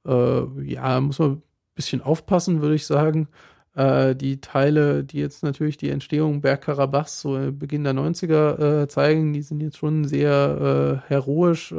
[0.06, 1.43] äh, ja, muss man ein
[1.74, 3.28] bisschen aufpassen, würde ich sagen.
[3.74, 9.32] Äh, die Teile, die jetzt natürlich die Entstehung Bergkarabachs so Beginn der 90er äh, zeigen,
[9.32, 11.74] die sind jetzt schon sehr heroisch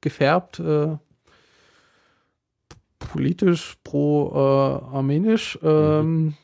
[0.00, 0.60] gefärbt.
[0.60, 0.96] Äh,
[3.12, 5.58] politisch pro-armenisch.
[5.62, 6.34] ähm,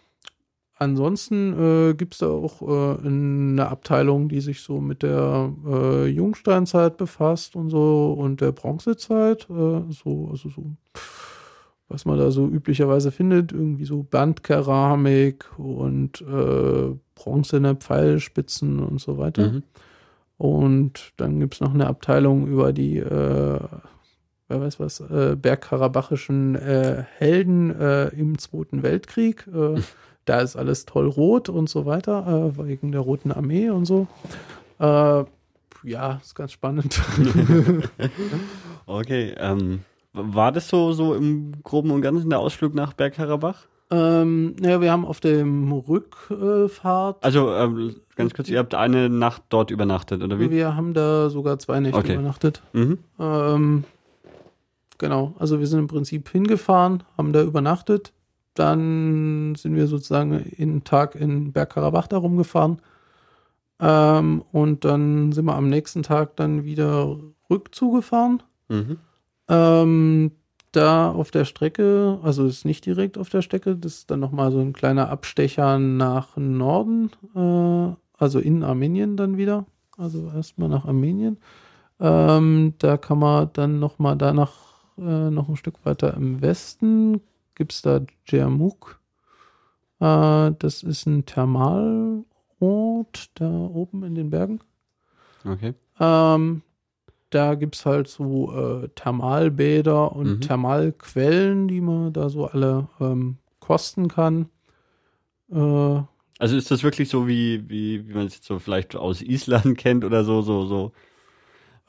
[0.77, 6.07] ansonsten äh, gibt es da auch äh, eine Abteilung, die sich so mit der äh,
[6.07, 9.49] Jungsteinzeit befasst und so und der Bronzezeit.
[9.51, 10.65] Äh, so, also so,
[11.89, 19.19] was man da so üblicherweise findet, irgendwie so Bandkeramik und äh, bronzene Pfeilspitzen und so
[19.19, 19.53] weiter.
[19.53, 19.63] Mhm.
[20.37, 23.61] Und dann gibt es noch eine Abteilung über die, äh,
[24.49, 29.47] wer weiß was, äh, bergkarabachischen äh, Helden äh, im Zweiten Weltkrieg.
[29.47, 29.81] Äh,
[30.25, 34.07] da ist alles toll rot und so weiter, äh, wegen der Roten Armee und so.
[34.79, 35.25] Äh,
[35.85, 37.01] ja, ist ganz spannend.
[38.87, 39.81] Okay, ähm,
[40.13, 43.67] war das so, so im Groben und Ganzen der Ausflug nach Bergkarabach?
[43.91, 49.43] ähm, ja, wir haben auf dem Rückfahrt, Also, ähm, ganz kurz, ihr habt eine Nacht
[49.49, 50.51] dort übernachtet, oder wie?
[50.51, 52.13] wir haben da sogar zwei Nächte Okay.
[52.15, 52.63] übernachtet.
[52.73, 52.99] Mhm.
[53.19, 53.85] Ähm,
[54.99, 58.13] genau, also wir sind im Prinzip hingefahren, haben da übernachtet.
[58.55, 62.81] Dann sind wir sozusagen in Tag in Bergkarabach da rumgefahren.
[63.81, 67.19] Ähm, und dann sind wir am nächsten Tag dann wieder
[67.51, 68.43] rückzugefahren.
[68.69, 68.99] Mhm.
[69.49, 70.31] Ähm,
[70.73, 74.51] da auf der Strecke, also ist nicht direkt auf der Strecke, das ist dann nochmal
[74.51, 79.67] so ein kleiner Abstecher nach Norden, äh, also in Armenien dann wieder.
[79.97, 81.39] Also erstmal nach Armenien.
[82.01, 84.53] Ähm, da kann man dann nochmal danach
[84.99, 87.21] äh, noch ein Stück weiter im Westen,
[87.55, 88.01] gibt es da
[88.31, 89.01] Djermuk.
[90.01, 94.61] Äh, das ist ein Thermalort da oben in den Bergen.
[95.45, 95.75] Okay.
[96.01, 96.63] Ähm,
[97.31, 100.41] da gibt es halt so äh, Thermalbäder und Mhm.
[100.41, 104.49] Thermalquellen, die man da so alle ähm, kosten kann.
[105.51, 106.01] Äh,
[106.39, 109.79] Also ist das wirklich so, wie, wie, wie man es jetzt so vielleicht aus Island
[109.79, 110.93] kennt oder so, so, so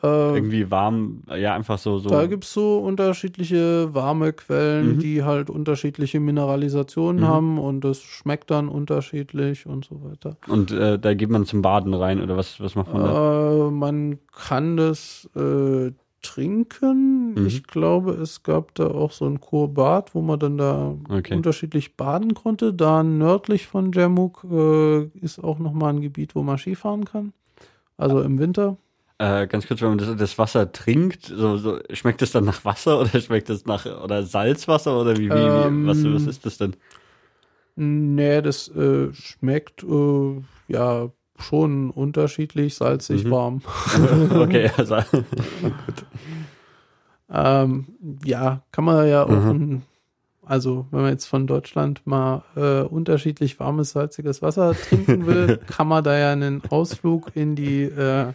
[0.05, 2.09] äh, irgendwie warm, ja, einfach so, so.
[2.09, 4.99] Da gibt es so unterschiedliche warme Quellen, Mhm.
[4.99, 7.27] die halt unterschiedliche Mineralisationen Mhm.
[7.27, 10.37] haben und das schmeckt dann unterschiedlich und so weiter.
[10.47, 13.67] Und äh, da geht man zum Baden rein oder was, was macht man da?
[13.67, 15.91] Äh, man kann das äh,
[16.21, 17.33] trinken.
[17.35, 17.45] Mhm.
[17.47, 21.35] Ich glaube, es gab da auch so ein Kurbad, wo man dann da Okay.
[21.35, 22.73] unterschiedlich baden konnte.
[22.73, 27.33] Da nördlich von Jamuk äh, ist auch nochmal ein Gebiet, wo man Skifahren kann.
[27.97, 28.77] Also im Winter.
[29.17, 32.65] Äh, ganz kurz, wenn man das, das Wasser trinkt, so, so, schmeckt es dann nach
[32.65, 36.57] Wasser oder schmeckt es nach oder Salzwasser oder wie, wie, Ähm, was, was ist das
[36.57, 36.75] denn?
[37.77, 43.31] Nee, das äh, schmeckt äh, ja schon unterschiedlich, salzig, Mhm.
[43.31, 43.61] warm.
[44.41, 44.97] okay, also,
[47.29, 47.85] Ähm,
[48.23, 49.51] ja, kann man ja auch, Mhm.
[49.51, 49.83] ein,
[50.45, 55.87] also wenn man jetzt von Deutschland mal äh, unterschiedlich warmes, salziges Wasser trinken will, kann
[55.87, 58.33] man da ja einen Ausflug in die äh,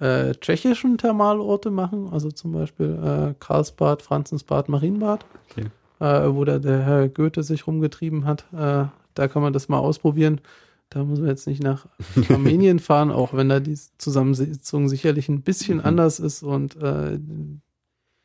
[0.00, 5.66] äh, tschechischen Thermalorte machen, also zum Beispiel äh, Karlsbad, Franzensbad, Marienbad, Okay.
[6.00, 8.44] äh, wo da der Herr Goethe sich rumgetrieben hat.
[8.52, 10.40] Äh, da kann man das mal ausprobieren.
[10.90, 11.86] Da muss man jetzt nicht nach
[12.28, 15.84] Armenien fahren, auch wenn da die Zusammensetzung sicherlich ein bisschen Mhm.
[15.86, 17.18] anders ist und äh,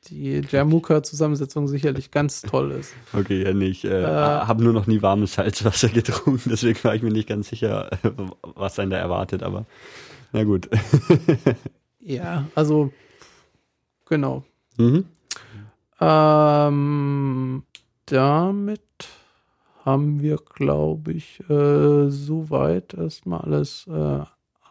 [0.08, 2.94] die Jamuka-Zusammensetzung sicherlich ganz toll ist.
[3.14, 3.84] okay, ja nicht.
[3.86, 7.50] Äh, Äh, habe nur noch nie warmes Salzwasser getrunken, deswegen war ich mir nicht ganz
[7.50, 7.90] sicher,
[8.56, 9.66] was einen da erwartet, aber
[10.32, 10.70] na gut.
[12.02, 12.92] Ja, also
[14.06, 14.44] genau.
[14.78, 15.06] mhm.
[16.00, 17.64] Ähm,
[18.06, 18.82] damit
[19.86, 24.22] haben wir, glaube ich, äh, soweit erstmal alles äh,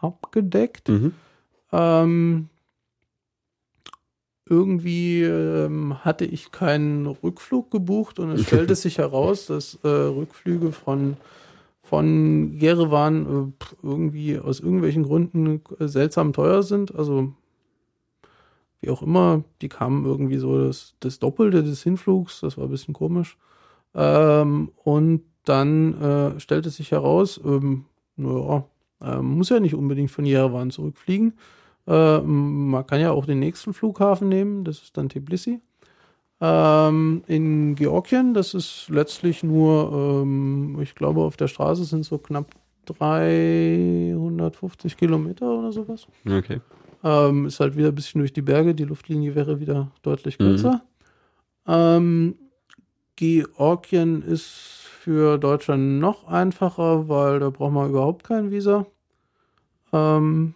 [0.01, 0.89] abgedeckt.
[0.89, 1.13] Mhm.
[1.71, 2.49] Ähm,
[4.49, 10.71] irgendwie ähm, hatte ich keinen Rückflug gebucht und es stellte sich heraus, dass äh, Rückflüge
[10.71, 11.15] von,
[11.89, 16.93] von Jerewan äh, irgendwie aus irgendwelchen Gründen äh, seltsam teuer sind.
[16.93, 17.33] Also
[18.79, 22.69] wie auch immer, die kamen irgendwie so das, das Doppelte des Hinflugs, das war ein
[22.69, 23.37] bisschen komisch.
[23.95, 27.85] Ähm, und dann äh, stellte sich heraus, ähm,
[28.17, 28.65] naja,
[29.01, 31.33] äh, muss ja nicht unbedingt von Jerewan zurückfliegen.
[31.87, 35.59] Äh, man kann ja auch den nächsten Flughafen nehmen, das ist dann Tbilisi.
[36.41, 42.17] Ähm, in Georgien, das ist letztlich nur, ähm, ich glaube, auf der Straße sind so
[42.17, 42.47] knapp
[42.85, 46.07] 350 Kilometer oder sowas.
[46.25, 46.59] Okay.
[47.03, 50.43] Ähm, ist halt wieder ein bisschen durch die Berge, die Luftlinie wäre wieder deutlich Mhm.
[50.43, 50.81] kürzer.
[51.67, 52.35] Ähm,
[53.15, 58.85] Georgien ist für Deutschland noch einfacher, weil da braucht man überhaupt kein Visa.
[59.91, 60.53] Ähm,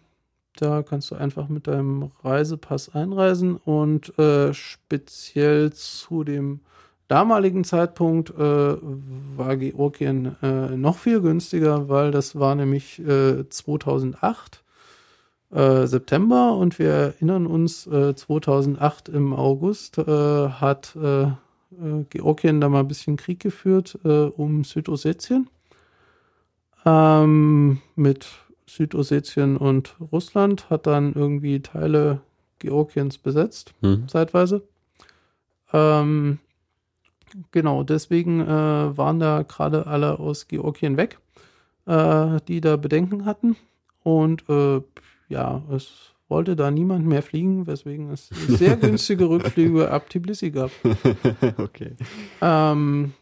[0.58, 6.60] da kannst du einfach mit deinem Reisepass einreisen und äh, speziell zu dem
[7.08, 14.64] damaligen Zeitpunkt äh, war Georgien äh, noch viel günstiger, weil das war nämlich äh, 2008
[15.52, 22.62] äh, September und wir erinnern uns, äh, 2008 im August äh, hat äh, äh, Georgien
[22.62, 25.50] da mal ein bisschen Krieg geführt äh, um Südossetien
[26.86, 28.28] ähm, mit
[28.68, 32.22] Südossetien und Russland, hat dann irgendwie Teile
[32.60, 34.08] Georgiens besetzt, Mhm.
[34.08, 34.64] zeitweise.
[35.74, 36.40] Ähm,
[37.52, 38.48] genau, deswegen äh,
[38.98, 41.20] waren da gerade alle aus Georgien weg,
[41.86, 43.56] äh, die da Bedenken hatten.
[44.04, 44.82] Und äh,
[45.30, 50.72] ja, es wollte da niemand mehr fliegen, weswegen es sehr günstige Rückflüge ab Tbilisi gab.
[51.58, 51.94] okay.
[52.42, 53.14] Ähm,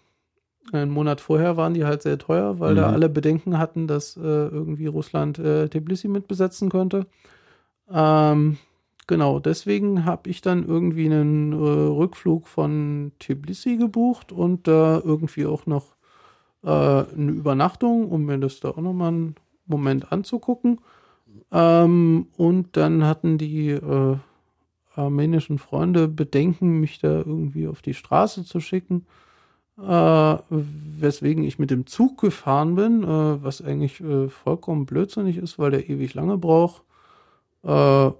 [0.71, 2.93] einen Monat vorher waren die halt sehr teuer, weil da Mhm.
[2.93, 7.07] alle Bedenken hatten, dass äh, irgendwie Russland äh, Tbilisi mitbesetzen könnte.
[7.91, 8.57] Ähm,
[9.07, 15.45] genau, deswegen habe ich dann irgendwie einen äh, Rückflug von Tbilisi gebucht und da irgendwie
[15.45, 15.95] auch noch
[16.63, 19.35] äh, eine Übernachtung, um mir das da auch nochmal einen
[19.65, 20.79] Moment anzugucken.
[21.51, 24.17] Ähm, und dann hatten die äh,
[24.95, 29.05] armenischen Freunde Bedenken, mich da irgendwie auf die Straße zu schicken
[29.81, 35.59] äh, weswegen ich mit dem Zug gefahren bin, äh, was eigentlich äh, vollkommen blödsinnig ist,
[35.59, 36.83] weil der ewig lange braucht.
[37.63, 38.11] Äh,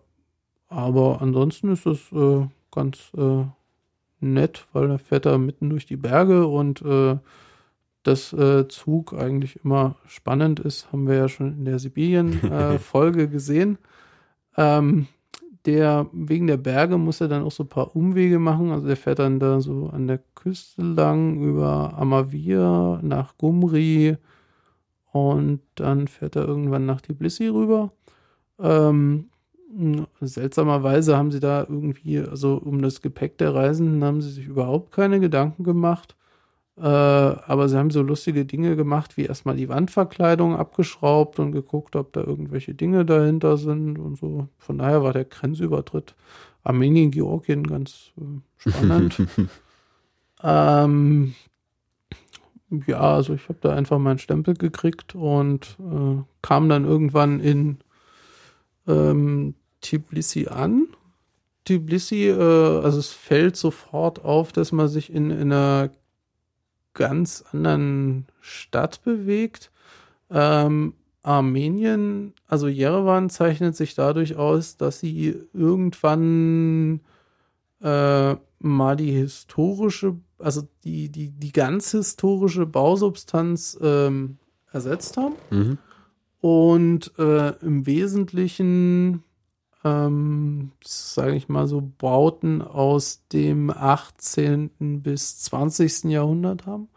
[0.69, 3.43] aber ansonsten ist das äh, ganz äh,
[4.19, 6.83] nett, weil der fährt da mitten durch die Berge und
[8.03, 13.77] das äh, Zug eigentlich immer spannend ist, haben wir ja schon in der Sibirien-Folge gesehen.
[14.57, 15.07] Ähm,
[15.65, 18.71] der wegen der Berge muss er dann auch so ein paar Umwege machen.
[18.71, 24.17] Also der fährt dann da so an der Küste lang über Amavir nach Gumri
[25.11, 27.91] und dann fährt er irgendwann nach Tbilisi rüber.
[28.59, 29.29] Ähm,
[30.21, 34.91] seltsamerweise haben sie da irgendwie, also um das Gepäck der Reisenden haben sie sich überhaupt
[34.91, 36.15] keine Gedanken gemacht.
[36.77, 41.95] Äh, aber sie haben so lustige Dinge gemacht, wie erstmal die Wandverkleidung abgeschraubt und geguckt,
[41.95, 44.47] ob da irgendwelche Dinge dahinter sind und so.
[44.57, 46.15] Von daher war der Grenzübertritt
[46.63, 49.21] Armenien, Georgien ganz äh, spannend.
[50.43, 51.33] ähm,
[52.87, 57.79] ja, also ich habe da einfach meinen Stempel gekriegt und äh, kam dann irgendwann in
[58.87, 60.87] ähm, Tbilisi an.
[61.65, 62.33] Tbilisi, äh,
[62.81, 65.89] also es fällt sofort auf, dass man sich in, in einer
[66.93, 69.71] ganz anderen Stadt bewegt.
[70.29, 70.93] Ähm,
[71.23, 77.01] Armenien, also Jerewan zeichnet sich dadurch aus, dass sie irgendwann
[77.81, 84.37] äh, mal die historische, also die, die, die ganz historische Bausubstanz ähm,
[84.71, 85.35] ersetzt haben.
[85.51, 85.77] Mhm.
[86.41, 89.23] Und äh, im Wesentlichen,
[89.83, 95.01] ähm, sage ich mal so, Bauten aus dem 18.
[95.01, 96.05] bis 20.
[96.05, 96.89] Jahrhundert haben.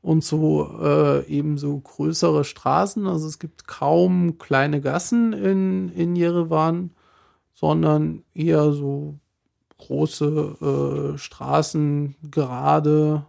[0.00, 3.06] Und so äh, eben so größere Straßen.
[3.06, 6.90] Also es gibt kaum kleine Gassen in, in Jerewan,
[7.54, 9.18] sondern eher so
[9.78, 13.26] große äh, Straßen, gerade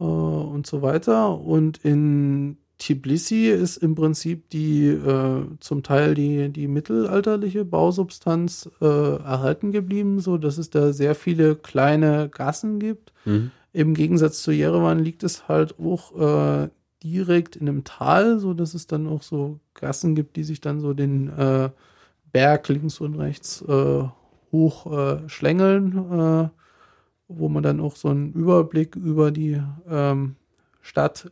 [0.00, 1.38] äh, und so weiter.
[1.38, 8.86] Und in Tbilisi ist im Prinzip die äh, zum Teil die, die mittelalterliche Bausubstanz äh,
[8.86, 13.12] erhalten geblieben, so dass es da sehr viele kleine Gassen gibt.
[13.24, 13.52] Mhm.
[13.72, 16.68] Im Gegensatz zu Jerewan liegt es halt auch äh,
[17.04, 20.80] direkt in einem Tal, so dass es dann auch so Gassen gibt, die sich dann
[20.80, 21.70] so den äh,
[22.32, 24.04] Berg links und rechts äh,
[24.52, 26.50] hoch äh, schlängeln,
[27.28, 30.34] wo man dann auch so einen Überblick über die ähm,
[30.80, 31.30] Stadt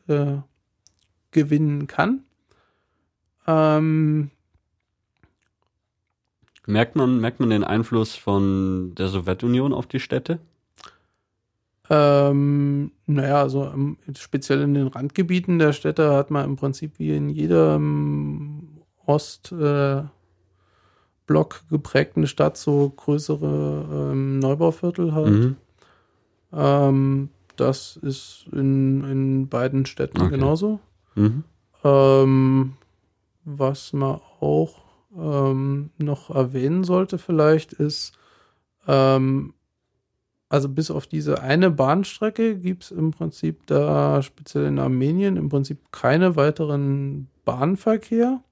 [1.30, 2.24] gewinnen kann.
[3.46, 4.30] Ähm,
[6.66, 10.38] merkt, man, merkt man den Einfluss von der Sowjetunion auf die Städte?
[11.90, 13.72] Ähm, naja, also
[14.18, 20.10] speziell in den Randgebieten der Städte hat man im Prinzip wie in jedem Ostblock
[21.30, 25.30] äh, geprägten Stadt so größere ähm, Neubauviertel halt.
[25.30, 25.56] Mhm.
[26.52, 30.30] Ähm, das ist in, in beiden Städten okay.
[30.30, 30.80] genauso.
[31.18, 31.44] Mhm.
[31.84, 32.72] Ähm,
[33.44, 34.84] was man auch
[35.16, 38.16] ähm, noch erwähnen sollte vielleicht ist,
[38.86, 39.54] ähm,
[40.48, 45.48] also bis auf diese eine Bahnstrecke gibt es im Prinzip da speziell in Armenien im
[45.50, 48.42] Prinzip keine weiteren Bahnverkehr.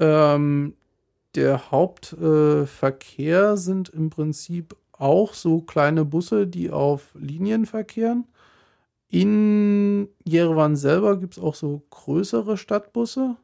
[0.00, 0.74] Ähm,
[1.34, 8.24] der Hauptverkehr äh, sind im Prinzip auch so kleine Busse, die auf Linien verkehren.
[9.10, 13.36] In Jerewan selber gibt es auch so größere Stadtbusse.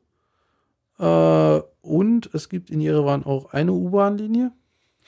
[0.98, 4.52] Äh, und es gibt in Jerewan auch eine U-Bahn-Linie.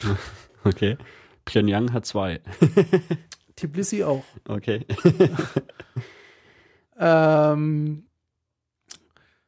[0.65, 0.97] Okay.
[1.45, 2.41] Pyongyang hat zwei.
[3.57, 4.25] Tbilisi auch.
[4.49, 4.85] Okay.
[6.99, 8.07] ähm,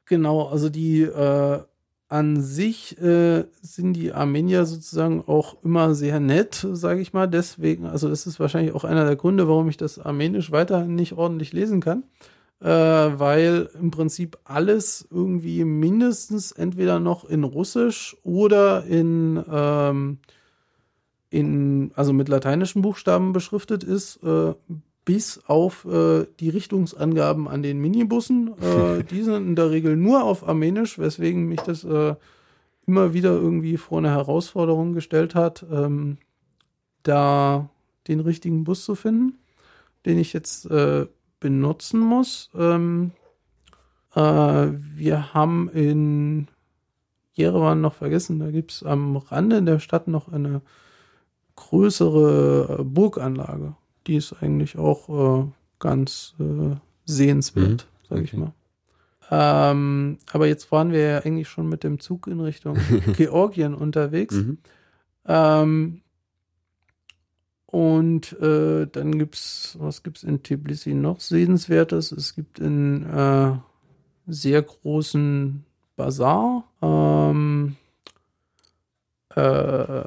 [0.05, 1.62] genau, also die äh,
[2.09, 7.26] an sich äh, sind die Armenier sozusagen auch immer sehr nett, sage ich mal.
[7.26, 11.12] Deswegen, also das ist wahrscheinlich auch einer der Gründe, warum ich das Armenisch weiterhin nicht
[11.12, 12.05] ordentlich lesen kann.
[12.60, 20.18] Äh, weil im Prinzip alles irgendwie mindestens entweder noch in Russisch oder in, ähm,
[21.30, 24.16] in also mit lateinischen Buchstaben beschriftet ist.
[24.24, 24.55] Äh,
[25.09, 28.52] bis auf äh, die Richtungsangaben an den Minibussen.
[28.60, 32.14] Äh, die sind in der Regel nur auf Armenisch, weswegen mich das äh,
[32.86, 36.18] immer wieder irgendwie vor eine Herausforderung gestellt hat, ähm,
[37.05, 37.70] da
[38.06, 39.39] den richtigen Bus zu finden,
[40.05, 41.06] den ich jetzt äh,
[41.40, 42.51] benutzen muss.
[42.55, 43.12] Ähm,
[44.14, 46.48] äh, wir haben in
[47.32, 50.60] Jerewan noch vergessen, da gibt es am Rande der Stadt noch eine
[51.56, 53.74] größere Burganlage
[54.09, 55.47] die ist eigentlich auch äh,
[55.78, 58.09] ganz äh, sehenswert, mhm.
[58.09, 58.24] sage okay.
[58.24, 58.52] ich mal.
[59.30, 62.78] Ähm, aber jetzt waren wir ja eigentlich schon mit dem Zug in Richtung
[63.16, 64.35] Georgien unterwegs.
[64.35, 64.59] Mhm.
[65.26, 66.01] Ähm,
[67.66, 72.12] und äh, dann gibt's, was gibt's in Tbilisi noch Sehenswertes?
[72.12, 73.52] Es gibt in äh,
[74.26, 75.64] sehr großen
[75.94, 76.64] Bazar.
[76.80, 77.76] Ähm,
[79.35, 80.05] äh,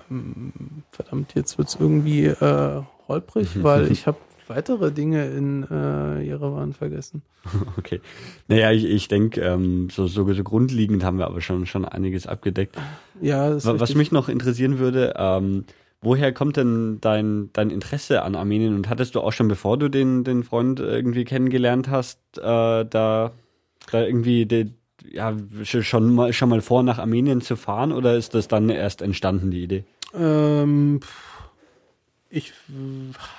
[0.91, 4.17] verdammt, jetzt wird's irgendwie äh, holprig, weil ich habe
[4.47, 7.21] weitere Dinge in äh, Jerewan vergessen.
[7.77, 8.01] Okay.
[8.47, 12.27] Naja, ich, ich denke, ähm, so, so, so grundlegend haben wir aber schon, schon einiges
[12.27, 12.75] abgedeckt.
[13.21, 13.95] Ja, Was richtig.
[13.95, 15.65] mich noch interessieren würde, ähm,
[16.01, 18.75] woher kommt denn dein, dein Interesse an Armenien?
[18.75, 23.31] Und hattest du auch schon, bevor du den, den Freund irgendwie kennengelernt hast, äh, da,
[23.91, 24.73] da irgendwie die,
[25.09, 27.91] ja, schon mal, schon mal vor, nach Armenien zu fahren?
[27.91, 29.83] Oder ist das dann erst entstanden, die Idee?
[30.13, 31.30] Ähm, pff,
[32.31, 32.53] ich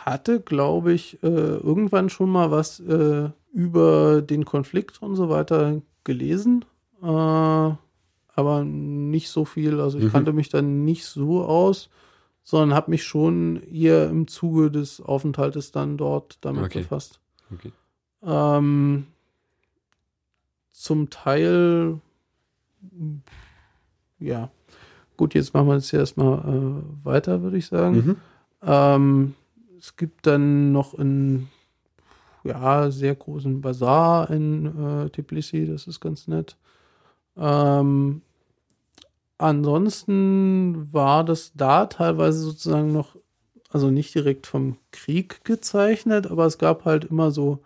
[0.04, 5.80] hatte, glaube ich, äh, irgendwann schon mal was äh, über den Konflikt und so weiter
[6.04, 6.64] gelesen,
[7.02, 9.80] äh, aber nicht so viel.
[9.80, 10.10] Also ich Mhm.
[10.10, 11.88] kannte mich dann nicht so aus,
[12.44, 16.80] sondern habe mich schon eher im Zuge des Aufenthaltes dann dort damit Okay.
[16.80, 17.20] befasst.
[17.52, 17.72] Okay.
[18.22, 19.06] Ähm,
[20.70, 22.00] zum Teil,
[24.18, 24.50] ja.
[25.16, 27.96] Gut, jetzt machen wir jetzt erstmal äh, weiter, würde ich sagen.
[27.96, 28.16] Mhm.
[28.62, 29.34] Ähm,
[29.78, 31.48] es gibt dann noch einen
[32.44, 36.56] ja, sehr großen Bazar in äh, Tbilisi, das ist ganz nett.
[37.36, 38.22] Ähm,
[39.38, 43.16] ansonsten war das da teilweise sozusagen noch,
[43.70, 47.62] also nicht direkt vom Krieg gezeichnet, aber es gab halt immer so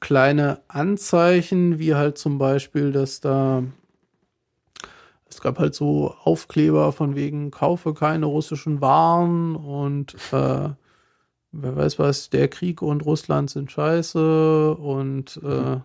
[0.00, 3.64] kleine Anzeichen, wie halt zum Beispiel, dass da
[5.28, 10.70] es gab halt so Aufkleber von wegen kaufe keine russischen Waren und äh,
[11.52, 15.80] wer weiß was, der Krieg und Russland sind scheiße und äh,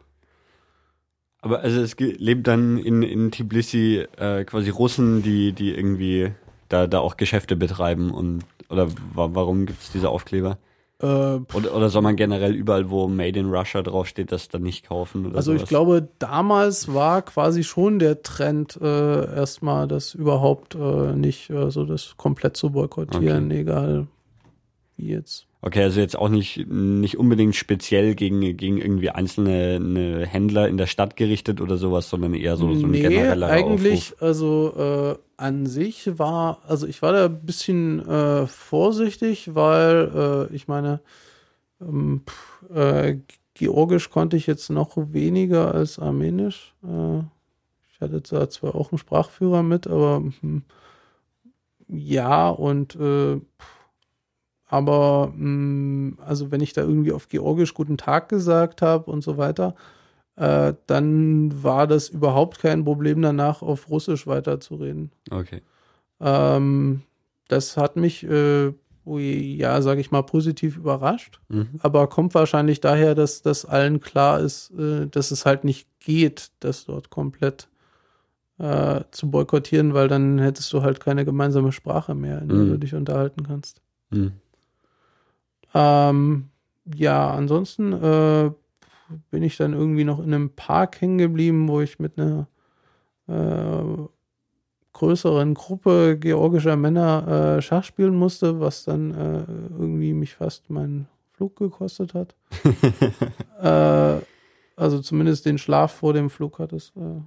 [1.41, 6.32] Aber also es lebt dann in, in Tbilisi äh, quasi Russen, die, die irgendwie
[6.70, 10.57] da, da auch Geschäfte betreiben und oder wa warum gibt es diese Aufkleber?
[11.03, 14.88] Äh, Oder, oder soll man generell überall, wo Made in Russia draufsteht, das dann nicht
[14.88, 15.35] kaufen?
[15.35, 15.69] Also ich sowas?
[15.69, 22.15] glaube, damals war quasi schon der Trend äh, erstmal, das überhaupt äh, nicht, also das
[22.15, 24.07] komplett zu boykottieren, egal
[24.95, 25.45] wie jetzt.
[25.65, 30.77] Okay, also jetzt auch nicht, nicht unbedingt speziell gegen, gegen irgendwie einzelne ne Händler in
[30.77, 34.21] der Stadt gerichtet oder sowas, sondern eher so, so ein nee, genereller eigentlich, Aufruf.
[34.21, 40.56] also äh, an sich war, also ich war da ein bisschen äh, vorsichtig, weil äh,
[40.56, 41.02] ich meine,
[41.82, 43.20] ähm, pff, äh,
[43.56, 46.74] Georgisch konnte ich jetzt noch weniger als Armenisch.
[46.84, 47.20] Äh,
[47.91, 50.64] ich hatte da zwar auch einen Sprachführer mit, aber hm,
[51.90, 53.88] ja, und äh, pff,
[54.68, 59.38] aber mh, also wenn ich da irgendwie auf Georgisch guten Tag gesagt habe und so
[59.38, 59.76] weiter,
[60.35, 65.11] äh, dann war das überhaupt kein Problem danach auf Russisch weiterzureden.
[65.30, 65.61] Okay.
[66.19, 67.01] Ähm,
[67.47, 68.73] das hat mich, äh,
[69.05, 71.80] ja, sage ich mal, positiv überrascht, Mhm.
[71.81, 76.51] aber kommt wahrscheinlich daher, dass das allen klar ist, äh, dass es halt nicht geht,
[76.61, 77.68] das dort komplett
[78.60, 82.68] äh, zu boykottieren, weil dann hättest du halt keine gemeinsame Sprache mehr, in der Mhm.
[82.69, 83.81] du dich unterhalten kannst.
[84.11, 84.34] Mhm.
[85.73, 86.49] Ähm,
[86.95, 88.51] ja, ansonsten äh,
[89.30, 92.47] bin ich dann irgendwie noch in einem Park hängen geblieben, wo ich mit einer
[93.27, 94.07] äh,
[94.93, 99.45] größeren Gruppe georgischer Männer äh, Schach spielen musste, was dann äh,
[99.77, 102.35] irgendwie mich fast meinen Flug gekostet hat.
[103.61, 104.23] äh,
[104.75, 107.21] also zumindest den Schlaf vor dem Flug hat es äh,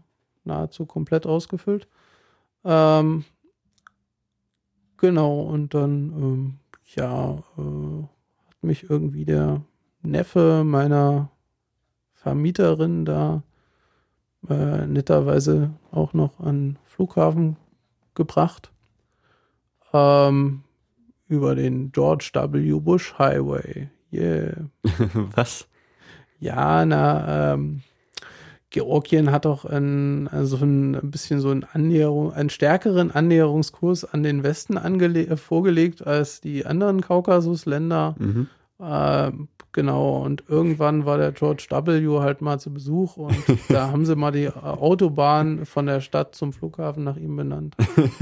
[0.44, 1.88] nahezu komplett ausgefüllt.
[2.64, 3.24] Ähm,
[4.96, 6.58] genau, und dann, ähm,
[6.94, 8.02] ja, äh,
[8.48, 9.62] hat mich irgendwie der
[10.02, 11.30] Neffe meiner
[12.16, 13.42] Vermieterin da
[14.48, 17.56] äh, netterweise auch noch an Flughafen
[18.14, 18.72] gebracht.
[19.92, 20.62] Ähm,
[21.28, 22.80] über den George W.
[22.80, 23.88] Bush Highway.
[24.12, 24.68] Yeah.
[25.34, 25.68] Was?
[26.38, 27.82] Ja, na, ähm,
[28.70, 34.42] Georgien hat auch ein, also ein bisschen so einen Annäherung, einen stärkeren Annäherungskurs an den
[34.42, 34.76] Westen
[35.36, 38.16] vorgelegt als die anderen Kaukasusländer.
[38.18, 38.48] Mhm.
[38.80, 42.18] Ähm, genau, und irgendwann war der George W.
[42.18, 43.36] halt mal zu Besuch und
[43.68, 47.76] da haben sie mal die äh, Autobahn von der Stadt zum Flughafen nach ihm benannt.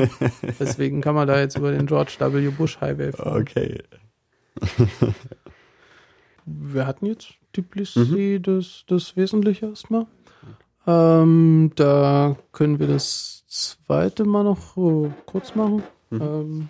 [0.60, 2.50] Deswegen kann man da jetzt über den George W.
[2.50, 3.40] Bush Highway fahren.
[3.40, 3.82] Okay.
[6.44, 10.06] Wir hatten jetzt Tbilisi, das, das Wesentliche erstmal.
[10.86, 15.82] Ähm, da können wir das zweite Mal noch äh, kurz machen.
[16.10, 16.20] Mhm.
[16.20, 16.68] Ähm,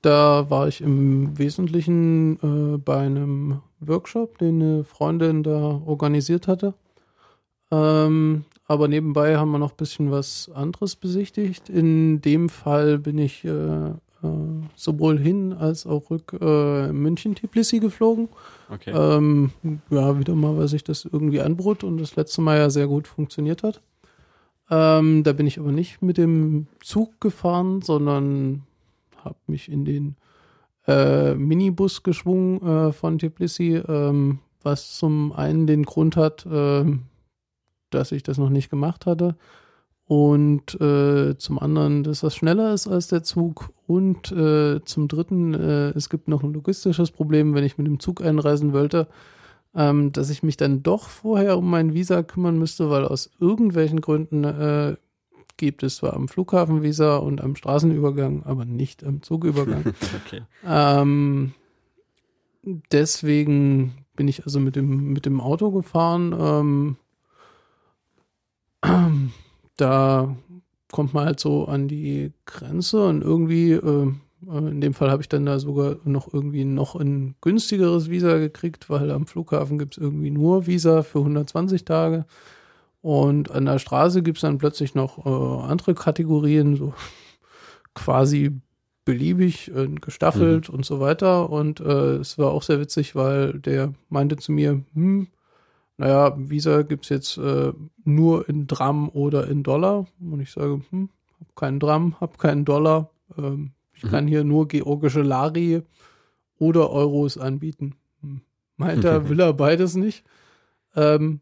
[0.00, 6.74] da war ich im Wesentlichen äh, bei einem Workshop, den eine Freundin da organisiert hatte.
[7.70, 11.68] Ähm, aber nebenbei haben wir noch ein bisschen was anderes besichtigt.
[11.68, 13.90] In dem Fall bin ich äh,
[14.22, 14.28] äh,
[14.76, 18.28] sowohl hin als auch rück äh, München-Tbilisi geflogen.
[18.70, 18.92] Okay.
[18.94, 19.50] Ähm,
[19.90, 23.08] ja, wieder mal, weil sich das irgendwie anbot und das letzte Mal ja sehr gut
[23.08, 23.82] funktioniert hat.
[24.70, 28.62] Ähm, da bin ich aber nicht mit dem Zug gefahren, sondern
[29.24, 30.16] habe mich in den
[30.86, 36.84] äh, Minibus geschwungen äh, von Tbilisi, ähm, was zum einen den Grund hat, äh,
[37.90, 39.36] dass ich das noch nicht gemacht hatte
[40.06, 45.54] und äh, zum anderen, dass das schneller ist als der Zug und äh, zum dritten,
[45.54, 49.06] äh, es gibt noch ein logistisches Problem, wenn ich mit dem Zug einreisen wollte,
[49.74, 54.00] ähm, dass ich mich dann doch vorher um mein Visa kümmern müsste, weil aus irgendwelchen
[54.00, 54.44] Gründen
[55.56, 59.84] gibt es zwar am Flughafen Visa und am Straßenübergang, aber nicht am Zugübergang.
[60.26, 60.42] okay.
[60.66, 61.54] ähm,
[62.90, 66.96] deswegen bin ich also mit dem, mit dem Auto gefahren.
[68.82, 69.30] Ähm,
[69.76, 70.36] da
[70.90, 74.12] kommt man halt so an die Grenze und irgendwie, äh,
[74.46, 78.90] in dem Fall habe ich dann da sogar noch irgendwie noch ein günstigeres Visa gekriegt,
[78.90, 82.26] weil am Flughafen gibt es irgendwie nur Visa für 120 Tage.
[83.02, 86.94] Und an der Straße gibt es dann plötzlich noch äh, andere Kategorien, so
[87.94, 88.60] quasi
[89.04, 90.76] beliebig äh, gestaffelt mhm.
[90.76, 91.50] und so weiter.
[91.50, 95.26] Und äh, es war auch sehr witzig, weil der meinte zu mir, hm,
[95.98, 97.72] naja, Visa gibt es jetzt äh,
[98.04, 100.06] nur in Dram oder in Dollar.
[100.20, 101.10] Und ich sage, hm,
[101.40, 103.10] hab keinen Dram, hab keinen Dollar.
[103.36, 104.08] Ähm, ich mhm.
[104.08, 105.82] kann hier nur georgische Lari
[106.58, 107.96] oder Euros anbieten.
[108.20, 108.42] Hm.
[108.76, 110.24] Meint er, will er beides nicht.
[110.94, 111.40] Ähm,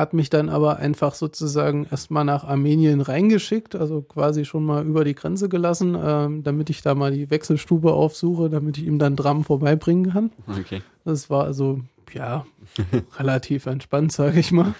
[0.00, 5.04] hat mich dann aber einfach sozusagen erstmal nach Armenien reingeschickt, also quasi schon mal über
[5.04, 9.14] die Grenze gelassen, ähm, damit ich da mal die Wechselstube aufsuche, damit ich ihm dann
[9.14, 10.32] Dram vorbeibringen kann.
[10.48, 10.82] Okay.
[11.04, 11.80] Das war also,
[12.12, 12.46] ja,
[13.18, 14.74] relativ entspannt, sage ich mal.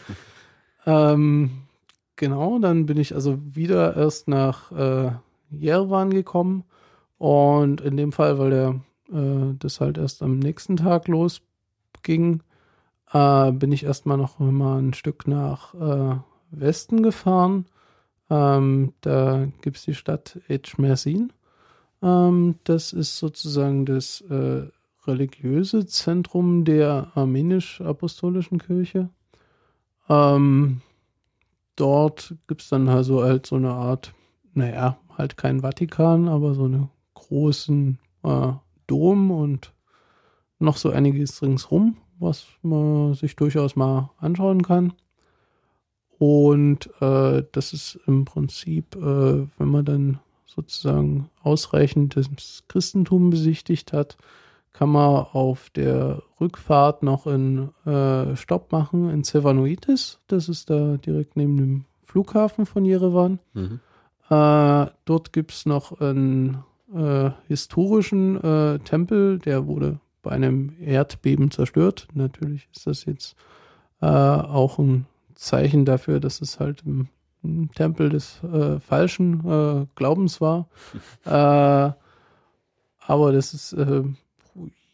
[0.86, 1.50] Ähm,
[2.16, 5.12] genau, dann bin ich also wieder erst nach äh,
[5.50, 6.64] Jerewan gekommen
[7.18, 8.80] und in dem Fall, weil der
[9.12, 12.42] äh, das halt erst am nächsten Tag losging,
[13.12, 16.16] äh, bin ich erstmal noch mal ein Stück nach äh,
[16.50, 17.66] Westen gefahren.
[18.28, 21.32] Ähm, da gibt es die Stadt Echmersin.
[22.02, 24.68] Ähm, das ist sozusagen das äh,
[25.06, 29.08] religiöse Zentrum der armenisch-apostolischen Kirche.
[30.08, 30.82] Ähm,
[31.76, 34.12] dort gibt es dann also halt so eine Art,
[34.54, 38.52] naja, halt kein Vatikan, aber so einen großen äh,
[38.86, 39.72] Dom und
[40.58, 44.92] noch so einiges ringsrum was man sich durchaus mal anschauen kann.
[46.18, 49.00] Und äh, das ist im Prinzip, äh,
[49.58, 54.18] wenn man dann sozusagen ausreichend das Christentum besichtigt hat,
[54.72, 60.20] kann man auf der Rückfahrt noch einen äh, Stopp machen in Sevanoitis.
[60.26, 63.38] Das ist da direkt neben dem Flughafen von Jerewan.
[63.54, 63.80] Mhm.
[64.28, 66.62] Äh, dort gibt es noch einen
[66.94, 72.08] äh, historischen äh, Tempel, der wurde bei einem Erdbeben zerstört.
[72.14, 73.36] Natürlich ist das jetzt
[74.00, 77.08] äh, auch ein Zeichen dafür, dass es halt im,
[77.42, 80.68] im Tempel des äh, falschen äh, Glaubens war.
[81.24, 81.92] Äh,
[83.06, 84.04] aber das ist äh,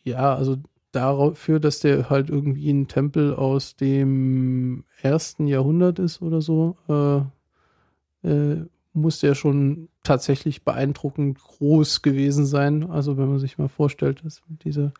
[0.05, 0.57] ja, also
[0.93, 8.57] dafür, dass der halt irgendwie ein Tempel aus dem ersten Jahrhundert ist oder so, äh,
[8.95, 12.89] muss der schon tatsächlich beeindruckend groß gewesen sein.
[12.91, 14.93] Also wenn man sich mal vorstellt, dass diese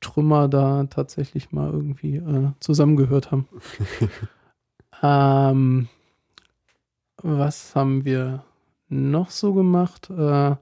[0.00, 3.46] Trümmer da tatsächlich mal irgendwie äh, zusammengehört haben.
[5.02, 5.88] ähm,
[7.22, 8.44] was haben wir
[8.88, 10.10] noch so gemacht?
[10.10, 10.56] Äh,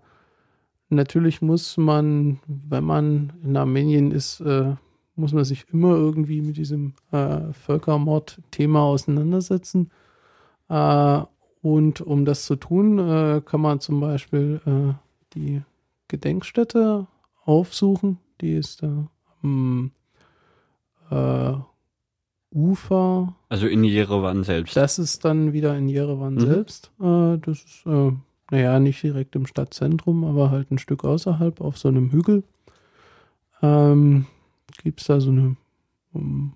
[0.89, 4.75] natürlich muss man, wenn man in Armenien ist, äh,
[5.17, 9.91] muss man sich immer irgendwie mit diesem äh, Völkermord-Thema auseinandersetzen.
[10.69, 11.23] Äh,
[11.63, 14.61] und um das zu tun, äh, kann man zum Beispiel
[15.35, 15.63] die
[16.07, 17.07] Gedenkstätte
[17.45, 18.19] aufsuchen.
[18.41, 19.09] Die ist da
[19.43, 19.93] am
[21.11, 21.55] äh,
[22.51, 23.35] Ufer.
[23.49, 24.77] Also in Jerewan selbst.
[24.77, 26.41] Das ist dann wieder in Jerewan mhm.
[26.41, 26.91] selbst.
[27.01, 28.13] Äh, das ist, äh,
[28.51, 32.45] naja, nicht direkt im Stadtzentrum, aber halt ein Stück außerhalb auf so einem Hügel.
[33.63, 34.27] Ähm,
[34.83, 35.57] Gibt es da so eine
[36.13, 36.55] um,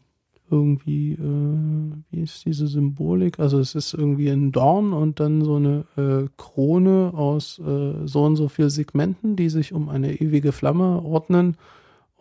[0.51, 3.39] irgendwie, äh, wie ist diese Symbolik?
[3.39, 8.25] Also es ist irgendwie ein Dorn und dann so eine äh, Krone aus äh, so
[8.25, 11.57] und so viel Segmenten, die sich um eine ewige Flamme ordnen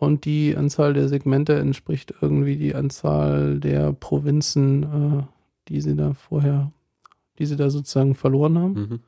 [0.02, 5.22] und die Anzahl der Segmente entspricht irgendwie die Anzahl der Provinzen, äh,
[5.68, 6.72] die sie da vorher,
[7.38, 8.72] die sie da sozusagen verloren haben.
[8.74, 9.00] Mhm.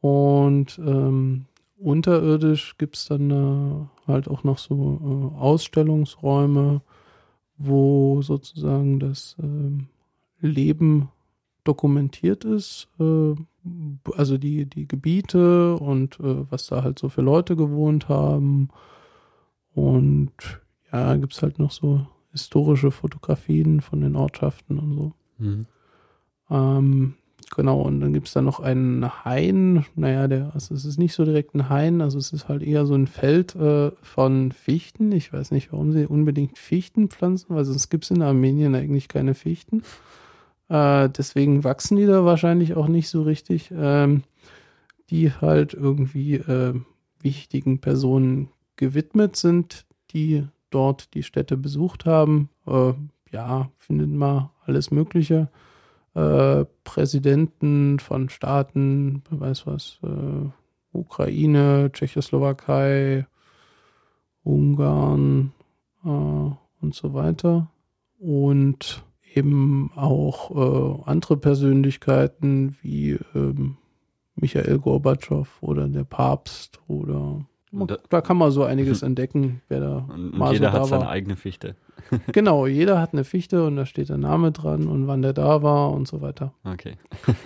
[0.00, 1.44] Und ähm,
[1.76, 6.80] unterirdisch gibt es dann äh, halt auch noch so äh, Ausstellungsräume,
[7.58, 9.88] wo sozusagen das ähm,
[10.40, 11.10] Leben
[11.62, 13.34] dokumentiert ist, äh,
[14.16, 18.70] also die, die Gebiete und äh, was da halt so für Leute gewohnt haben
[19.76, 20.32] und
[20.90, 25.12] ja, gibt es halt noch so historische Fotografien von den Ortschaften und so.
[25.36, 25.66] Mhm.
[26.50, 27.14] Ähm,
[27.54, 29.84] genau, und dann gibt es da noch einen Hain.
[29.94, 32.86] Naja, der, also es ist nicht so direkt ein Hain, also es ist halt eher
[32.86, 35.12] so ein Feld äh, von Fichten.
[35.12, 39.08] Ich weiß nicht, warum sie unbedingt Fichten pflanzen, weil sonst gibt es in Armenien eigentlich
[39.08, 39.82] keine Fichten.
[40.70, 43.70] Äh, deswegen wachsen die da wahrscheinlich auch nicht so richtig.
[43.76, 44.22] Ähm,
[45.10, 46.74] die halt irgendwie äh,
[47.20, 52.50] wichtigen Personen gewidmet sind, die dort die Städte besucht haben.
[52.66, 52.92] Äh,
[53.32, 55.48] ja, findet man alles Mögliche.
[56.14, 60.48] Äh, Präsidenten von Staaten, wer weiß was, äh,
[60.92, 63.26] Ukraine, Tschechoslowakei,
[64.42, 65.52] Ungarn
[66.04, 67.70] äh, und so weiter.
[68.18, 69.04] Und
[69.34, 73.76] eben auch äh, andere Persönlichkeiten wie ähm,
[74.34, 77.44] Michael Gorbatschow oder der Papst oder
[77.84, 80.88] da, da, kann man so einiges entdecken, wer da und, mal jeder so da hat
[80.88, 81.76] seine eigene Fichte.
[82.32, 85.62] genau, jeder hat eine Fichte und da steht der Name dran und wann der da
[85.62, 86.52] war und so weiter.
[86.64, 86.96] Okay.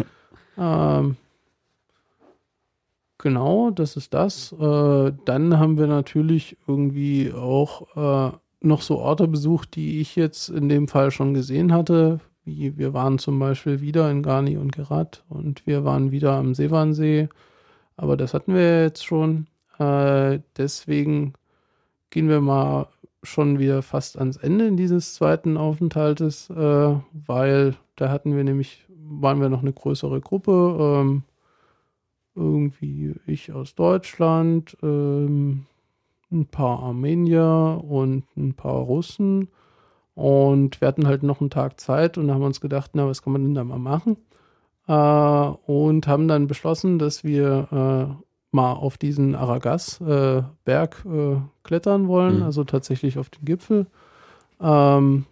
[0.59, 1.17] ähm,
[3.19, 4.53] genau, das ist das.
[4.53, 10.49] Äh, dann haben wir natürlich irgendwie auch äh, noch so Orte besucht, die ich jetzt
[10.49, 12.21] in dem Fall schon gesehen hatte.
[12.45, 16.55] Wie wir waren zum Beispiel wieder in Garni und Gerat und wir waren wieder am
[16.55, 17.29] Seewansee.
[17.97, 19.47] Aber das hatten wir jetzt schon.
[19.81, 21.33] Äh, deswegen
[22.11, 22.89] gehen wir mal
[23.23, 29.41] schon wieder fast ans Ende dieses zweiten Aufenthaltes, äh, weil da hatten wir nämlich, waren
[29.41, 30.77] wir noch eine größere Gruppe.
[30.79, 31.23] Ähm,
[32.35, 35.67] irgendwie ich aus Deutschland, ähm,
[36.31, 39.49] ein paar Armenier und ein paar Russen.
[40.15, 43.33] Und wir hatten halt noch einen Tag Zeit und haben uns gedacht, na, was kann
[43.33, 44.17] man denn da mal machen?
[44.87, 52.09] Äh, und haben dann beschlossen, dass wir äh, mal auf diesen Aragas-Berg äh, äh, klettern
[52.09, 52.43] wollen, mhm.
[52.43, 53.87] also tatsächlich auf den Gipfel.
[54.61, 55.27] Ähm,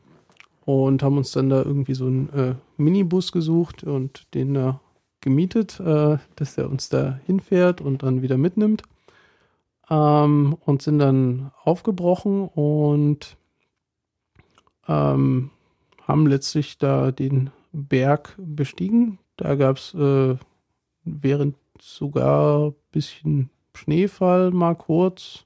[0.65, 4.75] und haben uns dann da irgendwie so einen äh, Minibus gesucht und den äh,
[5.21, 8.85] gemietet, dass er uns da hinfährt und dann wieder mitnimmt
[9.91, 13.37] ähm, und sind dann aufgebrochen und
[14.87, 15.51] ähm,
[16.07, 19.19] haben letztlich da den Berg bestiegen.
[19.37, 20.37] Da gab es äh,
[21.05, 25.45] während sogar ein bisschen Schneefall mal kurz.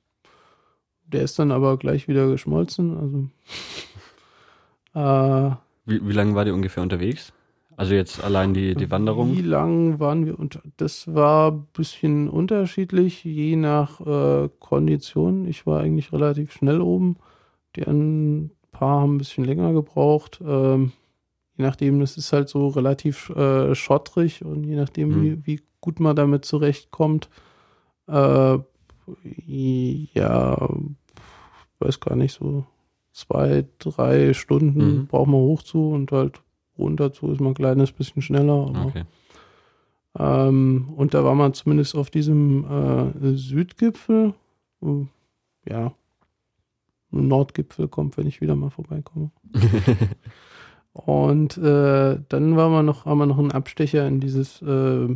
[1.07, 3.31] Der ist dann aber gleich wieder geschmolzen.
[4.95, 7.33] Also äh, wie, wie lange war die ungefähr unterwegs?
[7.77, 9.37] Also jetzt allein die, die Wanderung?
[9.37, 10.63] Wie lang waren wir unter?
[10.77, 15.47] Das war ein bisschen unterschiedlich, je nach äh, Kondition.
[15.47, 17.17] Ich war eigentlich relativ schnell oben.
[17.75, 20.41] Die ein paar haben ein bisschen länger gebraucht.
[20.47, 20.93] Ähm,
[21.63, 25.23] je nachdem, das ist halt so relativ äh, schottrig und je nachdem, mhm.
[25.23, 27.31] wie, wie gut man damit zurechtkommt,
[28.09, 28.59] äh,
[29.25, 30.69] ja,
[31.79, 32.65] weiß gar nicht, so
[33.13, 35.07] zwei, drei Stunden mhm.
[35.07, 36.41] braucht man hoch zu und halt
[36.77, 38.87] runter zu ist man ein kleines bisschen schneller.
[38.87, 39.05] okay.
[40.19, 44.35] ähm, und da war man zumindest auf diesem äh, Südgipfel.
[45.69, 45.95] Ja,
[47.13, 49.31] Nordgipfel kommt, wenn ich wieder mal vorbeikomme.
[50.93, 55.09] und äh, dann war man noch, haben wir noch einen Abstecher in dieses äh,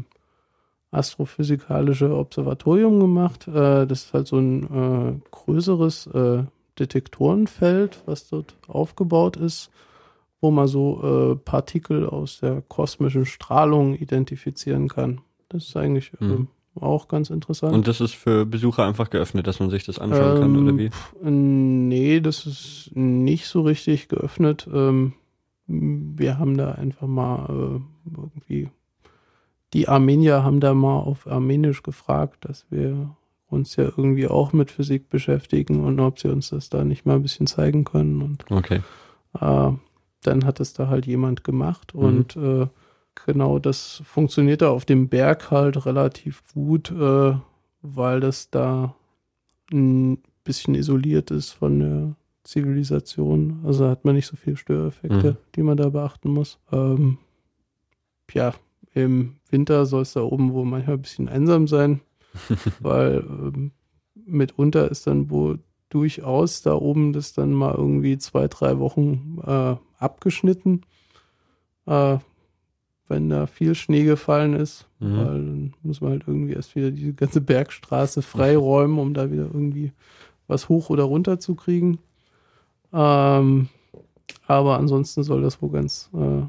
[0.91, 3.47] astrophysikalische Observatorium gemacht.
[3.49, 6.45] Äh, das ist halt so ein äh, größeres äh,
[6.79, 9.71] Detektorenfeld, was dort aufgebaut ist
[10.41, 15.21] wo man so äh, Partikel aus der kosmischen Strahlung identifizieren kann.
[15.49, 16.49] Das ist eigentlich mhm.
[16.77, 17.75] äh, auch ganz interessant.
[17.75, 20.79] Und das ist für Besucher einfach geöffnet, dass man sich das anschauen ähm, kann, oder
[20.79, 20.91] wie?
[21.23, 24.69] Nee, das ist nicht so richtig geöffnet.
[24.73, 25.15] Ähm,
[25.67, 28.71] wir haben da einfach mal äh, irgendwie,
[29.73, 33.17] die Armenier haben da mal auf Armenisch gefragt, dass wir
[33.49, 37.17] uns ja irgendwie auch mit Physik beschäftigen und ob sie uns das da nicht mal
[37.17, 38.23] ein bisschen zeigen können.
[38.23, 38.83] Und, okay.
[39.41, 39.73] Äh,
[40.23, 42.01] dann hat es da halt jemand gemacht mhm.
[42.01, 42.67] und äh,
[43.27, 47.35] genau das funktioniert da auf dem Berg halt relativ gut, äh,
[47.83, 48.95] weil das da
[49.73, 52.17] ein bisschen isoliert ist von der
[52.47, 53.61] Zivilisation.
[53.65, 55.37] Also hat man nicht so viele Störeffekte, mhm.
[55.55, 56.59] die man da beachten muss.
[56.73, 57.19] Ähm,
[58.33, 58.55] ja,
[58.95, 62.01] im Winter soll es da oben wohl manchmal ein bisschen einsam sein,
[62.81, 63.73] weil ähm,
[64.15, 65.59] mitunter ist dann wohl
[65.89, 70.83] durchaus da oben das dann mal irgendwie zwei, drei Wochen äh, abgeschnitten,
[71.87, 72.19] äh,
[73.09, 74.89] wenn da viel Schnee gefallen ist.
[74.99, 75.17] Mhm.
[75.17, 79.45] Weil dann muss man halt irgendwie erst wieder die ganze Bergstraße freiräumen, um da wieder
[79.45, 79.93] irgendwie
[80.49, 81.99] was hoch oder runter zu kriegen.
[82.97, 83.69] Ähm,
[84.47, 86.43] aber ansonsten soll das wohl ganz äh,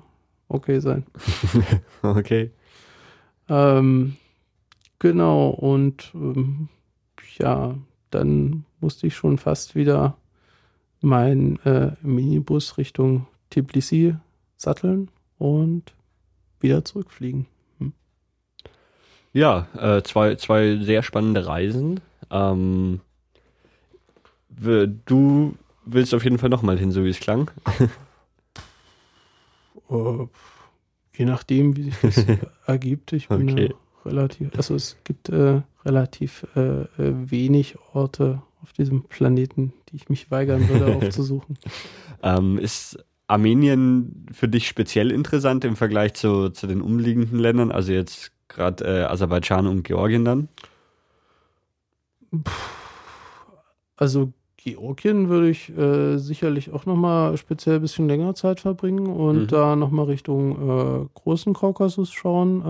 [0.47, 1.05] okay sein.
[2.01, 2.51] okay.
[3.49, 4.15] Ähm,
[4.97, 6.69] genau, und ähm,
[7.37, 7.75] ja,
[8.11, 10.15] dann musste ich schon fast wieder
[11.01, 14.15] meinen äh, Minibus Richtung Tbilisi
[14.55, 15.93] satteln und
[16.61, 17.45] wieder zurückfliegen.
[17.79, 17.91] Hm.
[19.33, 21.99] Ja, äh, zwei, zwei sehr spannende Reisen.
[22.31, 23.01] Ähm,
[24.49, 25.55] du
[25.87, 27.51] willst auf jeden Fall nochmal hin, so wie es klang.
[29.89, 30.27] Uh,
[31.17, 32.25] je nachdem, wie sich das
[32.65, 33.13] ergibt.
[33.13, 33.73] Ich bin okay.
[34.05, 40.09] relativ, also es gibt äh, relativ äh, äh, wenig Orte auf diesem Planeten, die ich
[40.09, 41.57] mich weigern würde aufzusuchen.
[42.21, 47.91] Ähm, ist Armenien für dich speziell interessant im Vergleich zu, zu den umliegenden Ländern, also
[47.91, 50.49] jetzt gerade äh, Aserbaidschan und Georgien dann?
[53.95, 54.33] Also
[54.75, 59.47] Georgien würde ich äh, sicherlich auch nochmal speziell ein bisschen länger Zeit verbringen und mhm.
[59.47, 62.61] da nochmal Richtung äh, großen Kaukasus schauen.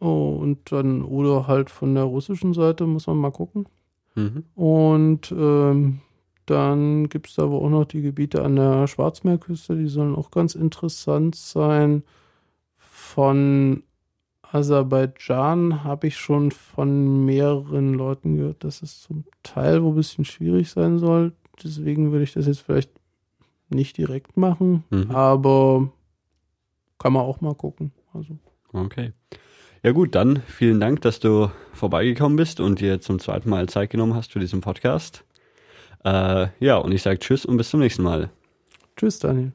[0.00, 3.66] Äh, oh, und dann, oder halt von der russischen Seite muss man mal gucken.
[4.14, 4.44] Mhm.
[4.54, 6.00] Und ähm,
[6.46, 10.30] dann gibt es da aber auch noch die Gebiete an der Schwarzmeerküste, die sollen auch
[10.30, 12.02] ganz interessant sein.
[12.76, 13.82] Von
[14.54, 20.24] Aserbaidschan habe ich schon von mehreren Leuten gehört, dass es zum Teil wo ein bisschen
[20.24, 21.32] schwierig sein soll.
[21.62, 22.90] Deswegen würde ich das jetzt vielleicht
[23.68, 25.10] nicht direkt machen, mhm.
[25.10, 25.88] aber
[26.98, 27.92] kann man auch mal gucken.
[28.12, 28.38] Also.
[28.72, 29.12] Okay.
[29.82, 33.90] Ja gut, dann vielen Dank, dass du vorbeigekommen bist und dir zum zweiten Mal Zeit
[33.90, 35.24] genommen hast für diesen Podcast.
[36.04, 38.30] Äh, ja, und ich sage Tschüss und bis zum nächsten Mal.
[38.96, 39.52] Tschüss, Daniel.